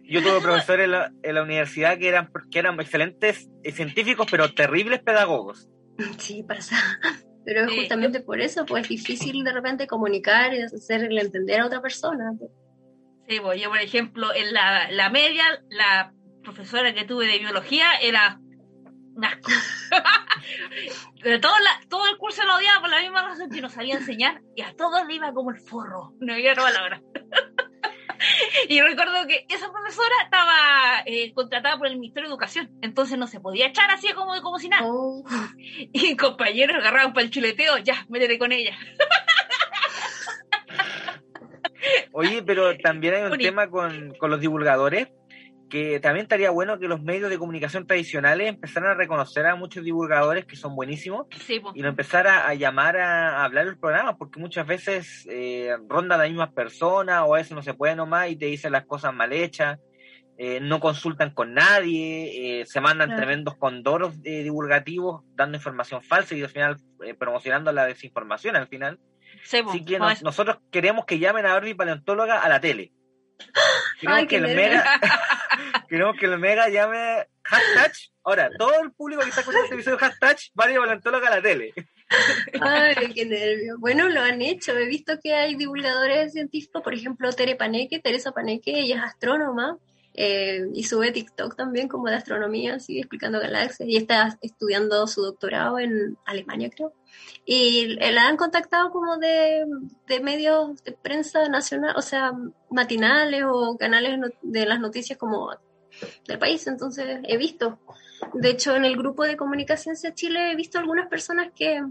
Yo 0.04 0.22
tuve 0.22 0.40
profesores 0.42 0.84
en 0.84 0.92
la, 0.92 1.12
en 1.22 1.34
la 1.34 1.42
universidad 1.42 1.98
que 1.98 2.08
eran, 2.08 2.30
que 2.50 2.58
eran 2.58 2.80
excelentes 2.80 3.50
científicos, 3.74 4.26
pero 4.30 4.52
terribles 4.54 5.00
pedagogos. 5.00 5.68
Sí, 6.18 6.42
pasa. 6.42 6.76
Pero 7.44 7.64
es 7.64 7.72
justamente 7.72 8.20
por 8.20 8.40
eso, 8.40 8.64
pues 8.64 8.84
es 8.84 8.88
difícil 8.88 9.42
de 9.42 9.52
repente 9.52 9.88
comunicar 9.88 10.54
y 10.54 10.62
hacerle 10.62 11.22
entender 11.22 11.60
a 11.60 11.66
otra 11.66 11.82
persona. 11.82 12.30
Sí, 13.32 13.40
pues 13.40 13.58
yo, 13.58 13.70
por 13.70 13.78
ejemplo, 13.78 14.34
en 14.34 14.52
la, 14.52 14.90
la 14.90 15.08
media, 15.08 15.42
la 15.70 16.12
profesora 16.42 16.92
que 16.92 17.06
tuve 17.06 17.26
de 17.26 17.38
biología 17.38 17.94
era 18.02 18.38
asco. 19.22 19.50
todo, 21.40 21.58
la, 21.60 21.80
todo 21.88 22.06
el 22.10 22.18
curso 22.18 22.44
lo 22.44 22.56
odiaba 22.56 22.80
por 22.82 22.90
la 22.90 23.00
misma 23.00 23.22
razón 23.22 23.48
que 23.48 23.62
no 23.62 23.70
sabía 23.70 23.94
enseñar 23.94 24.42
y 24.54 24.60
a 24.60 24.76
todos 24.76 25.06
le 25.06 25.14
iba 25.14 25.32
como 25.32 25.50
el 25.50 25.56
forro, 25.56 26.12
no 26.20 26.34
había 26.34 26.52
otra 26.52 26.64
palabra. 26.64 27.00
y 28.68 28.82
recuerdo 28.82 29.26
que 29.26 29.46
esa 29.48 29.72
profesora 29.72 30.14
estaba 30.24 31.02
eh, 31.06 31.32
contratada 31.32 31.78
por 31.78 31.86
el 31.86 31.96
Ministerio 31.96 32.28
de 32.28 32.32
Educación, 32.34 32.70
entonces 32.82 33.16
no 33.16 33.28
se 33.28 33.40
podía 33.40 33.68
echar 33.68 33.90
así 33.92 34.12
como, 34.12 34.38
como 34.42 34.58
si 34.58 34.68
nada. 34.68 34.82
Oh. 34.84 35.24
Y 35.90 36.16
compañeros 36.16 36.76
agarraban 36.76 37.14
para 37.14 37.24
el 37.24 37.30
chuleteo, 37.30 37.78
ya, 37.78 38.04
métete 38.10 38.38
con 38.38 38.52
ella. 38.52 38.76
Oye, 42.12 42.42
pero 42.42 42.76
también 42.78 43.14
hay 43.14 43.22
un 43.22 43.38
tema 43.38 43.68
con, 43.68 44.14
los 44.20 44.40
divulgadores 44.40 45.08
que 45.68 46.00
también 46.00 46.24
estaría 46.24 46.50
bueno 46.50 46.78
que 46.78 46.86
los 46.86 47.02
medios 47.02 47.30
de 47.30 47.38
comunicación 47.38 47.86
tradicionales 47.86 48.46
empezaran 48.46 48.90
a 48.90 48.94
reconocer 48.94 49.46
a 49.46 49.56
muchos 49.56 49.82
divulgadores 49.82 50.44
que 50.44 50.54
son 50.54 50.76
buenísimos 50.76 51.26
y 51.74 51.80
no 51.80 51.88
empezar 51.88 52.26
a, 52.26 52.52
llamar 52.52 52.98
a, 52.98 53.42
hablar 53.42 53.64
los 53.64 53.78
programas, 53.78 54.16
porque 54.18 54.38
muchas 54.38 54.66
veces 54.66 55.26
eh, 55.30 55.74
rondan 55.88 56.18
las 56.18 56.28
mismas 56.28 56.52
personas 56.52 57.22
o 57.26 57.34
a 57.34 57.38
veces 57.38 57.52
no 57.52 57.62
se 57.62 57.72
puede 57.72 57.96
nomás 57.96 58.28
y 58.28 58.36
te 58.36 58.46
dicen 58.46 58.72
las 58.72 58.84
cosas 58.84 59.14
mal 59.14 59.32
hechas, 59.32 59.78
eh, 60.36 60.60
no 60.60 60.78
consultan 60.78 61.30
con 61.30 61.54
nadie, 61.54 62.60
eh, 62.60 62.66
se 62.66 62.82
mandan 62.82 63.16
tremendos 63.16 63.56
condoros 63.56 64.20
divulgativos 64.22 65.24
dando 65.34 65.56
información 65.56 66.02
falsa 66.02 66.34
y 66.34 66.42
al 66.42 66.50
final 66.50 66.76
promocionando 67.18 67.72
la 67.72 67.86
desinformación 67.86 68.56
al 68.56 68.68
final. 68.68 68.98
Así 69.42 69.84
que 69.84 69.98
nosotros 69.98 70.58
queremos 70.70 71.04
que 71.04 71.18
llamen 71.18 71.46
a 71.46 71.54
Barbie 71.54 71.74
Paleontóloga 71.74 72.40
a 72.40 72.48
la 72.48 72.60
tele. 72.60 72.92
Queremos, 74.00 74.26
que, 74.26 74.36
el 74.36 74.56
mega, 74.56 75.00
queremos 75.88 76.16
que 76.18 76.26
el 76.26 76.38
Mega 76.38 76.68
llame 76.68 77.26
hashtag. 77.42 77.92
Ahora, 78.24 78.50
todo 78.56 78.82
el 78.82 78.92
público 78.92 79.22
que 79.22 79.30
está 79.30 79.42
con 79.42 79.54
este 79.56 79.74
episodio 79.74 79.98
hashtag 79.98 80.38
Barbie 80.54 80.76
Paleontóloga 80.76 81.28
a 81.28 81.36
la 81.36 81.42
tele. 81.42 81.72
Ay, 82.60 83.12
qué 83.14 83.24
nervio. 83.24 83.76
Bueno, 83.78 84.08
lo 84.08 84.20
han 84.20 84.42
hecho. 84.42 84.76
He 84.76 84.86
visto 84.86 85.18
que 85.22 85.34
hay 85.34 85.54
divulgadores 85.54 86.32
científicos, 86.32 86.82
por 86.82 86.94
ejemplo, 86.94 87.32
Tere 87.32 87.56
Paneque, 87.56 88.00
Teresa 88.00 88.32
Paneque, 88.32 88.80
ella 88.80 88.96
es 88.96 89.02
astrónoma 89.02 89.78
eh, 90.14 90.66
y 90.74 90.84
sube 90.84 91.10
TikTok 91.10 91.56
también 91.56 91.88
como 91.88 92.08
de 92.08 92.16
astronomía, 92.16 92.78
sigue 92.80 93.00
explicando 93.00 93.40
galaxias 93.40 93.88
y 93.88 93.96
está 93.96 94.38
estudiando 94.42 95.06
su 95.06 95.22
doctorado 95.22 95.78
en 95.78 96.16
Alemania, 96.26 96.70
creo. 96.74 96.92
Y 97.44 97.96
la 97.96 98.28
han 98.28 98.36
contactado 98.36 98.90
como 98.90 99.16
de, 99.16 99.64
de 100.06 100.20
medios 100.20 100.82
de 100.84 100.92
prensa 100.92 101.48
nacional, 101.48 101.94
o 101.96 102.02
sea, 102.02 102.32
matinales 102.70 103.42
o 103.46 103.76
canales 103.76 104.20
de 104.42 104.66
las 104.66 104.78
noticias 104.78 105.18
como 105.18 105.50
del 106.26 106.38
país. 106.38 106.66
Entonces 106.66 107.20
he 107.24 107.36
visto. 107.36 107.78
De 108.34 108.50
hecho, 108.50 108.76
en 108.76 108.84
el 108.84 108.96
grupo 108.96 109.24
de 109.24 109.36
Comunicación 109.36 109.96
de 110.00 110.14
Chile 110.14 110.52
he 110.52 110.56
visto 110.56 110.78
algunas 110.78 111.08
personas 111.08 111.50
que 111.54 111.82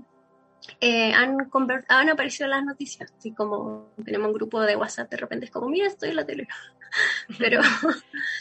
eh, 0.80 1.14
han, 1.14 1.50
han 1.88 2.10
aparecido 2.10 2.46
en 2.46 2.52
las 2.52 2.64
noticias. 2.64 3.12
Así 3.18 3.34
como 3.34 3.94
tenemos 4.04 4.28
un 4.28 4.34
grupo 4.34 4.62
de 4.62 4.76
WhatsApp, 4.76 5.10
de 5.10 5.18
repente 5.18 5.46
es 5.46 5.52
como, 5.52 5.70
mira, 5.70 5.88
estoy 5.88 6.10
en 6.10 6.16
la 6.16 6.26
tele. 6.26 6.48
Pero, 7.38 7.62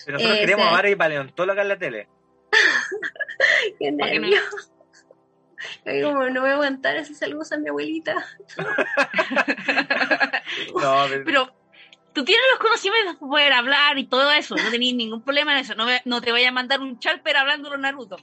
Pero 0.06 0.18
nosotros 0.18 0.38
eh, 0.38 0.40
queremos 0.40 0.66
a 0.66 0.72
Barbie 0.72 0.96
paleontóloga 0.96 1.62
en 1.62 1.68
la 1.68 1.78
tele. 1.78 2.08
Qué 3.78 3.92
nervio. 3.92 4.40
Como 5.84 6.28
no 6.30 6.40
voy 6.40 6.50
a 6.50 6.54
aguantar 6.54 6.96
ese 6.96 7.14
saludos 7.14 7.52
a 7.52 7.58
mi 7.58 7.68
abuelita. 7.68 8.14
no, 10.74 11.04
pero... 11.24 11.54
tú 12.12 12.24
tienes 12.24 12.44
los 12.50 12.58
conocimientos 12.58 13.16
para 13.16 13.30
poder 13.30 13.52
hablar 13.52 13.98
y 13.98 14.06
todo 14.06 14.30
eso, 14.32 14.56
no 14.56 14.70
tenés 14.70 14.94
ningún 14.94 15.22
problema 15.22 15.52
en 15.52 15.58
eso. 15.58 15.74
No, 15.74 15.86
no 16.04 16.20
te 16.20 16.32
vaya 16.32 16.48
a 16.48 16.52
mandar 16.52 16.80
un 16.80 16.98
charper 16.98 17.36
hablando 17.36 17.70
de 17.70 17.78
Naruto. 17.78 18.16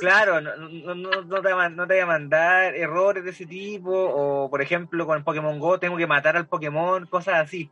Claro, 0.00 0.40
no, 0.40 0.56
no, 0.56 0.94
no, 0.94 1.10
te, 1.10 1.50
no, 1.50 1.86
te, 1.86 1.94
voy 1.94 2.00
a 2.00 2.06
mandar 2.06 2.74
errores 2.74 3.22
de 3.22 3.30
ese 3.30 3.46
tipo, 3.46 3.92
o 3.92 4.50
por 4.50 4.62
ejemplo 4.62 5.06
con 5.06 5.22
Pokémon 5.22 5.58
Go 5.58 5.78
tengo 5.78 5.96
que 5.96 6.06
matar 6.06 6.36
al 6.36 6.46
Pokémon, 6.46 7.06
cosas 7.06 7.34
así. 7.34 7.70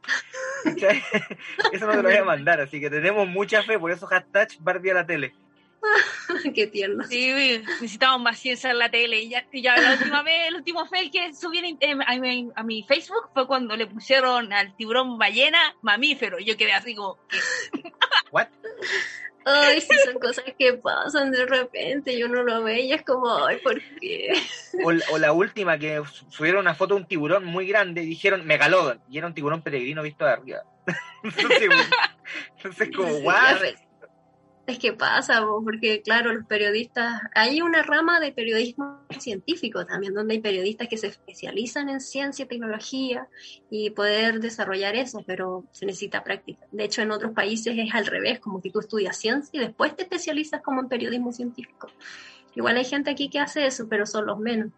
eso 1.73 1.87
no 1.87 1.93
te 1.93 2.03
lo 2.03 2.05
voy 2.09 2.17
a 2.17 2.25
mandar, 2.25 2.61
así 2.61 2.81
que 2.81 2.91
tenemos 2.91 3.27
mucha 3.27 3.63
fe, 3.63 3.79
por 3.79 3.91
eso 3.91 4.07
hashtag 4.07 4.49
Barbie 4.61 4.91
a 4.91 4.95
la 4.95 5.07
tele. 5.07 5.35
Qué 6.55 6.67
tierno. 6.67 7.05
Sí, 7.05 7.63
necesitamos 7.81 8.23
más 8.23 8.39
ciencia 8.39 8.71
en 8.71 8.79
la 8.79 8.91
tele. 8.91 9.21
Y 9.21 9.31
ya, 9.31 9.47
ya 9.53 9.77
la 9.77 9.93
última 9.93 10.23
vez, 10.23 10.49
el 10.49 10.57
último 10.57 10.87
fail 10.87 11.11
que 11.11 11.33
subí 11.35 11.59
a, 11.59 11.63
mi, 12.21 12.51
a, 12.55 12.63
mi, 12.63 12.83
Facebook 12.85 13.31
fue 13.33 13.47
cuando 13.47 13.77
le 13.77 13.87
pusieron 13.87 14.53
al 14.53 14.75
tiburón 14.77 15.19
ballena 15.19 15.59
mamífero. 15.83 16.39
Y 16.39 16.45
yo 16.45 16.57
quedé 16.57 16.73
así 16.73 16.95
como. 16.95 17.19
¿What? 18.33 18.49
Ay, 19.45 19.81
sí, 19.81 19.89
son 20.05 20.21
cosas 20.21 20.45
que 20.59 20.75
pasan 20.75 21.31
de 21.31 21.47
repente, 21.47 22.17
yo 22.17 22.29
no 22.29 22.43
lo 22.43 22.63
veo 22.63 22.77
y 22.77 22.93
es 22.93 23.03
como, 23.03 23.47
ay, 23.47 23.57
¿por 23.65 23.81
qué? 23.99 24.35
O, 24.85 25.19
la 25.19 25.33
última, 25.33 25.79
que 25.79 26.03
subieron 26.29 26.61
una 26.61 26.75
foto 26.75 26.95
de 26.95 27.01
un 27.01 27.07
tiburón 27.07 27.47
muy 27.47 27.67
grande 27.67 28.03
y 28.03 28.07
dijeron 28.07 28.47
Megalodon, 28.47 29.01
y 29.09 29.17
era 29.17 29.27
un 29.27 29.35
tiburón 29.35 29.63
peregrino 29.63 30.03
visto 30.03 30.27
de 30.27 30.31
arriba. 30.31 30.63
entonces, 31.25 32.91
como, 32.95 33.15
¿what? 33.19 33.63
Es 34.71 34.79
que 34.79 34.93
pasa, 34.93 35.45
porque 35.65 36.01
claro, 36.01 36.33
los 36.33 36.47
periodistas, 36.47 37.21
hay 37.35 37.61
una 37.61 37.83
rama 37.83 38.21
de 38.21 38.31
periodismo 38.31 39.01
científico 39.19 39.85
también, 39.85 40.15
donde 40.15 40.35
hay 40.35 40.41
periodistas 40.41 40.87
que 40.87 40.97
se 40.97 41.09
especializan 41.09 41.89
en 41.89 42.01
ciencia 42.01 42.45
y 42.45 42.49
tecnología 42.49 43.27
y 43.69 43.91
poder 43.91 44.39
desarrollar 44.39 44.95
eso, 44.95 45.25
pero 45.27 45.65
se 45.73 45.87
necesita 45.87 46.23
práctica. 46.23 46.65
De 46.71 46.85
hecho, 46.85 47.03
en 47.03 47.11
otros 47.11 47.33
países 47.33 47.77
es 47.77 47.93
al 47.93 48.07
revés, 48.07 48.39
como 48.39 48.63
que 48.63 48.71
tú 48.71 48.79
estudias 48.79 49.17
ciencia 49.17 49.51
y 49.55 49.59
después 49.59 49.97
te 49.97 50.05
especializas 50.05 50.63
como 50.63 50.81
en 50.83 50.89
periodismo 50.89 51.33
científico. 51.33 51.89
Igual 52.55 52.77
hay 52.77 52.85
gente 52.85 53.11
aquí 53.11 53.29
que 53.29 53.41
hace 53.41 53.67
eso, 53.67 53.89
pero 53.89 54.07
son 54.07 54.27
los 54.27 54.39
menos. 54.39 54.71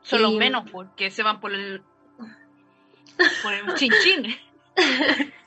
Son 0.00 0.22
los 0.22 0.32
menos 0.32 0.70
porque 0.70 1.10
se 1.10 1.22
van 1.22 1.38
por 1.38 1.52
el, 1.52 1.82
por 3.42 3.52
el 3.52 3.74
chinchín. 3.74 4.34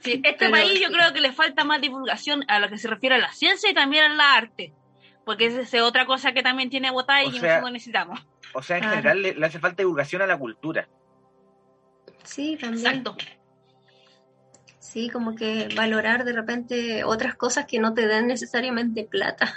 Sí, 0.00 0.20
este 0.24 0.48
país 0.48 0.80
yo 0.80 0.90
creo 0.90 1.12
que 1.12 1.20
le 1.20 1.32
falta 1.32 1.64
más 1.64 1.80
divulgación 1.80 2.44
a 2.48 2.60
lo 2.60 2.68
que 2.68 2.78
se 2.78 2.88
refiere 2.88 3.16
a 3.16 3.18
la 3.18 3.32
ciencia 3.32 3.70
y 3.70 3.74
también 3.74 4.04
a 4.04 4.14
la 4.14 4.34
arte, 4.34 4.72
porque 5.24 5.46
esa 5.46 5.60
es 5.60 5.82
otra 5.82 6.06
cosa 6.06 6.32
que 6.32 6.42
también 6.42 6.70
tiene 6.70 6.90
botada 6.90 7.24
y 7.24 7.32
que 7.32 7.40
necesitamos. 7.40 8.26
O 8.54 8.62
sea, 8.62 8.78
en 8.78 8.84
general 8.84 9.22
le, 9.22 9.46
hace 9.46 9.58
falta 9.58 9.82
divulgación 9.82 10.22
a 10.22 10.26
la 10.26 10.38
cultura. 10.38 10.88
Sí, 12.22 12.56
también. 12.60 12.86
Exacto. 12.86 13.16
Sí, 14.78 15.10
como 15.10 15.34
que 15.34 15.68
valorar 15.76 16.24
de 16.24 16.32
repente 16.32 17.04
otras 17.04 17.34
cosas 17.34 17.66
que 17.66 17.78
no 17.78 17.92
te 17.92 18.06
den 18.06 18.26
necesariamente 18.26 19.04
plata. 19.04 19.54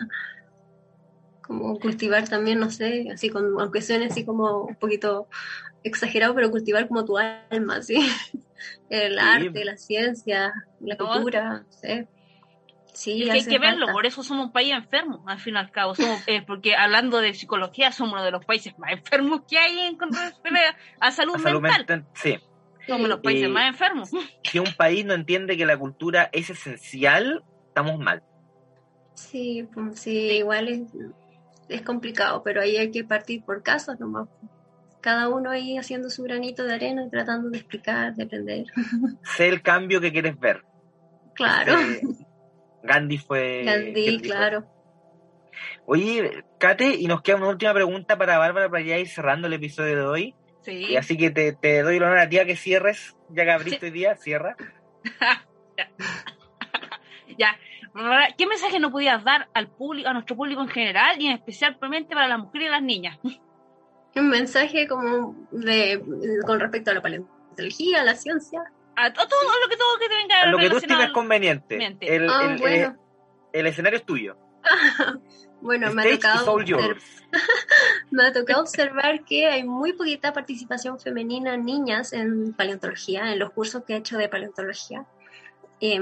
Como 1.52 1.80
cultivar 1.80 2.30
también, 2.30 2.60
no 2.60 2.72
sé, 2.72 3.08
así 3.14 3.30
con, 3.30 3.60
aunque 3.60 3.82
suene 3.82 4.06
así 4.06 4.24
como 4.24 4.64
un 4.64 4.76
poquito 4.76 5.28
exagerado, 5.84 6.34
pero 6.34 6.49
cultivar 6.49 6.88
como 6.88 7.04
tu 7.04 7.18
alma, 7.18 7.82
¿sí? 7.82 7.95
El 8.89 9.20
arte, 9.20 9.66
la 9.66 9.76
ciencia, 9.76 10.54
la 10.80 10.95
cultura, 10.95 11.66
¿sí? 11.70 12.08
Sí, 12.93 13.30
hay 13.30 13.45
que 13.45 13.60
verlo, 13.60 13.88
por 13.91 14.06
eso 14.06 14.24
somos 14.24 14.45
un 14.45 14.52
país 14.54 14.74
enfermo, 14.74 15.24
al 15.28 15.39
fin 15.39 15.56
y 15.56 15.58
al 15.58 15.72
cabo. 15.72 15.93
Somos, 15.95 16.22
eh, 16.28 16.41
porque 16.41 16.76
hablando 16.76 17.20
de 17.20 17.34
psicología, 17.34 17.91
somos 17.91 18.14
uno 18.14 18.24
de 18.24 18.32
los 18.32 18.45
países 18.45 18.78
más 18.80 18.93
enfermos 18.93 19.41
que 19.49 19.58
hay 19.58 19.80
en 19.80 19.97
a 20.99 21.12
salud, 21.12 21.38
mental. 21.38 22.06
sí. 22.14 22.38
Somos 22.88 23.10
los 23.10 23.20
países 23.20 23.49
más 23.49 23.68
enfermos. 23.68 24.10
Si 24.43 24.58
un 24.60 24.74
país 24.78 25.06
no 25.06 25.14
entiende 25.14 25.58
que 25.58 25.66
la 25.66 25.78
cultura 25.78 26.30
es 26.32 26.49
esencial, 26.49 27.43
estamos 27.68 27.99
mal. 27.99 28.24
Sí, 29.14 29.68
pues, 29.74 29.99
sí, 29.99 30.32
igual 30.32 30.68
es, 30.68 30.82
es 31.74 31.82
complicado, 31.82 32.43
pero 32.43 32.61
ahí 32.61 32.78
hay 32.78 32.91
que 32.91 33.03
partir 33.03 33.43
por 33.43 33.63
casos 33.63 33.99
nomás 33.99 34.28
cada 35.01 35.30
uno 35.30 35.49
ahí 35.49 35.78
haciendo 35.78 36.09
su 36.09 36.24
granito 36.24 36.63
de 36.63 36.76
arena 36.76 37.03
y 37.05 37.09
tratando 37.09 37.49
de 37.49 37.57
explicar, 37.57 38.13
de 38.13 38.24
aprender. 38.24 38.65
Sé 39.36 39.49
el 39.49 39.61
cambio 39.61 39.99
que 39.99 40.11
quieres 40.11 40.39
ver. 40.39 40.63
Claro. 41.34 41.74
Gandhi 42.84 43.17
fue. 43.17 43.63
Gandhi, 43.65 44.22
claro. 44.22 44.65
Oye, 45.86 46.43
Kate, 46.57 46.95
y 46.95 47.07
nos 47.07 47.22
queda 47.22 47.38
una 47.38 47.49
última 47.49 47.74
pregunta 47.74 48.17
para 48.17 48.38
Bárbara 48.38 48.69
para 48.69 48.84
ya 48.84 48.97
ir 48.97 49.09
cerrando 49.09 49.47
el 49.47 49.53
episodio 49.53 49.95
de 49.95 50.05
hoy. 50.05 50.36
Sí. 50.61 50.91
Y 50.91 50.95
así 50.95 51.17
que 51.17 51.32
te, 51.32 51.53
te, 51.53 51.82
doy 51.82 51.97
el 51.97 52.03
honor 52.03 52.19
a 52.19 52.30
ti 52.30 52.38
a 52.38 52.45
que 52.45 52.55
cierres, 52.55 53.15
ya 53.30 53.43
que 53.43 53.51
abriste 53.51 53.88
hoy 53.88 53.91
día, 53.91 54.15
cierra. 54.15 54.55
ya. 57.38 57.57
¿Qué 58.38 58.48
mensaje 58.48 58.80
no 58.80 58.92
podías 58.92 59.24
dar 59.24 59.50
al 59.54 59.68
público, 59.68 60.10
a 60.10 60.14
nuestro 60.14 60.36
público 60.36 60.62
en 60.62 60.70
general 60.70 61.22
y 61.22 61.32
especialmente 61.32 62.16
para 62.16 62.28
las 62.28 62.39
mujeres 62.39 62.68
y 62.68 62.72
las 62.72 62.84
niñas? 62.84 63.20
un 64.16 64.30
mensaje 64.30 64.88
como 64.88 65.36
de 65.52 66.04
con 66.46 66.60
respecto 66.60 66.92
a 66.92 66.96
la 66.96 67.02
paleontología, 67.02 68.02
a 68.02 68.04
la 68.04 68.16
ciencia. 68.16 68.62
A 68.96 69.14
todo, 69.14 69.26
lo 69.26 69.70
que 69.70 69.78
todo 69.78 69.98
que 70.00 70.10
te 70.10 70.16
venga 70.16 70.42
a 70.42 70.48
lo 70.48 70.58
que 70.58 70.70
tú 70.70 70.78
estimes 70.78 71.12
conveniente. 71.12 71.98
El, 72.02 72.30
ah, 72.30 72.58
el, 72.62 72.96
el, 73.54 73.68
escenario 73.68 73.98
es 73.98 74.06
tuyo. 74.06 74.38
bueno, 75.62 75.94
me 75.94 76.04
ha, 76.04 76.12
tocado 76.12 76.58
me 78.12 78.26
ha 78.26 78.34
tocado 78.34 78.62
observar 78.62 79.24
que 79.24 79.48
hay 79.48 79.64
muy 79.64 79.94
poquita 79.94 80.34
participación 80.34 81.00
femenina 81.00 81.54
en 81.54 81.66
niñas 81.66 82.12
en 82.12 82.54
paleontología, 82.54 83.32
en 83.32 83.39
los 83.39 83.52
cursos 83.52 83.84
que 83.86 83.94
he 83.94 83.98
hecho 83.98 84.18
de 84.18 84.28
paleontología. 84.28 85.06
Eh, 85.82 86.00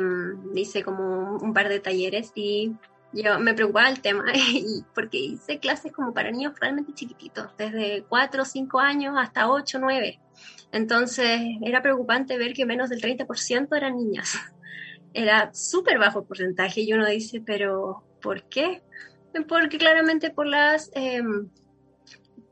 hice 0.55 0.83
como 0.83 1.37
un 1.37 1.53
par 1.53 1.69
de 1.69 1.79
talleres 1.79 2.33
y 2.35 2.75
yo 3.13 3.39
me 3.39 3.53
preocupaba 3.53 3.89
el 3.89 4.01
tema 4.01 4.25
porque 4.93 5.17
hice 5.17 5.59
clases 5.59 5.91
como 5.91 6.13
para 6.13 6.31
niños 6.31 6.53
realmente 6.59 6.93
chiquititos, 6.93 7.47
desde 7.57 8.03
4 8.07 8.41
o 8.43 8.45
5 8.45 8.79
años 8.79 9.15
hasta 9.17 9.49
8 9.49 9.77
o 9.77 9.81
9. 9.81 10.19
Entonces 10.71 11.39
era 11.63 11.81
preocupante 11.81 12.37
ver 12.37 12.53
que 12.53 12.65
menos 12.65 12.89
del 12.89 13.01
30% 13.01 13.75
eran 13.75 13.97
niñas. 13.97 14.33
Era 15.11 15.51
súper 15.55 15.97
bajo 15.97 16.25
porcentaje 16.25 16.81
y 16.81 16.93
uno 16.93 17.07
dice, 17.07 17.41
pero 17.43 18.03
¿por 18.21 18.43
qué? 18.43 18.83
Porque 19.47 19.79
claramente 19.79 20.29
por 20.29 20.45
las... 20.45 20.91
Em, 20.93 21.49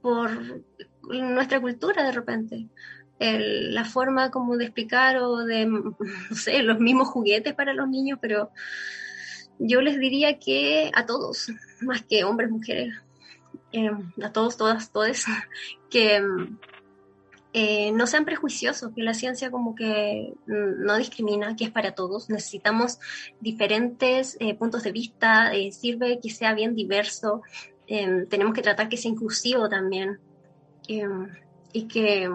por 0.02 0.32
nuestra 1.04 1.62
cultura 1.62 2.04
de 2.04 2.12
repente. 2.12 2.68
La 3.20 3.86
forma 3.86 4.30
como 4.32 4.58
de 4.58 4.66
explicar 4.66 5.18
o 5.18 5.44
de, 5.46 5.66
los 6.64 6.80
mismos 6.80 7.08
juguetes 7.08 7.54
para 7.54 7.74
los 7.74 7.88
niños, 7.90 8.20
pero 8.22 8.52
yo 9.60 9.82
les 9.82 10.00
diría 10.00 10.40
que 10.40 10.92
a 10.94 11.06
todos, 11.06 11.52
más 11.82 12.04
que 12.04 12.24
hombres, 12.24 12.50
mujeres, 12.50 12.94
eh, 13.72 13.90
a 14.24 14.32
todos, 14.32 14.58
todas, 14.58 14.92
todes, 14.92 15.26
que 15.90 16.22
eh, 17.54 17.92
no 17.92 18.06
sean 18.08 18.26
prejuiciosos, 18.26 18.94
que 18.94 19.02
la 19.02 19.14
ciencia 19.14 19.50
como 19.50 19.74
que 19.74 20.34
no 20.46 20.98
discrimina, 20.98 21.56
que 21.56 21.66
es 21.66 21.72
para 21.72 21.94
todos. 21.96 22.30
Necesitamos 22.30 23.00
diferentes 23.40 24.38
eh, 24.40 24.54
puntos 24.54 24.84
de 24.84 24.92
vista, 24.92 25.52
sirve 25.72 26.20
que 26.22 26.30
sea 26.30 26.54
bien 26.54 26.76
diverso, 26.76 27.42
tenemos 27.88 28.54
que 28.54 28.62
tratar 28.62 28.90
que 28.90 28.98
sea 28.98 29.10
inclusivo 29.10 29.70
también 29.70 30.20
y 30.88 31.88
que 31.88 32.30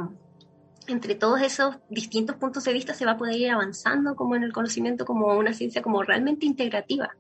entre 0.89 1.15
todos 1.15 1.41
esos 1.41 1.77
distintos 1.89 2.37
puntos 2.37 2.65
de 2.65 2.73
vista 2.73 2.95
se 2.95 3.05
va 3.05 3.13
a 3.13 3.17
poder 3.17 3.37
ir 3.37 3.51
avanzando 3.51 4.15
como 4.17 4.37
en 4.37 4.43
el 4.43 4.53
conocimiento 4.53 5.05
como 5.05 5.37
una 5.37 5.53
ciencia 5.53 5.83
como 5.83 6.03
realmente 6.03 6.47
integrativa. 6.47 7.11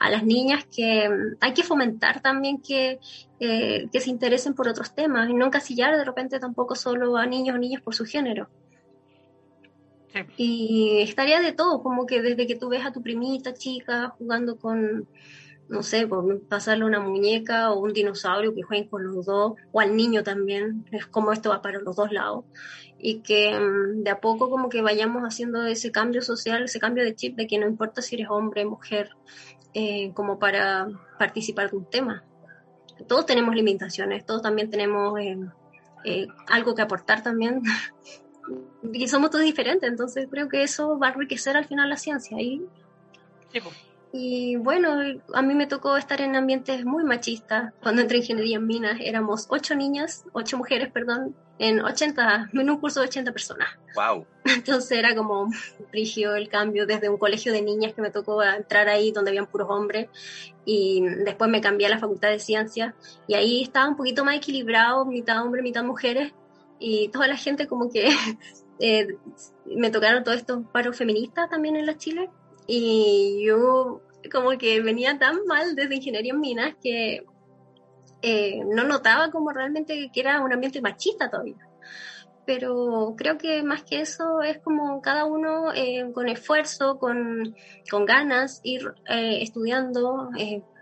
A 0.00 0.10
las 0.10 0.24
niñas 0.24 0.66
que 0.74 1.08
mm, 1.08 1.36
hay 1.40 1.52
que 1.52 1.62
fomentar 1.62 2.20
también 2.20 2.60
que, 2.60 2.98
eh, 3.40 3.88
que 3.92 4.00
se 4.00 4.10
interesen 4.10 4.54
por 4.54 4.68
otros 4.68 4.94
temas 4.94 5.28
y 5.28 5.34
no 5.34 5.46
encasillar 5.46 5.96
de 5.96 6.04
repente 6.04 6.38
tampoco 6.38 6.74
solo 6.74 7.16
a 7.16 7.26
niños 7.26 7.56
o 7.56 7.58
niñas 7.58 7.82
por 7.82 7.94
su 7.94 8.04
género. 8.04 8.48
Y 10.36 11.00
estaría 11.00 11.40
de 11.40 11.52
todo, 11.52 11.82
como 11.82 12.06
que 12.06 12.22
desde 12.22 12.46
que 12.46 12.56
tú 12.56 12.68
ves 12.68 12.84
a 12.84 12.92
tu 12.92 13.02
primita 13.02 13.54
chica 13.54 14.14
jugando 14.18 14.56
con, 14.56 15.06
no 15.68 15.82
sé, 15.82 16.06
por 16.06 16.40
pasarle 16.42 16.84
una 16.84 17.00
muñeca 17.00 17.72
o 17.72 17.80
un 17.80 17.92
dinosaurio 17.92 18.54
que 18.54 18.62
jueguen 18.62 18.88
con 18.88 19.04
los 19.04 19.26
dos, 19.26 19.54
o 19.72 19.80
al 19.80 19.96
niño 19.96 20.22
también, 20.22 20.86
es 20.92 21.06
como 21.06 21.32
esto 21.32 21.50
va 21.50 21.62
para 21.62 21.80
los 21.80 21.96
dos 21.96 22.10
lados 22.12 22.44
y 22.98 23.20
que 23.20 23.58
mm, 23.58 24.02
de 24.02 24.10
a 24.10 24.20
poco 24.20 24.50
como 24.50 24.68
que 24.68 24.82
vayamos 24.82 25.22
haciendo 25.22 25.64
ese 25.64 25.92
cambio 25.92 26.22
social, 26.22 26.64
ese 26.64 26.80
cambio 26.80 27.04
de 27.04 27.14
chip 27.14 27.36
de 27.36 27.46
que 27.46 27.58
no 27.58 27.66
importa 27.66 28.02
si 28.02 28.16
eres 28.16 28.28
hombre, 28.28 28.64
mujer, 28.64 29.10
eh, 29.74 30.12
como 30.14 30.38
para 30.38 30.88
participar 31.18 31.70
de 31.70 31.76
un 31.76 31.84
tema. 31.84 32.24
Todos 33.06 33.26
tenemos 33.26 33.54
limitaciones, 33.54 34.26
todos 34.26 34.42
también 34.42 34.70
tenemos 34.70 35.18
eh, 35.20 35.38
eh, 36.04 36.26
algo 36.48 36.74
que 36.74 36.82
aportar 36.82 37.22
también. 37.22 37.62
y 38.92 39.06
somos 39.06 39.30
todos 39.30 39.44
diferentes, 39.44 39.88
entonces 39.88 40.26
creo 40.28 40.48
que 40.48 40.64
eso 40.64 40.98
va 40.98 41.08
a 41.08 41.12
enriquecer 41.12 41.56
al 41.56 41.66
final 41.66 41.88
la 41.88 41.96
ciencia. 41.96 42.40
Y, 42.40 42.66
sí, 43.52 43.60
pues. 43.60 43.87
Y 44.12 44.56
bueno, 44.56 45.20
a 45.34 45.42
mí 45.42 45.54
me 45.54 45.66
tocó 45.66 45.96
estar 45.96 46.20
en 46.20 46.34
ambientes 46.34 46.84
muy 46.84 47.04
machistas. 47.04 47.74
Cuando 47.82 48.02
entré 48.02 48.18
en 48.18 48.22
ingeniería 48.22 48.56
en 48.56 48.66
minas 48.66 48.98
éramos 49.00 49.46
ocho 49.50 49.74
niñas, 49.74 50.24
ocho 50.32 50.56
mujeres, 50.56 50.90
perdón, 50.90 51.34
en 51.58 51.80
80, 51.80 52.50
en 52.52 52.70
un 52.70 52.78
curso 52.78 53.00
de 53.00 53.06
80 53.08 53.32
personas. 53.32 53.68
Wow. 53.94 54.26
Entonces 54.44 54.98
era 54.98 55.14
como 55.14 55.50
rígido 55.92 56.36
el 56.36 56.48
cambio 56.48 56.86
desde 56.86 57.08
un 57.08 57.18
colegio 57.18 57.52
de 57.52 57.60
niñas 57.60 57.92
que 57.92 58.00
me 58.00 58.10
tocó 58.10 58.42
entrar 58.42 58.88
ahí 58.88 59.12
donde 59.12 59.30
habían 59.30 59.46
puros 59.46 59.68
hombres 59.70 60.08
y 60.64 61.02
después 61.24 61.50
me 61.50 61.60
cambié 61.60 61.86
a 61.86 61.90
la 61.90 61.98
facultad 61.98 62.30
de 62.30 62.38
ciencias 62.38 62.94
y 63.26 63.34
ahí 63.34 63.62
estaba 63.62 63.88
un 63.88 63.96
poquito 63.96 64.24
más 64.24 64.36
equilibrado, 64.36 65.04
mitad 65.04 65.42
hombre, 65.42 65.62
mitad 65.62 65.82
mujeres 65.82 66.32
y 66.78 67.08
toda 67.08 67.26
la 67.26 67.36
gente 67.36 67.66
como 67.66 67.90
que 67.90 68.08
eh, 68.80 69.16
me 69.66 69.90
tocaron 69.90 70.24
todos 70.24 70.38
estos 70.38 70.64
paros 70.72 70.96
feministas 70.96 71.50
también 71.50 71.76
en 71.76 71.84
la 71.84 71.96
Chile 71.96 72.30
y 72.68 73.44
yo 73.46 74.02
como 74.30 74.50
que 74.58 74.80
venía 74.82 75.18
tan 75.18 75.46
mal 75.46 75.74
desde 75.74 75.96
ingeniería 75.96 76.34
en 76.34 76.40
minas 76.40 76.74
que 76.82 77.24
eh, 78.20 78.60
no 78.66 78.84
notaba 78.84 79.30
como 79.30 79.50
realmente 79.50 80.10
que 80.12 80.20
era 80.20 80.40
un 80.42 80.52
ambiente 80.52 80.82
machista 80.82 81.30
todavía. 81.30 81.56
pero 82.46 83.14
creo 83.16 83.36
que 83.38 83.62
más 83.62 83.82
que 83.84 84.00
eso 84.00 84.42
es 84.42 84.58
como 84.58 85.00
cada 85.02 85.24
uno 85.24 85.72
eh, 85.74 86.10
con 86.14 86.28
esfuerzo, 86.28 86.98
con, 86.98 87.54
con 87.90 88.06
ganas, 88.06 88.60
ir 88.64 88.94
eh, 89.08 89.42
estudiando, 89.42 90.30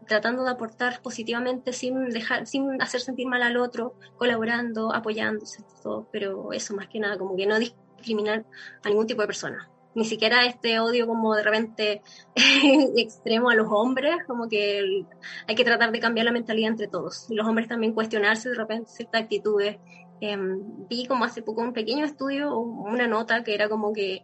tratando 0.06 0.44
de 0.44 0.50
aportar 0.50 1.00
positivamente 1.02 1.72
sin 1.72 2.08
dejar, 2.10 2.46
sin 2.46 2.80
hacer 2.82 3.00
sentir 3.00 3.26
mal 3.26 3.42
al 3.42 3.56
otro, 3.56 3.94
colaborando, 4.16 4.92
apoyándose, 4.94 5.64
todo, 5.82 6.08
pero 6.12 6.52
eso 6.52 6.74
más 6.74 6.88
que 6.88 7.00
nada, 7.00 7.18
como 7.18 7.36
que 7.36 7.46
no 7.46 7.58
discriminar 7.58 8.44
a 8.84 8.88
ningún 8.88 9.06
tipo 9.06 9.22
de 9.22 9.26
persona. 9.26 9.68
Ni 9.96 10.04
siquiera 10.04 10.44
este 10.44 10.78
odio 10.78 11.06
como 11.06 11.34
de 11.34 11.42
repente 11.42 12.02
extremo 12.96 13.48
a 13.48 13.54
los 13.54 13.66
hombres, 13.70 14.14
como 14.26 14.46
que 14.46 15.06
hay 15.48 15.54
que 15.54 15.64
tratar 15.64 15.90
de 15.90 16.00
cambiar 16.00 16.26
la 16.26 16.32
mentalidad 16.32 16.70
entre 16.70 16.86
todos. 16.86 17.26
Y 17.30 17.34
los 17.34 17.46
hombres 17.46 17.66
también 17.66 17.94
cuestionarse 17.94 18.50
de 18.50 18.56
repente 18.56 18.90
ciertas 18.90 19.22
actitudes. 19.22 19.78
Em, 20.20 20.86
vi 20.88 21.06
como 21.06 21.24
hace 21.24 21.40
poco 21.42 21.62
un 21.62 21.72
pequeño 21.72 22.04
estudio, 22.04 22.56
una 22.58 23.06
nota 23.06 23.42
que 23.42 23.54
era 23.54 23.70
como 23.70 23.94
que 23.94 24.22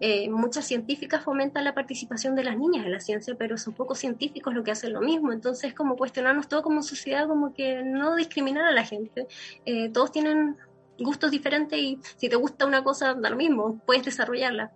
eh, 0.00 0.28
muchas 0.30 0.66
científicas 0.66 1.22
fomentan 1.22 1.62
la 1.62 1.74
participación 1.74 2.34
de 2.34 2.42
las 2.42 2.58
niñas 2.58 2.84
en 2.84 2.92
la 2.92 3.00
ciencia, 3.00 3.36
pero 3.38 3.56
son 3.56 3.74
pocos 3.74 3.98
científicos 3.98 4.52
los 4.52 4.64
que 4.64 4.72
hacen 4.72 4.94
lo 4.94 5.00
mismo. 5.00 5.30
Entonces, 5.30 5.74
como 5.74 5.96
cuestionarnos 5.96 6.48
todo 6.48 6.62
como 6.62 6.82
sociedad, 6.82 7.28
como 7.28 7.54
que 7.54 7.82
no 7.84 8.16
discriminar 8.16 8.64
a 8.64 8.72
la 8.72 8.84
gente. 8.84 9.28
Eh, 9.64 9.90
todos 9.90 10.10
tienen 10.10 10.56
gustos 10.98 11.30
diferentes 11.30 11.78
y 11.78 11.98
si 12.16 12.28
te 12.28 12.36
gusta 12.36 12.66
una 12.66 12.82
cosa, 12.82 13.14
da 13.14 13.30
lo 13.30 13.36
mismo, 13.36 13.80
puedes 13.86 14.04
desarrollarla. 14.04 14.72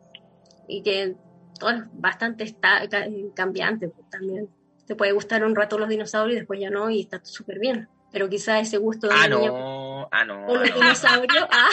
Y 0.69 0.83
que 0.83 1.17
todo 1.59 1.71
es 1.71 1.83
bastante 1.93 2.45
está, 2.45 2.83
cambiante 3.35 3.89
pues, 3.89 4.09
también. 4.11 4.49
Te 4.87 4.95
puede 4.95 5.13
gustar 5.13 5.45
un 5.45 5.57
rato 5.57 5.79
los 5.79 5.89
dinosaurios 5.89 6.37
y 6.37 6.39
después 6.41 6.61
ya 6.61 6.71
no, 6.71 6.91
y 6.91 7.01
está 7.01 7.21
súper 7.25 7.59
bien. 7.59 7.89
Pero 8.13 8.29
quizá 8.29 8.61
ese 8.61 8.79
gusto 8.79 9.09
de 9.09 9.15
ah, 9.15 9.29
no, 9.29 10.09
ah, 10.13 10.25
no. 10.25 10.47
los 10.55 10.63
dinosaurios, 10.63 11.45
ah, 11.51 11.69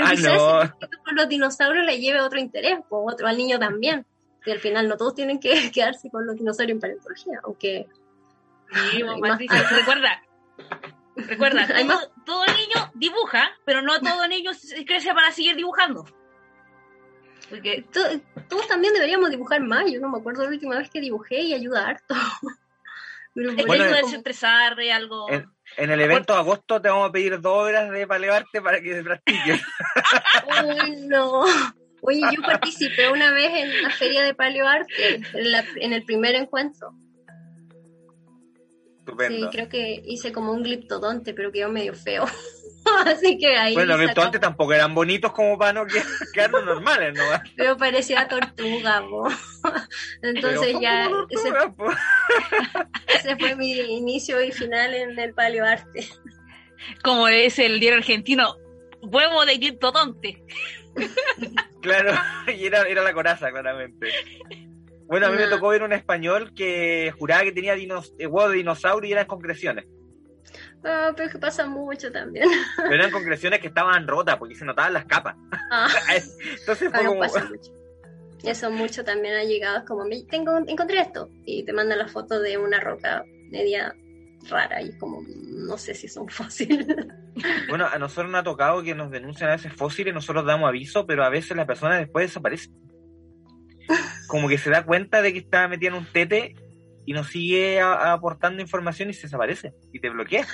ah 0.00 0.14
no. 0.14 0.88
con 1.04 1.14
los 1.14 1.28
dinosaurios 1.28 1.84
le 1.84 2.00
lleve 2.00 2.20
otro 2.20 2.38
interés, 2.38 2.78
o 2.88 3.10
otro 3.10 3.26
al 3.26 3.36
niño 3.36 3.58
también. 3.58 4.06
Y 4.46 4.50
al 4.50 4.58
final 4.58 4.88
no 4.88 4.96
todos 4.96 5.14
tienen 5.14 5.38
que 5.38 5.70
quedarse 5.72 6.10
con 6.10 6.26
los 6.26 6.36
dinosaurios 6.36 6.76
en 6.76 6.80
paleontología, 6.80 7.40
aunque... 7.44 7.86
Sí, 8.70 9.02
recuerda, 9.70 10.22
recuerda, 11.16 11.66
todo, 11.66 12.12
todo, 12.26 12.44
niño 12.44 12.90
dibuja, 12.94 13.50
pero 13.64 13.80
no 13.80 13.98
todo 13.98 14.28
niño 14.28 14.50
crece 14.86 15.14
para 15.14 15.32
seguir 15.32 15.56
dibujando. 15.56 16.04
Porque 17.48 17.84
todos 17.92 18.68
también 18.68 18.92
deberíamos 18.92 19.30
dibujar 19.30 19.60
más. 19.60 19.90
Yo 19.90 20.00
no 20.00 20.10
me 20.10 20.18
acuerdo 20.18 20.44
la 20.44 20.50
última 20.50 20.78
vez 20.78 20.90
que 20.90 21.00
dibujé 21.00 21.40
y 21.40 21.54
ayuda 21.54 21.88
harto. 21.88 22.14
Pero 23.34 23.52
es 23.52 23.66
bueno, 23.66 23.84
expresar 23.84 24.78
algo. 24.80 25.28
En, 25.30 25.90
el 25.90 26.00
evento 26.00 26.32
de 26.32 26.40
agosto 26.40 26.80
te 26.80 26.88
vamos 26.88 27.08
a 27.08 27.12
pedir 27.12 27.40
dos 27.40 27.68
horas 27.68 27.90
de 27.90 28.06
palearte 28.06 28.60
para 28.60 28.80
que 28.80 28.94
se 28.94 29.04
practique. 29.04 29.60
Uy, 30.64 31.06
no. 31.06 31.44
Oye, 32.00 32.20
yo 32.34 32.42
participé 32.42 33.10
una 33.10 33.30
vez 33.32 33.52
en 33.54 33.82
la 33.82 33.90
feria 33.90 34.22
de 34.22 34.34
paleoarte, 34.34 35.14
en, 35.14 35.24
en 35.76 35.92
el 35.92 36.04
primer 36.04 36.34
encuentro. 36.34 36.94
Estupendo. 38.98 39.46
Sí, 39.46 39.56
creo 39.56 39.68
que 39.68 40.02
hice 40.04 40.32
como 40.32 40.52
un 40.52 40.62
gliptodonte, 40.62 41.32
pero 41.32 41.52
quedó 41.52 41.70
medio 41.70 41.94
feo. 41.94 42.24
Así 43.06 43.38
que 43.38 43.56
ahí. 43.56 43.74
Bueno, 43.74 43.96
los 43.96 44.18
antes 44.18 44.40
tampoco 44.40 44.72
eran 44.72 44.94
bonitos 44.94 45.32
como 45.32 45.58
para 45.58 45.72
no 45.72 45.86
quedar 46.34 46.50
normales, 46.50 47.14
¿no? 47.14 47.24
Pero 47.56 47.76
parecía 47.76 48.28
tortuga, 48.28 49.02
po. 49.08 49.28
Entonces 50.22 50.76
ya. 50.80 51.08
ese, 53.08 53.36
fue 53.36 53.56
mi 53.56 53.72
inicio 53.72 54.42
y 54.42 54.52
final 54.52 54.94
en 54.94 55.18
el 55.18 55.34
paleoarte. 55.34 56.08
Como 57.02 57.28
es 57.28 57.58
el 57.58 57.80
día 57.80 57.94
argentino, 57.94 58.56
huevo 59.02 59.44
de 59.44 59.58
gliptodonte. 59.58 60.42
claro, 61.80 62.12
y 62.46 62.66
era, 62.66 62.82
era 62.82 63.02
la 63.02 63.12
coraza, 63.12 63.50
claramente. 63.50 64.10
Bueno, 65.08 65.26
a 65.26 65.30
mí 65.30 65.38
me 65.38 65.46
tocó 65.46 65.68
ver 65.68 65.82
un 65.82 65.92
español 65.94 66.52
que 66.54 67.12
juraba 67.18 67.42
que 67.42 67.52
tenía 67.52 67.74
dinos, 67.74 68.14
eh, 68.18 68.26
huevo 68.26 68.50
de 68.50 68.58
dinosaurio 68.58 69.08
y 69.08 69.12
eran 69.12 69.26
concreciones. 69.26 69.86
Ah, 70.84 71.12
pero 71.16 71.30
que 71.30 71.38
pasa 71.38 71.66
mucho 71.66 72.10
también. 72.12 72.48
Pero 72.76 72.94
eran 72.94 73.10
concreciones 73.10 73.60
que 73.60 73.68
estaban 73.68 74.06
rotas 74.06 74.36
porque 74.36 74.54
se 74.54 74.64
notaban 74.64 74.92
las 74.92 75.04
capas. 75.06 75.36
Ah. 75.70 75.88
Entonces 76.60 76.90
fue 76.90 77.04
como... 77.04 77.20
Pasa 77.20 77.44
mucho. 77.44 77.72
Eso 78.44 78.70
mucho 78.70 79.04
también 79.04 79.34
ha 79.34 79.44
llegado, 79.44 79.84
como, 79.84 80.04
tengo, 80.30 80.58
encontré 80.66 81.00
esto, 81.00 81.28
y 81.44 81.64
te 81.64 81.72
mandan 81.72 81.98
la 81.98 82.06
foto 82.06 82.40
de 82.40 82.56
una 82.56 82.78
roca 82.78 83.24
media 83.50 83.94
rara 84.48 84.80
y 84.80 84.96
como, 84.98 85.22
no 85.26 85.76
sé 85.76 85.94
si 85.94 86.08
son 86.08 86.28
fósiles. 86.28 86.86
Bueno, 87.68 87.86
a 87.86 87.98
nosotros 87.98 88.30
nos 88.30 88.40
ha 88.40 88.44
tocado 88.44 88.82
que 88.82 88.94
nos 88.94 89.10
denuncian 89.10 89.50
a 89.50 89.56
veces 89.56 89.72
fósiles, 89.72 90.14
nosotros 90.14 90.46
damos 90.46 90.68
aviso, 90.68 91.06
pero 91.06 91.24
a 91.24 91.30
veces 91.30 91.56
la 91.56 91.66
persona 91.66 91.98
después 91.98 92.28
desaparece. 92.28 92.70
Como 94.28 94.48
que 94.48 94.58
se 94.58 94.70
da 94.70 94.84
cuenta 94.84 95.22
de 95.22 95.32
que 95.32 95.38
está 95.38 95.66
metida 95.66 95.90
en 95.90 95.96
un 95.96 96.06
tete 96.06 96.54
y 97.08 97.14
nos 97.14 97.28
sigue 97.28 97.80
aportando 97.80 98.60
información 98.60 99.08
y 99.08 99.14
se 99.14 99.22
desaparece 99.22 99.72
y 99.94 99.98
te 99.98 100.10
bloquea. 100.10 100.46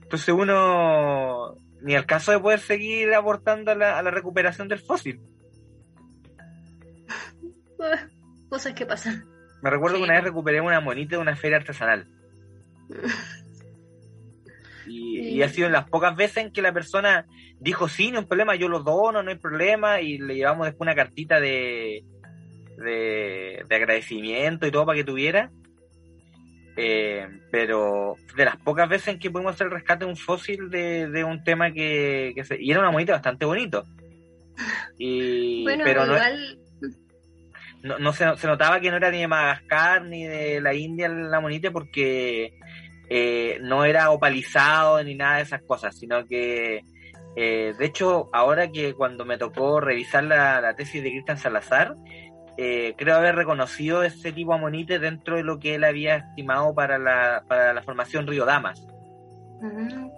Entonces 0.00 0.34
uno 0.34 1.56
ni 1.82 1.94
al 1.94 2.06
caso 2.06 2.32
de 2.32 2.40
poder 2.40 2.58
seguir 2.58 3.12
aportando 3.12 3.70
a 3.70 3.74
la, 3.74 4.10
recuperación 4.10 4.66
del 4.66 4.78
fósil. 4.78 5.20
Cosas 8.48 8.72
que 8.72 8.86
pasan. 8.86 9.26
Me 9.60 9.68
recuerdo 9.68 9.98
que 9.98 10.04
una 10.04 10.14
vez 10.14 10.24
recuperé 10.24 10.62
una 10.62 10.80
monita 10.80 11.16
de 11.16 11.22
una 11.22 11.36
feria 11.36 11.58
artesanal. 11.58 12.08
Y, 14.86 15.42
ha 15.42 15.48
sido 15.48 15.68
en 15.68 15.72
las 15.72 15.88
pocas 15.88 16.16
veces 16.16 16.38
en 16.38 16.52
que 16.52 16.62
la 16.62 16.72
persona 16.72 17.24
dijo, 17.60 17.86
sí, 17.86 18.10
no 18.10 18.20
hay 18.20 18.24
problema, 18.24 18.56
yo 18.56 18.68
lo 18.68 18.80
dono, 18.80 19.22
no 19.22 19.30
hay 19.30 19.36
problema, 19.36 20.00
y 20.00 20.18
le 20.18 20.34
llevamos 20.34 20.66
después 20.66 20.80
una 20.80 20.96
cartita 20.96 21.38
de, 21.38 22.02
de, 22.76 23.62
de 23.68 23.76
agradecimiento 23.76 24.66
y 24.66 24.72
todo 24.72 24.86
para 24.86 24.96
que 24.96 25.04
tuviera. 25.04 25.52
Eh, 26.82 27.28
pero 27.50 28.16
de 28.34 28.44
las 28.46 28.56
pocas 28.56 28.88
veces 28.88 29.08
en 29.08 29.18
que 29.18 29.30
pudimos 29.30 29.52
hacer 29.52 29.66
el 29.66 29.74
rescate 29.74 30.06
de 30.06 30.10
un 30.10 30.16
fósil 30.16 30.70
de, 30.70 31.24
un 31.24 31.44
tema 31.44 31.72
que, 31.72 32.32
se, 32.42 32.56
y 32.58 32.70
era 32.70 32.80
una 32.80 32.90
monita 32.90 33.12
bastante 33.12 33.44
bonito. 33.44 33.84
Y, 34.96 35.66
pero 35.84 36.06
no, 36.06 37.98
no, 37.98 38.12
se, 38.14 38.24
notaba 38.46 38.80
que 38.80 38.90
no 38.90 38.96
era 38.96 39.10
ni 39.10 39.18
de 39.18 39.28
Madagascar 39.28 40.04
ni 40.04 40.24
de 40.24 40.62
la 40.62 40.72
India 40.72 41.08
la 41.10 41.40
monita 41.40 41.70
porque 41.70 42.54
eh, 43.10 43.58
no 43.60 43.84
era 43.84 44.10
opalizado 44.10 45.04
ni 45.04 45.14
nada 45.14 45.36
de 45.36 45.42
esas 45.42 45.60
cosas, 45.62 45.98
sino 45.98 46.26
que 46.26 46.80
eh, 47.36 47.74
de 47.78 47.84
hecho 47.84 48.30
ahora 48.32 48.72
que 48.72 48.94
cuando 48.94 49.26
me 49.26 49.36
tocó 49.36 49.80
revisar 49.80 50.24
la, 50.24 50.62
la 50.62 50.74
tesis 50.76 51.02
de 51.02 51.10
Cristian 51.10 51.36
Salazar, 51.36 51.94
eh, 52.56 52.94
creo 52.96 53.16
haber 53.16 53.36
reconocido 53.36 54.02
ese 54.02 54.32
tipo 54.32 54.52
amonite 54.52 54.98
dentro 54.98 55.36
de 55.36 55.42
lo 55.42 55.58
que 55.58 55.74
él 55.76 55.84
había 55.84 56.16
estimado 56.16 56.74
para 56.74 56.98
la, 56.98 57.44
para 57.46 57.72
la 57.72 57.82
formación 57.82 58.26
Río 58.26 58.44
Damas. 58.44 58.86
Mm, 59.60 60.08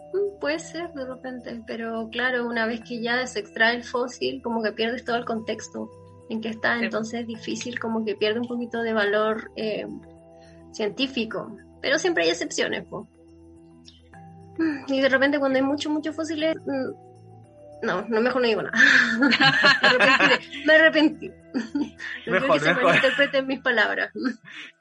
puede 0.41 0.59
ser 0.59 0.93
de 0.93 1.05
repente, 1.05 1.63
pero 1.67 2.09
claro, 2.11 2.47
una 2.47 2.67
vez 2.67 2.81
que 2.81 3.01
ya 3.01 3.27
se 3.27 3.41
extrae 3.41 3.77
el 3.77 3.85
fósil, 3.85 4.41
como 4.43 4.63
que 4.63 4.73
pierdes 4.73 5.05
todo 5.05 5.17
el 5.17 5.25
contexto 5.25 5.91
en 6.31 6.41
que 6.41 6.49
está, 6.51 6.79
entonces 6.79 7.21
es 7.21 7.27
difícil, 7.27 7.79
como 7.79 8.05
que 8.05 8.15
pierde 8.15 8.41
un 8.41 8.49
poquito 8.49 8.83
de 8.83 8.93
valor 8.93 9.51
eh, 9.57 9.87
científico, 10.73 11.57
pero 11.81 11.99
siempre 11.99 12.25
hay 12.25 12.31
excepciones. 12.31 12.85
Y 14.89 15.01
de 15.01 15.09
repente 15.09 15.39
cuando 15.39 15.59
hay 15.59 15.65
muchos, 15.65 15.93
muchos 15.93 16.15
fósiles, 16.15 16.57
mm, 16.57 17.12
no, 17.83 18.07
no 18.09 18.21
mejor 18.21 18.43
no 18.43 18.49
digo 18.49 18.63
nada. 18.63 18.79
me 20.67 20.75
arrepentí. 20.75 21.31
Me 22.27 22.41
mejor, 22.41 22.61
que 22.61 22.75
mejor. 22.75 22.91
se 22.91 22.97
interpreten 22.97 23.47
mis 23.47 23.61
palabras. 23.61 24.11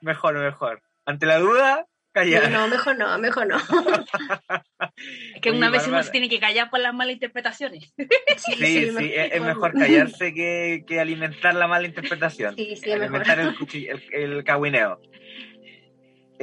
Mejor, 0.02 0.38
mejor. 0.40 0.82
Ante 1.06 1.26
la 1.26 1.40
duda, 1.40 1.88
callar. 2.12 2.52
No, 2.52 2.68
mejor 2.68 2.98
no, 2.98 3.18
mejor 3.18 3.48
no. 3.48 3.58
que 5.42 5.52
una 5.52 5.70
vez 5.70 5.88
uno 5.88 6.02
se 6.04 6.12
tiene 6.12 6.30
que 6.30 6.40
callar 6.40 6.70
por 6.70 6.80
las 6.80 6.94
malas 6.94 7.14
interpretaciones. 7.14 7.94
Sí, 7.98 8.08
sí, 8.56 8.92
sí, 8.92 9.12
es, 9.16 9.42
mejor 9.42 9.74
callarse 9.74 10.34
que, 10.34 10.84
que, 10.88 11.00
alimentar 11.00 11.56
la 11.56 11.68
mala 11.68 11.88
interpretación. 11.88 12.56
Sí, 12.56 12.76
sí, 12.76 12.92
alimentar 12.92 13.40
el, 13.40 13.56
el, 13.74 14.02
el 14.12 14.44
cahuineo. 14.44 15.02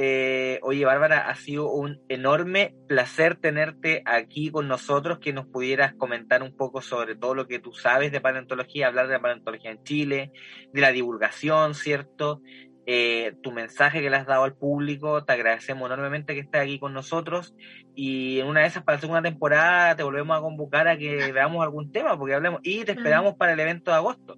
Eh, 0.01 0.61
oye, 0.61 0.85
Bárbara, 0.85 1.27
ha 1.27 1.35
sido 1.35 1.69
un 1.69 2.01
enorme 2.07 2.73
placer 2.87 3.35
tenerte 3.35 4.01
aquí 4.05 4.49
con 4.49 4.69
nosotros, 4.69 5.19
que 5.19 5.33
nos 5.33 5.45
pudieras 5.45 5.93
comentar 5.93 6.41
un 6.41 6.55
poco 6.55 6.81
sobre 6.81 7.17
todo 7.17 7.35
lo 7.35 7.47
que 7.47 7.59
tú 7.59 7.73
sabes 7.73 8.09
de 8.13 8.21
paleontología, 8.21 8.87
hablar 8.87 9.07
de 9.07 9.15
la 9.15 9.21
paleontología 9.21 9.71
en 9.71 9.83
Chile, 9.83 10.31
de 10.71 10.79
la 10.79 10.93
divulgación, 10.93 11.75
¿cierto? 11.75 12.41
Eh, 12.85 13.33
tu 13.43 13.51
mensaje 13.51 13.99
que 13.99 14.09
le 14.09 14.15
has 14.15 14.25
dado 14.25 14.45
al 14.45 14.55
público, 14.55 15.25
te 15.25 15.33
agradecemos 15.33 15.91
enormemente 15.91 16.33
que 16.33 16.39
estés 16.39 16.61
aquí 16.61 16.79
con 16.79 16.93
nosotros 16.93 17.53
y 17.93 18.39
en 18.39 18.47
una 18.47 18.61
de 18.61 18.67
esas 18.67 18.83
para 18.83 18.95
la 18.95 19.01
segunda 19.01 19.21
temporada 19.21 19.97
te 19.97 20.03
volvemos 20.03 20.37
a 20.37 20.41
convocar 20.41 20.87
a 20.87 20.97
que 20.97 21.33
veamos 21.33 21.61
algún 21.61 21.91
tema, 21.91 22.17
porque 22.17 22.35
hablemos 22.35 22.61
y 22.63 22.85
te 22.85 22.93
esperamos 22.93 23.35
para 23.35 23.51
el 23.51 23.59
evento 23.59 23.91
de 23.91 23.97
agosto. 23.97 24.37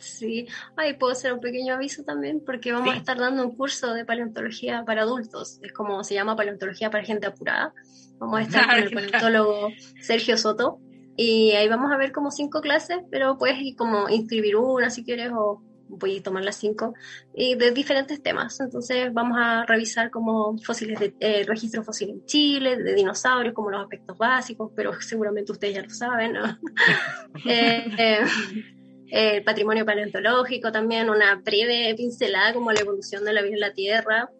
Sí, 0.00 0.46
ahí 0.76 0.94
puedo 0.94 1.12
hacer 1.12 1.32
un 1.32 1.40
pequeño 1.40 1.74
aviso 1.74 2.04
también, 2.04 2.42
porque 2.44 2.72
vamos 2.72 2.94
a 2.94 2.98
estar 2.98 3.18
dando 3.18 3.44
un 3.44 3.56
curso 3.56 3.92
de 3.94 4.04
paleontología 4.04 4.84
para 4.84 5.02
adultos, 5.02 5.58
es 5.62 5.72
como 5.72 6.04
se 6.04 6.14
llama 6.14 6.36
paleontología 6.36 6.90
para 6.90 7.04
gente 7.04 7.26
apurada. 7.26 7.72
Vamos 8.18 8.40
a 8.40 8.42
estar 8.42 8.66
con 8.68 8.78
el 8.78 8.90
paleontólogo 8.90 9.68
Sergio 10.00 10.36
Soto, 10.36 10.80
Y 11.16 11.52
ahí 11.52 11.68
vamos 11.68 11.92
a 11.92 11.96
ver 11.96 12.12
como 12.12 12.30
cinco 12.30 12.60
clases, 12.60 12.98
pero 13.10 13.38
puedes 13.38 13.58
ir 13.60 13.76
como 13.76 14.08
inscribir 14.08 14.56
una 14.56 14.90
si 14.90 15.04
quieres 15.04 15.32
o 15.32 15.62
voy 15.88 16.18
a 16.18 16.22
tomar 16.22 16.44
las 16.44 16.56
cinco, 16.56 16.94
y 17.34 17.54
de 17.54 17.70
diferentes 17.72 18.22
temas. 18.22 18.60
Entonces 18.60 19.12
vamos 19.12 19.38
a 19.40 19.64
revisar 19.64 20.10
como 20.10 20.56
fósiles 20.58 21.00
de 21.00 21.14
eh, 21.20 21.44
registro 21.46 21.82
fósil 21.82 22.10
en 22.10 22.24
Chile, 22.26 22.76
de 22.76 22.94
dinosaurios, 22.94 23.54
como 23.54 23.70
los 23.70 23.82
aspectos 23.82 24.16
básicos, 24.16 24.70
pero 24.76 24.92
seguramente 25.00 25.52
ustedes 25.52 25.74
ya 25.74 25.82
lo 25.82 25.90
saben. 25.90 26.34
¿no? 26.34 26.44
eh, 27.46 27.86
eh, 27.98 28.18
el 29.10 29.42
patrimonio 29.42 29.86
paleontológico 29.86 30.72
también, 30.72 31.10
una 31.10 31.36
breve 31.36 31.94
pincelada 31.96 32.52
como 32.52 32.72
la 32.72 32.80
evolución 32.80 33.24
de 33.24 33.32
la 33.32 33.42
vida 33.42 33.54
en 33.54 33.60
la 33.60 33.72
Tierra 33.72 34.30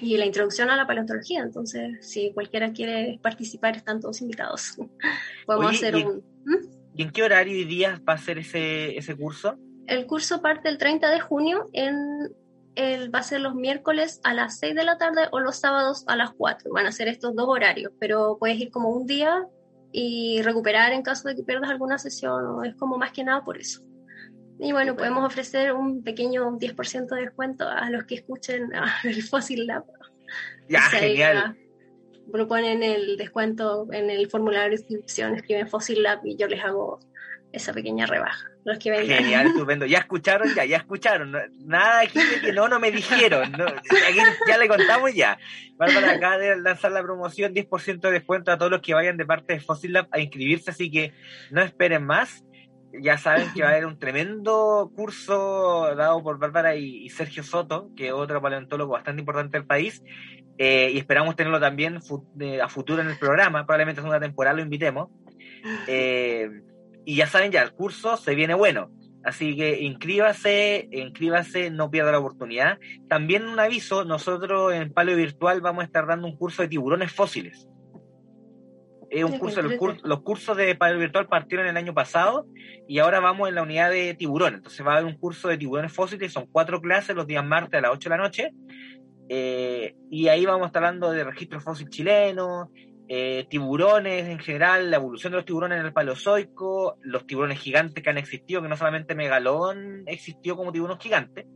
y 0.00 0.16
la 0.16 0.26
introducción 0.26 0.70
a 0.70 0.76
la 0.76 0.86
paleontología. 0.86 1.42
Entonces, 1.42 1.98
si 2.00 2.32
cualquiera 2.32 2.72
quiere 2.72 3.18
participar, 3.22 3.76
están 3.76 4.00
todos 4.00 4.20
invitados. 4.20 4.76
Podemos 5.46 5.72
hacer 5.72 5.96
un... 5.96 6.24
¿Mm? 6.44 6.66
¿Y 6.96 7.02
en 7.02 7.10
qué 7.10 7.22
horario 7.22 7.56
y 7.56 7.64
días 7.64 8.00
va 8.08 8.14
a 8.14 8.18
ser 8.18 8.38
ese, 8.38 8.96
ese 8.96 9.16
curso? 9.16 9.56
El 9.86 10.06
curso 10.06 10.40
parte 10.40 10.68
el 10.68 10.78
30 10.78 11.10
de 11.10 11.20
junio, 11.20 11.68
en 11.72 12.32
el, 12.76 13.14
va 13.14 13.20
a 13.20 13.22
ser 13.22 13.40
los 13.40 13.54
miércoles 13.54 14.20
a 14.24 14.32
las 14.32 14.58
6 14.58 14.74
de 14.74 14.84
la 14.84 14.98
tarde 14.98 15.28
o 15.30 15.40
los 15.40 15.56
sábados 15.56 16.04
a 16.06 16.16
las 16.16 16.32
4. 16.32 16.72
Van 16.72 16.86
a 16.86 16.92
ser 16.92 17.08
estos 17.08 17.34
dos 17.34 17.46
horarios, 17.48 17.92
pero 17.98 18.36
puedes 18.38 18.58
ir 18.58 18.70
como 18.70 18.90
un 18.90 19.06
día 19.06 19.46
y 19.96 20.42
recuperar 20.42 20.92
en 20.92 21.02
caso 21.02 21.28
de 21.28 21.36
que 21.36 21.44
pierdas 21.44 21.70
alguna 21.70 21.98
sesión, 21.98 22.44
o 22.46 22.64
es 22.64 22.74
como 22.74 22.98
más 22.98 23.12
que 23.12 23.22
nada 23.22 23.44
por 23.44 23.56
eso. 23.56 23.80
Y 24.58 24.72
bueno, 24.72 24.96
podemos 24.96 25.24
ofrecer 25.24 25.72
un 25.72 26.02
pequeño 26.02 26.58
10% 26.58 27.14
de 27.14 27.20
descuento 27.20 27.68
a 27.68 27.88
los 27.90 28.02
que 28.02 28.16
escuchen 28.16 28.72
el 29.04 29.22
Fossil 29.22 29.68
Lab. 29.68 29.84
Ya, 30.68 30.80
genial. 30.80 31.56
Proponen 32.32 32.82
el 32.82 33.16
descuento 33.16 33.86
en 33.92 34.10
el 34.10 34.28
formulario 34.28 34.70
de 34.70 34.82
inscripción, 34.82 35.36
escriben 35.36 35.68
Fossil 35.68 36.02
Lab 36.02 36.26
y 36.26 36.36
yo 36.36 36.48
les 36.48 36.64
hago 36.64 36.98
esa 37.54 37.72
pequeña 37.72 38.06
rebaja. 38.06 38.48
Los 38.64 38.78
que 38.78 38.90
vengan. 38.90 39.18
Genial, 39.18 39.46
estupendo. 39.48 39.86
Ya 39.86 39.98
escucharon, 39.98 40.52
ya, 40.54 40.64
ya 40.64 40.78
escucharon. 40.78 41.32
Nada 41.64 42.00
aquí 42.00 42.18
de 42.18 42.40
que 42.40 42.52
no, 42.52 42.68
no 42.68 42.80
me 42.80 42.90
dijeron. 42.90 43.52
ya 44.46 44.58
le 44.58 44.68
contamos 44.68 45.14
ya. 45.14 45.38
Bárbara 45.76 46.12
acaba 46.12 46.38
de 46.38 46.56
lanzar 46.56 46.92
la 46.92 47.02
promoción, 47.02 47.54
10% 47.54 48.00
de 48.00 48.10
descuento 48.10 48.50
a 48.50 48.58
todos 48.58 48.70
los 48.70 48.80
que 48.80 48.94
vayan 48.94 49.16
de 49.16 49.24
parte 49.24 49.54
de 49.54 49.60
Fossil 49.60 49.92
Lab 49.92 50.08
a 50.10 50.20
inscribirse, 50.20 50.70
así 50.70 50.90
que 50.90 51.12
no 51.50 51.62
esperen 51.62 52.04
más. 52.04 52.44
Ya 53.00 53.18
saben 53.18 53.52
que 53.52 53.62
va 53.62 53.68
a 53.68 53.72
haber 53.72 53.86
un 53.86 53.98
tremendo 53.98 54.92
curso 54.94 55.94
dado 55.96 56.22
por 56.22 56.38
Bárbara 56.38 56.76
y, 56.76 57.08
Sergio 57.08 57.42
Soto, 57.42 57.90
que 57.96 58.08
es 58.08 58.12
otro 58.12 58.40
paleontólogo 58.40 58.92
bastante 58.92 59.20
importante 59.20 59.58
del 59.58 59.66
país, 59.66 60.02
eh, 60.58 60.90
y 60.92 60.98
esperamos 60.98 61.34
tenerlo 61.34 61.58
también 61.58 61.98
a 62.62 62.68
futuro 62.68 63.02
en 63.02 63.08
el 63.08 63.18
programa, 63.18 63.66
probablemente 63.66 64.00
en 64.00 64.06
una 64.06 64.20
temporada 64.20 64.56
lo 64.56 64.62
invitemos. 64.62 65.10
Eh, 65.88 66.48
y 67.04 67.16
ya 67.16 67.26
saben, 67.26 67.52
ya 67.52 67.62
el 67.62 67.72
curso 67.72 68.16
se 68.16 68.34
viene 68.34 68.54
bueno. 68.54 68.90
Así 69.24 69.56
que 69.56 69.80
inscríbase, 69.80 70.86
inscríbase, 70.92 71.70
no 71.70 71.90
pierda 71.90 72.12
la 72.12 72.18
oportunidad. 72.18 72.78
También 73.08 73.46
un 73.46 73.58
aviso, 73.58 74.04
nosotros 74.04 74.74
en 74.74 74.92
Paleo 74.92 75.16
Virtual 75.16 75.62
vamos 75.62 75.82
a 75.82 75.86
estar 75.86 76.06
dando 76.06 76.26
un 76.26 76.36
curso 76.36 76.60
de 76.60 76.68
tiburones 76.68 77.10
fósiles. 77.10 77.66
Es 79.10 79.24
un 79.24 79.38
curso, 79.38 79.62
los, 79.62 80.20
cursos 80.22 80.56
de 80.56 80.74
Paleo 80.74 80.98
Virtual 80.98 81.26
partieron 81.26 81.66
el 81.66 81.76
año 81.76 81.94
pasado 81.94 82.46
y 82.86 82.98
ahora 82.98 83.20
vamos 83.20 83.48
en 83.48 83.54
la 83.54 83.62
unidad 83.62 83.90
de 83.90 84.14
tiburones. 84.14 84.58
Entonces 84.58 84.84
va 84.84 84.94
a 84.94 84.96
haber 84.98 85.06
un 85.06 85.18
curso 85.18 85.48
de 85.48 85.56
tiburones 85.56 85.92
fósiles, 85.92 86.32
son 86.32 86.46
cuatro 86.50 86.80
clases 86.82 87.16
los 87.16 87.26
días 87.26 87.44
martes 87.44 87.78
a 87.78 87.80
las 87.80 87.92
8 87.92 88.10
de 88.10 88.16
la 88.16 88.22
noche. 88.22 88.50
Eh, 89.30 89.94
y 90.10 90.28
ahí 90.28 90.44
vamos 90.44 90.64
a 90.64 90.66
estar 90.66 90.84
hablando 90.84 91.10
de 91.12 91.24
registro 91.24 91.60
fósil 91.60 91.88
chileno, 91.88 92.70
eh, 93.06 93.46
tiburones 93.50 94.28
en 94.28 94.38
general, 94.38 94.90
la 94.90 94.96
evolución 94.96 95.32
de 95.32 95.36
los 95.36 95.44
tiburones 95.44 95.78
en 95.78 95.86
el 95.86 95.92
Paleozoico, 95.92 96.96
los 97.02 97.26
tiburones 97.26 97.60
gigantes 97.60 98.02
que 98.02 98.10
han 98.10 98.16
existido, 98.16 98.62
que 98.62 98.68
no 98.68 98.76
solamente 98.76 99.14
Megalón 99.14 100.04
existió 100.06 100.56
como 100.56 100.72
tiburón 100.72 100.98
gigante, 100.98 101.46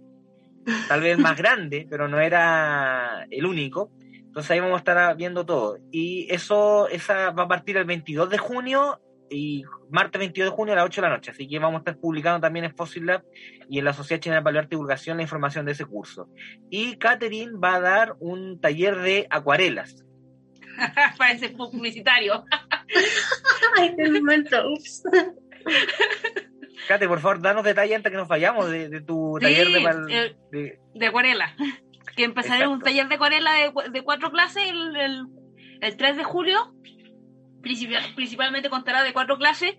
tal 0.88 1.00
vez 1.00 1.18
más 1.18 1.36
grande, 1.38 1.86
pero 1.88 2.06
no 2.06 2.20
era 2.20 3.26
el 3.30 3.46
único. 3.46 3.90
Entonces 4.12 4.50
ahí 4.50 4.60
vamos 4.60 4.74
a 4.74 4.78
estar 4.78 5.16
viendo 5.16 5.46
todo. 5.46 5.78
Y 5.90 6.26
eso 6.30 6.86
esa 6.88 7.30
va 7.30 7.44
a 7.44 7.48
partir 7.48 7.78
el 7.78 7.86
22 7.86 8.28
de 8.28 8.38
junio 8.38 9.00
y 9.30 9.64
martes 9.90 10.18
22 10.18 10.50
de 10.50 10.56
junio 10.56 10.74
a 10.74 10.76
las 10.76 10.84
8 10.84 11.00
de 11.00 11.08
la 11.08 11.14
noche. 11.14 11.30
Así 11.30 11.48
que 11.48 11.58
vamos 11.58 11.76
a 11.76 11.78
estar 11.78 11.96
publicando 11.96 12.40
también 12.40 12.66
en 12.66 12.76
Fossil 12.76 13.06
Lab 13.06 13.24
y 13.70 13.78
en 13.78 13.86
la 13.86 13.94
Sociedad 13.94 14.20
China 14.20 14.36
de 14.36 14.42
Paleoarte 14.42 14.76
Divulgación 14.76 15.16
la 15.16 15.22
información 15.22 15.64
de 15.64 15.72
ese 15.72 15.86
curso. 15.86 16.28
Y 16.68 16.96
Catherine 16.96 17.58
va 17.58 17.76
a 17.76 17.80
dar 17.80 18.16
un 18.20 18.60
taller 18.60 18.98
de 18.98 19.26
acuarelas 19.30 20.04
Parece 21.18 21.50
publicitario. 21.50 22.44
Ay, 23.78 23.94
qué 23.96 24.10
momento, 24.10 24.56
ups. 24.72 25.02
Kate, 26.86 27.08
por 27.08 27.20
favor, 27.20 27.40
danos 27.40 27.64
detalles 27.64 27.96
antes 27.96 28.10
que 28.10 28.16
nos 28.16 28.28
vayamos 28.28 28.70
de, 28.70 29.00
tu 29.02 29.38
taller 29.40 29.68
de, 29.68 30.36
de, 30.50 30.78
de, 30.94 31.06
acuarela. 31.06 31.54
Que 32.16 32.24
empezaré 32.24 32.66
un 32.66 32.80
taller 32.80 33.08
de 33.08 33.14
acuarela 33.16 33.52
de, 33.92 34.02
cuatro 34.02 34.30
clases 34.30 34.62
el, 34.68 34.96
el, 34.96 35.26
el 35.80 35.96
3 35.96 36.16
de 36.16 36.24
julio 36.24 36.74
principalmente 37.62 38.70
contará 38.70 39.02
de 39.02 39.12
cuatro 39.12 39.36
clases. 39.38 39.76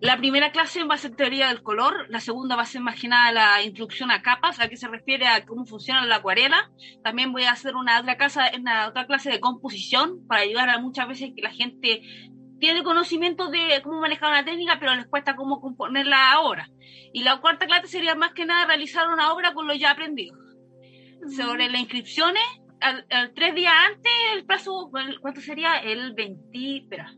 La 0.00 0.16
primera 0.16 0.52
clase 0.52 0.84
va 0.84 0.94
a 0.94 0.98
ser 0.98 1.14
teoría 1.14 1.48
del 1.48 1.62
color, 1.62 2.06
la 2.08 2.20
segunda 2.20 2.56
va 2.56 2.62
a 2.62 2.66
ser 2.66 2.80
más 2.80 3.00
que 3.00 3.08
nada 3.08 3.32
la 3.32 3.62
introducción 3.62 4.10
a 4.10 4.22
capas, 4.22 4.60
a 4.60 4.68
qué 4.68 4.76
se 4.76 4.88
refiere 4.88 5.26
a 5.26 5.44
cómo 5.44 5.64
funciona 5.64 6.04
la 6.06 6.16
acuarela. 6.16 6.70
También 7.02 7.32
voy 7.32 7.44
a 7.44 7.52
hacer 7.52 7.76
una 7.76 8.00
otra, 8.00 8.16
casa, 8.16 8.50
una 8.58 8.88
otra 8.88 9.06
clase 9.06 9.30
de 9.30 9.40
composición 9.40 10.26
para 10.26 10.42
ayudar 10.42 10.70
a 10.70 10.78
muchas 10.78 11.08
veces 11.08 11.30
que 11.34 11.42
la 11.42 11.50
gente 11.50 12.02
tiene 12.60 12.82
conocimiento 12.82 13.48
de 13.50 13.80
cómo 13.82 14.00
manejar 14.00 14.30
una 14.30 14.44
técnica, 14.44 14.78
pero 14.78 14.94
les 14.94 15.06
cuesta 15.06 15.34
cómo 15.34 15.60
componerla 15.60 16.32
ahora. 16.32 16.68
Y 17.12 17.22
la 17.22 17.40
cuarta 17.40 17.66
clase 17.66 17.88
sería 17.88 18.14
más 18.14 18.32
que 18.34 18.44
nada 18.44 18.66
realizar 18.66 19.08
una 19.08 19.32
obra 19.32 19.54
con 19.54 19.66
lo 19.66 19.74
ya 19.74 19.90
aprendido. 19.90 20.36
Sobre 21.36 21.68
las 21.68 21.80
inscripciones, 21.80 22.42
tres 23.34 23.54
días 23.54 23.74
antes, 23.88 24.12
el 24.34 24.44
plazo, 24.44 24.90
¿cuánto 25.20 25.40
sería? 25.40 25.76
El 25.78 26.14
20, 26.14 26.76
espera, 26.76 27.14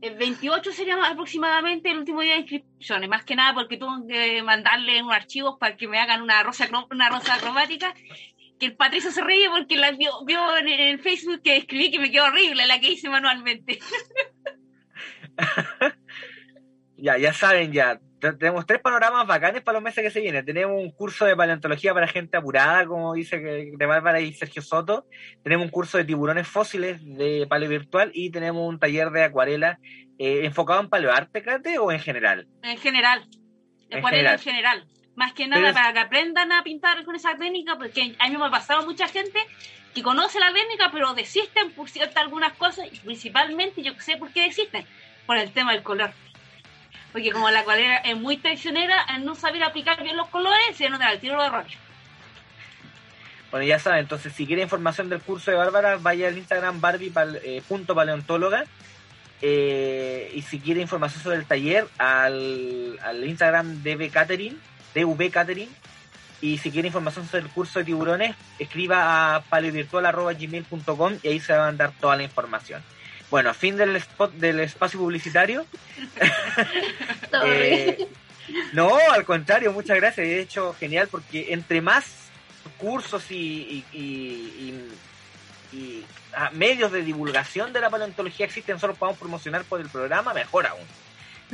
el 0.00 0.16
28 0.16 0.72
sería 0.72 0.96
aproximadamente 1.04 1.90
el 1.90 1.98
último 1.98 2.20
día 2.20 2.34
de 2.34 2.40
inscripciones, 2.40 3.08
más 3.08 3.24
que 3.24 3.36
nada 3.36 3.54
porque 3.54 3.76
tengo 3.76 4.06
que 4.06 4.42
mandarle 4.42 5.02
un 5.02 5.12
archivo 5.12 5.58
para 5.58 5.76
que 5.76 5.88
me 5.88 5.98
hagan 5.98 6.22
una 6.22 6.42
rosa, 6.42 6.68
una 6.90 7.08
rosa 7.08 7.38
cromática, 7.38 7.94
que 8.58 8.66
el 8.66 8.76
Patricio 8.76 9.10
se 9.10 9.22
ríe 9.22 9.48
porque 9.50 9.76
la 9.76 9.92
vio, 9.92 10.12
en 10.58 10.68
el 10.68 10.98
Facebook 11.00 11.42
que 11.42 11.56
escribí 11.56 11.90
que 11.90 11.98
me 11.98 12.10
quedó 12.10 12.24
horrible 12.24 12.66
la 12.66 12.78
que 12.80 12.92
hice 12.92 13.08
manualmente. 13.08 13.78
ya, 16.96 17.18
ya 17.18 17.32
saben, 17.32 17.72
ya, 17.72 18.00
tenemos 18.20 18.66
tres 18.66 18.80
panoramas 18.80 19.26
bacanes 19.26 19.62
para 19.62 19.74
los 19.76 19.82
meses 19.82 20.02
que 20.02 20.10
se 20.10 20.20
vienen. 20.20 20.44
Tenemos 20.44 20.80
un 20.80 20.90
curso 20.90 21.24
de 21.26 21.36
paleontología 21.36 21.92
para 21.92 22.08
gente 22.08 22.36
apurada, 22.36 22.86
como 22.86 23.14
dice 23.14 23.38
de 23.38 23.86
Bárbara 23.86 24.20
y 24.20 24.32
Sergio 24.32 24.62
Soto. 24.62 25.06
Tenemos 25.42 25.66
un 25.66 25.70
curso 25.70 25.98
de 25.98 26.04
tiburones 26.04 26.48
fósiles 26.48 27.00
de 27.04 27.46
paleo 27.48 27.68
virtual 27.68 28.10
y 28.14 28.30
tenemos 28.30 28.66
un 28.68 28.78
taller 28.78 29.10
de 29.10 29.24
acuarela 29.24 29.78
eh, 30.18 30.44
enfocado 30.44 30.80
en 30.80 30.88
paleoarte, 30.88 31.42
Cate, 31.42 31.78
o 31.78 31.92
en 31.92 32.00
general. 32.00 32.48
En 32.62 32.78
general. 32.78 33.26
Acuarela 33.92 34.32
en 34.32 34.38
general. 34.38 34.86
Más 35.14 35.32
que 35.32 35.46
nada 35.46 35.72
para 35.72 35.92
que 35.92 35.98
aprendan 35.98 36.52
a 36.52 36.62
pintar 36.62 37.04
con 37.04 37.16
esa 37.16 37.36
técnica, 37.36 37.76
porque 37.76 38.14
a 38.18 38.28
mí 38.28 38.36
me 38.36 38.46
ha 38.46 38.50
pasado 38.50 38.84
mucha 38.84 39.08
gente 39.08 39.38
que 39.94 40.02
conoce 40.02 40.38
la 40.38 40.52
técnica, 40.52 40.90
pero 40.92 41.14
desisten 41.14 41.72
por 41.72 41.88
ciertas 41.88 42.18
algunas 42.18 42.52
cosas, 42.52 42.86
y 42.92 42.98
principalmente 42.98 43.82
yo 43.82 43.92
sé 43.98 44.18
por 44.18 44.30
qué 44.30 44.42
desisten, 44.42 44.84
por 45.26 45.38
el 45.38 45.50
tema 45.52 45.72
del 45.72 45.82
color 45.82 46.12
porque 47.16 47.32
como 47.32 47.48
la 47.48 47.64
cuadrera 47.64 47.96
es 47.96 48.14
muy 48.14 48.36
traicionera, 48.36 49.00
al 49.00 49.24
no 49.24 49.34
saber 49.34 49.62
aplicar 49.62 50.02
bien 50.02 50.18
los 50.18 50.28
colores, 50.28 50.76
se 50.76 50.90
nota 50.90 51.10
el 51.10 51.18
tiro 51.18 51.42
de 51.42 51.48
rollo. 51.48 51.78
Bueno, 53.50 53.64
ya 53.64 53.78
saben, 53.78 54.00
entonces 54.00 54.34
si 54.34 54.46
quiere 54.46 54.60
información 54.60 55.08
del 55.08 55.22
curso 55.22 55.50
de 55.50 55.56
Bárbara, 55.56 55.96
vaya 55.96 56.28
al 56.28 56.36
Instagram 56.36 56.78
barbie.paleontóloga. 56.82 58.64
Eh, 59.40 60.28
eh, 60.28 60.30
y 60.34 60.42
si 60.42 60.60
quiere 60.60 60.82
información 60.82 61.22
sobre 61.22 61.38
el 61.38 61.46
taller, 61.46 61.88
al, 61.96 62.98
al 63.02 63.24
Instagram 63.26 63.82
DV 63.82 64.10
Catering, 64.10 64.60
DV 64.94 65.30
Catering. 65.30 65.70
Y 66.42 66.58
si 66.58 66.70
quiere 66.70 66.88
información 66.88 67.26
sobre 67.26 67.44
el 67.44 67.48
curso 67.48 67.78
de 67.78 67.86
tiburones, 67.86 68.36
escriba 68.58 69.36
a 69.36 69.40
paleovirtual.gmail.com 69.40 71.14
y 71.22 71.28
ahí 71.28 71.40
se 71.40 71.54
va 71.54 71.62
a 71.62 71.66
mandar 71.68 71.92
toda 71.98 72.14
la 72.16 72.24
información. 72.24 72.82
Bueno, 73.30 73.52
fin 73.54 73.76
del 73.76 73.96
spot 73.96 74.32
del 74.34 74.60
espacio 74.60 74.98
publicitario. 74.98 75.66
Eh, 77.44 78.08
no, 78.72 78.96
al 79.12 79.24
contrario, 79.24 79.72
muchas 79.72 79.96
gracias. 79.96 80.26
De 80.26 80.40
hecho, 80.40 80.74
genial 80.78 81.08
porque 81.10 81.52
entre 81.52 81.82
más 81.82 82.04
cursos 82.78 83.30
y, 83.30 83.84
ah, 86.34 86.50
medios 86.54 86.92
de 86.92 87.02
divulgación 87.02 87.72
de 87.72 87.80
la 87.80 87.90
paleontología 87.90 88.46
existen, 88.46 88.76
nosotros 88.76 88.96
podamos 88.96 89.18
promocionar 89.18 89.64
por 89.64 89.80
el 89.80 89.88
programa, 89.88 90.32
mejor 90.32 90.66
aún. 90.66 90.86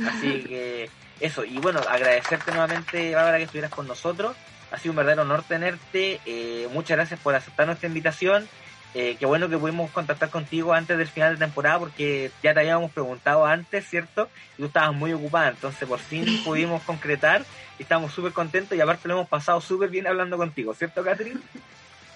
Así 0.07 0.43
que 0.47 0.89
eso, 1.19 1.43
y 1.43 1.57
bueno, 1.57 1.79
agradecerte 1.79 2.51
nuevamente, 2.51 3.13
Bárbara, 3.15 3.37
que 3.37 3.43
estuvieras 3.43 3.71
con 3.71 3.87
nosotros. 3.87 4.35
Ha 4.71 4.77
sido 4.77 4.91
un 4.91 4.97
verdadero 4.97 5.21
honor 5.23 5.43
tenerte. 5.47 6.19
Eh, 6.25 6.67
muchas 6.71 6.97
gracias 6.97 7.19
por 7.19 7.35
aceptar 7.35 7.65
nuestra 7.67 7.87
invitación. 7.87 8.47
Eh, 8.95 9.17
qué 9.19 9.25
bueno 9.25 9.49
que 9.49 9.57
pudimos 9.57 9.89
contactar 9.89 10.29
contigo 10.29 10.71
antes 10.73 10.97
del 10.97 11.07
final 11.07 11.33
de 11.33 11.45
temporada 11.45 11.79
porque 11.79 12.31
ya 12.43 12.53
te 12.53 12.59
habíamos 12.59 12.91
preguntado 12.91 13.45
antes, 13.45 13.87
¿cierto? 13.87 14.29
Y 14.55 14.61
tú 14.61 14.65
estabas 14.67 14.93
muy 14.93 15.13
ocupada, 15.13 15.49
entonces 15.49 15.87
por 15.87 15.99
fin 15.99 16.25
pudimos 16.45 16.83
concretar 16.83 17.43
y 17.79 17.83
estamos 17.83 18.13
súper 18.13 18.33
contentos 18.33 18.77
y 18.77 18.81
aparte 18.81 19.07
lo 19.07 19.15
hemos 19.15 19.29
pasado 19.29 19.61
súper 19.61 19.89
bien 19.89 20.05
hablando 20.05 20.37
contigo, 20.37 20.75
¿cierto, 20.75 21.03
Catherine? 21.03 21.39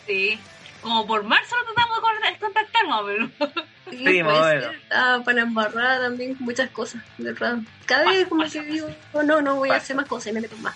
Sí, 0.05 0.39
como 0.81 1.07
por 1.07 1.23
marzo 1.23 1.55
lo 1.57 1.73
tratamos 1.73 1.97
de 1.97 2.39
contactar 2.39 2.85
más 2.87 3.01
o 3.01 3.05
menos. 3.05 3.31
Sí, 3.89 4.05
sí 4.05 4.23
más 4.23 4.39
bueno. 4.39 4.67
Ah, 4.91 5.21
para 5.25 5.41
embarrar 5.41 6.01
también 6.01 6.35
muchas 6.39 6.69
cosas, 6.69 7.01
¿verdad? 7.17 7.57
Cada 7.85 8.11
vez 8.11 8.27
como 8.27 8.43
que 8.43 8.61
digo, 8.61 8.87
oh, 9.13 9.23
no, 9.23 9.41
no 9.41 9.55
voy 9.55 9.69
a 9.71 9.75
hacer 9.75 9.95
más 9.95 10.07
cosas 10.07 10.27
y 10.27 10.33
me 10.33 10.41
meto 10.41 10.57
más. 10.57 10.75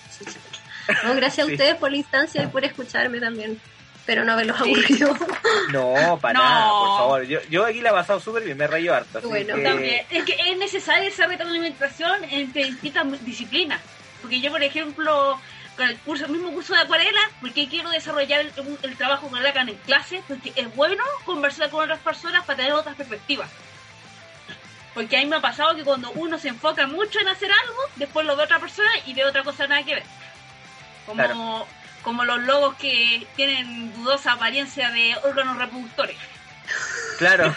No, 1.03 1.13
gracias 1.15 1.47
a 1.47 1.51
ustedes 1.51 1.75
por 1.75 1.91
la 1.91 1.97
instancia 1.97 2.43
y 2.43 2.47
por 2.47 2.65
escucharme 2.65 3.19
también. 3.19 3.59
Pero 4.05 4.25
no 4.25 4.33
haberlos 4.33 4.59
aburrido. 4.59 5.15
No, 5.71 6.17
para 6.21 6.39
nada, 6.39 6.69
por 6.69 6.97
favor. 6.97 7.23
Yo, 7.23 7.39
yo 7.49 7.65
aquí 7.65 7.81
la 7.81 7.89
he 7.89 7.93
pasado 7.93 8.19
súper 8.19 8.43
bien, 8.43 8.57
me 8.57 8.67
reído 8.67 8.93
harto. 8.93 9.21
Bueno, 9.21 9.55
también, 9.61 10.05
es 10.09 10.23
que 10.23 10.33
es 10.33 10.57
necesaria 10.57 11.07
esa 11.07 11.27
retroalimentación 11.27 12.23
entre 12.25 12.65
distintas 12.65 13.25
disciplinas. 13.25 13.79
Porque 14.21 14.41
yo, 14.41 14.51
por 14.51 14.61
ejemplo, 14.63 15.39
con 15.75 15.87
el 15.87 15.97
curso, 15.99 16.25
el 16.25 16.31
mismo 16.31 16.51
curso 16.51 16.73
de 16.73 16.81
acuarela, 16.81 17.21
porque 17.39 17.67
quiero 17.67 17.89
desarrollar 17.89 18.41
el, 18.41 18.97
trabajo 18.97 19.29
con 19.29 19.41
Lacan 19.41 19.69
en 19.69 19.75
clase, 19.77 20.23
porque 20.27 20.51
es 20.55 20.73
bueno 20.75 21.03
conversar 21.25 21.69
con 21.69 21.83
otras 21.83 21.99
personas 21.99 22.45
para 22.45 22.57
tener 22.57 22.73
otras 22.73 22.95
perspectivas. 22.95 23.49
Porque 24.93 25.17
a 25.17 25.19
mí 25.21 25.25
me 25.25 25.37
ha 25.37 25.41
pasado 25.41 25.75
que 25.75 25.83
cuando 25.83 26.11
uno 26.11 26.37
se 26.37 26.49
enfoca 26.49 26.85
mucho 26.85 27.19
en 27.19 27.29
hacer 27.29 27.49
algo, 27.51 27.79
después 27.95 28.25
lo 28.25 28.35
ve 28.35 28.43
otra 28.43 28.59
persona 28.59 28.89
y 29.05 29.13
ve 29.13 29.23
otra 29.23 29.43
cosa 29.43 29.67
nada 29.67 29.83
que 29.83 29.95
ver. 29.95 30.03
Como, 31.05 31.65
como 32.03 32.25
los 32.25 32.39
lobos 32.41 32.75
que 32.75 33.25
tienen 33.35 33.93
dudosa 33.93 34.33
apariencia 34.33 34.89
de 34.91 35.15
órganos 35.23 35.57
reproductores. 35.57 36.17
Claro. 37.17 37.55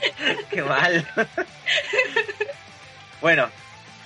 Qué 0.50 0.62
mal. 0.62 1.06
bueno, 3.20 3.48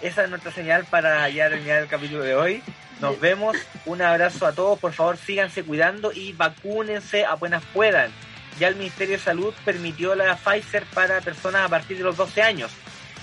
esa 0.01 0.25
es 0.25 0.31
nuestra 0.31 0.53
señal 0.53 0.85
para 0.85 1.29
ya 1.29 1.49
terminar 1.49 1.83
el 1.83 1.89
capítulo 1.89 2.23
de 2.23 2.35
hoy. 2.35 2.63
Nos 3.01 3.19
vemos. 3.21 3.57
Un 3.85 4.03
abrazo 4.03 4.47
a 4.47 4.53
todos. 4.53 4.79
Por 4.79 4.93
favor, 4.93 5.17
síganse 5.17 5.63
cuidando 5.63 6.13
y 6.13 6.33
vacúnense 6.33 7.25
apenas 7.25 7.63
puedan. 7.73 8.11
Ya 8.59 8.69
el 8.69 8.77
Ministerio 8.77 9.17
de 9.17 9.23
Salud 9.23 9.55
permitió 9.65 10.15
la 10.15 10.37
Pfizer 10.37 10.85
para 10.87 11.21
personas 11.21 11.65
a 11.65 11.69
partir 11.69 11.99
de 11.99 12.05
los 12.05 12.17
12 12.17 12.43
años. 12.43 12.73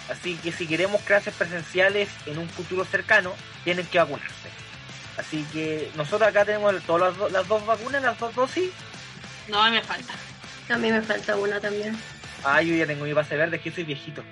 Así 0.09 0.35
que 0.37 0.51
si 0.51 0.67
queremos 0.67 1.01
clases 1.01 1.33
presenciales 1.33 2.09
en 2.25 2.37
un 2.37 2.47
futuro 2.47 2.85
cercano, 2.85 3.33
tienen 3.63 3.85
que 3.87 3.97
vacunarse. 3.97 4.54
Así 5.17 5.45
que 5.53 5.89
nosotros 5.95 6.29
acá 6.29 6.43
tenemos 6.45 6.81
todas 6.83 7.17
las, 7.31 7.47
dos 7.47 7.65
vacunas, 7.65 8.01
las 8.01 8.19
dos 8.19 8.35
dosis. 8.35 8.71
No, 9.47 9.61
a 9.61 9.69
mí 9.69 9.77
me 9.77 9.81
falta. 9.81 10.13
A 10.69 10.77
mí 10.77 10.91
me 10.91 11.01
falta 11.01 11.35
una 11.37 11.59
también. 11.59 11.97
Ah, 12.43 12.61
yo 12.61 12.75
ya 12.75 12.85
tengo 12.85 13.05
mi 13.05 13.13
base 13.13 13.37
verde, 13.37 13.57
es 13.57 13.61
que 13.61 13.71
soy 13.71 13.83
viejito. 13.83 14.23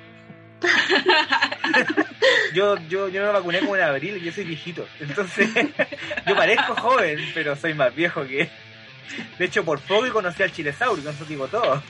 yo, 2.54 2.78
yo, 2.90 3.10
yo 3.10 3.22
me 3.22 3.32
vacuné 3.32 3.60
como 3.60 3.76
en 3.76 3.84
abril 3.84 4.18
y 4.18 4.26
yo 4.26 4.32
soy 4.32 4.44
viejito. 4.44 4.88
Entonces, 5.00 5.50
yo 6.28 6.36
parezco 6.36 6.76
joven, 6.76 7.20
pero 7.34 7.56
soy 7.56 7.74
más 7.74 7.94
viejo 7.96 8.26
que. 8.26 8.50
De 9.38 9.46
hecho, 9.46 9.64
por 9.64 9.80
poco 9.82 10.12
conocí 10.12 10.44
al 10.44 10.52
Chilesaur, 10.52 11.02
con 11.02 11.14
eso 11.14 11.26
digo 11.26 11.48
todo. 11.48 11.82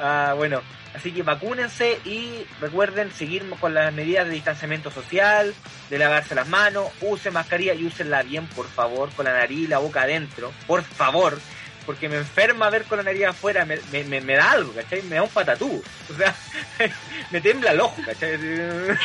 Ah, 0.00 0.34
bueno, 0.36 0.62
así 0.94 1.12
que 1.12 1.22
vacúnense 1.22 1.98
y 2.04 2.46
recuerden 2.60 3.12
seguir 3.12 3.48
con 3.60 3.74
las 3.74 3.92
medidas 3.92 4.26
de 4.26 4.34
distanciamiento 4.34 4.90
social, 4.90 5.54
de 5.90 5.98
lavarse 5.98 6.34
las 6.34 6.48
manos, 6.48 6.88
usen 7.00 7.32
mascarilla 7.32 7.74
y 7.74 7.84
úsenla 7.84 8.22
bien, 8.22 8.46
por 8.48 8.68
favor, 8.68 9.10
con 9.12 9.24
la 9.24 9.32
nariz 9.32 9.60
y 9.60 9.66
la 9.66 9.78
boca 9.78 10.02
adentro, 10.02 10.52
por 10.66 10.82
favor 10.82 11.38
porque 11.84 12.08
me 12.08 12.16
enferma 12.16 12.70
ver 12.70 12.84
con 12.84 12.98
la 12.98 13.04
nariz 13.04 13.24
afuera, 13.26 13.64
me, 13.64 13.78
me, 14.04 14.20
me, 14.20 14.34
da 14.34 14.52
algo, 14.52 14.72
¿cachai? 14.72 15.02
Me 15.02 15.16
da 15.16 15.22
un 15.22 15.28
patatú, 15.28 15.82
o 16.10 16.16
sea, 16.16 16.34
me 17.30 17.40
tembla 17.40 17.72
el 17.72 17.80
ojo, 17.80 17.96
¿cachai? 18.04 18.38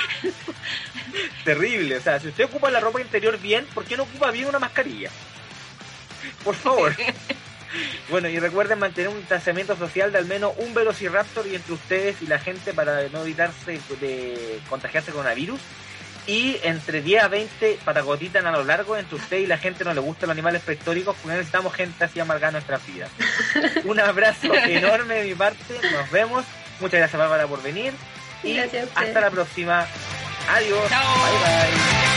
Terrible, 1.44 1.98
o 1.98 2.02
sea, 2.02 2.20
si 2.20 2.28
usted 2.28 2.46
ocupa 2.46 2.70
la 2.70 2.80
ropa 2.80 3.02
interior 3.02 3.40
bien, 3.40 3.66
¿por 3.74 3.86
qué 3.86 3.98
no 3.98 4.04
ocupa 4.04 4.32
bien 4.32 4.48
una 4.48 4.60
mascarilla? 4.60 5.10
Por 6.44 6.56
favor. 6.56 6.96
Bueno, 8.10 8.30
y 8.30 8.40
recuerden 8.40 8.80
mantener 8.80 9.10
un 9.10 9.18
distanciamiento 9.18 9.76
social 9.76 10.12
de 10.12 10.20
al 10.20 10.26
menos 10.26 10.54
un 10.58 10.74
velociraptor 10.74 11.46
y 11.48 11.56
entre 11.56 11.74
ustedes 11.74 12.22
y 12.22 12.28
la 12.28 12.40
gente 12.40 12.74
para 12.74 13.08
no 13.10 13.22
evitarse 13.24 13.80
de 14.00 14.60
contagiarse 14.70 15.12
con 15.12 15.22
coronavirus 15.22 15.60
y 16.28 16.58
entre 16.64 17.02
10 17.02 17.24
a 17.24 17.28
20 17.30 17.80
patagotitas 17.86 18.46
a 18.46 18.52
lo 18.52 18.64
largo, 18.66 18.98
entre 18.98 19.16
usted 19.16 19.38
y 19.38 19.48
la 19.48 19.58
gente 19.58 19.86
no 19.86 19.94
le 19.94 20.02
gustan 20.02 20.28
los 20.28 20.36
animales 20.36 20.62
prehistóricos, 20.62 21.16
porque 21.16 21.38
necesitamos 21.38 21.74
gente 21.74 22.04
así 22.04 22.20
amargar 22.20 22.52
nuestras 22.52 22.86
vidas. 22.86 23.10
Un 23.86 24.00
abrazo 24.00 24.54
enorme 24.54 25.16
de 25.16 25.24
mi 25.30 25.36
parte, 25.36 25.80
nos 25.92 26.12
vemos. 26.12 26.46
Muchas 26.80 27.00
gracias 27.00 27.18
Bárbara 27.18 27.48
por 27.48 27.64
venir 27.64 27.94
y 28.44 28.58
hasta 28.58 29.22
la 29.22 29.32
próxima. 29.32 29.88
Adiós. 30.50 30.90
Bye 30.90 31.40
bye. 31.40 32.17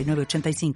85 0.03 0.73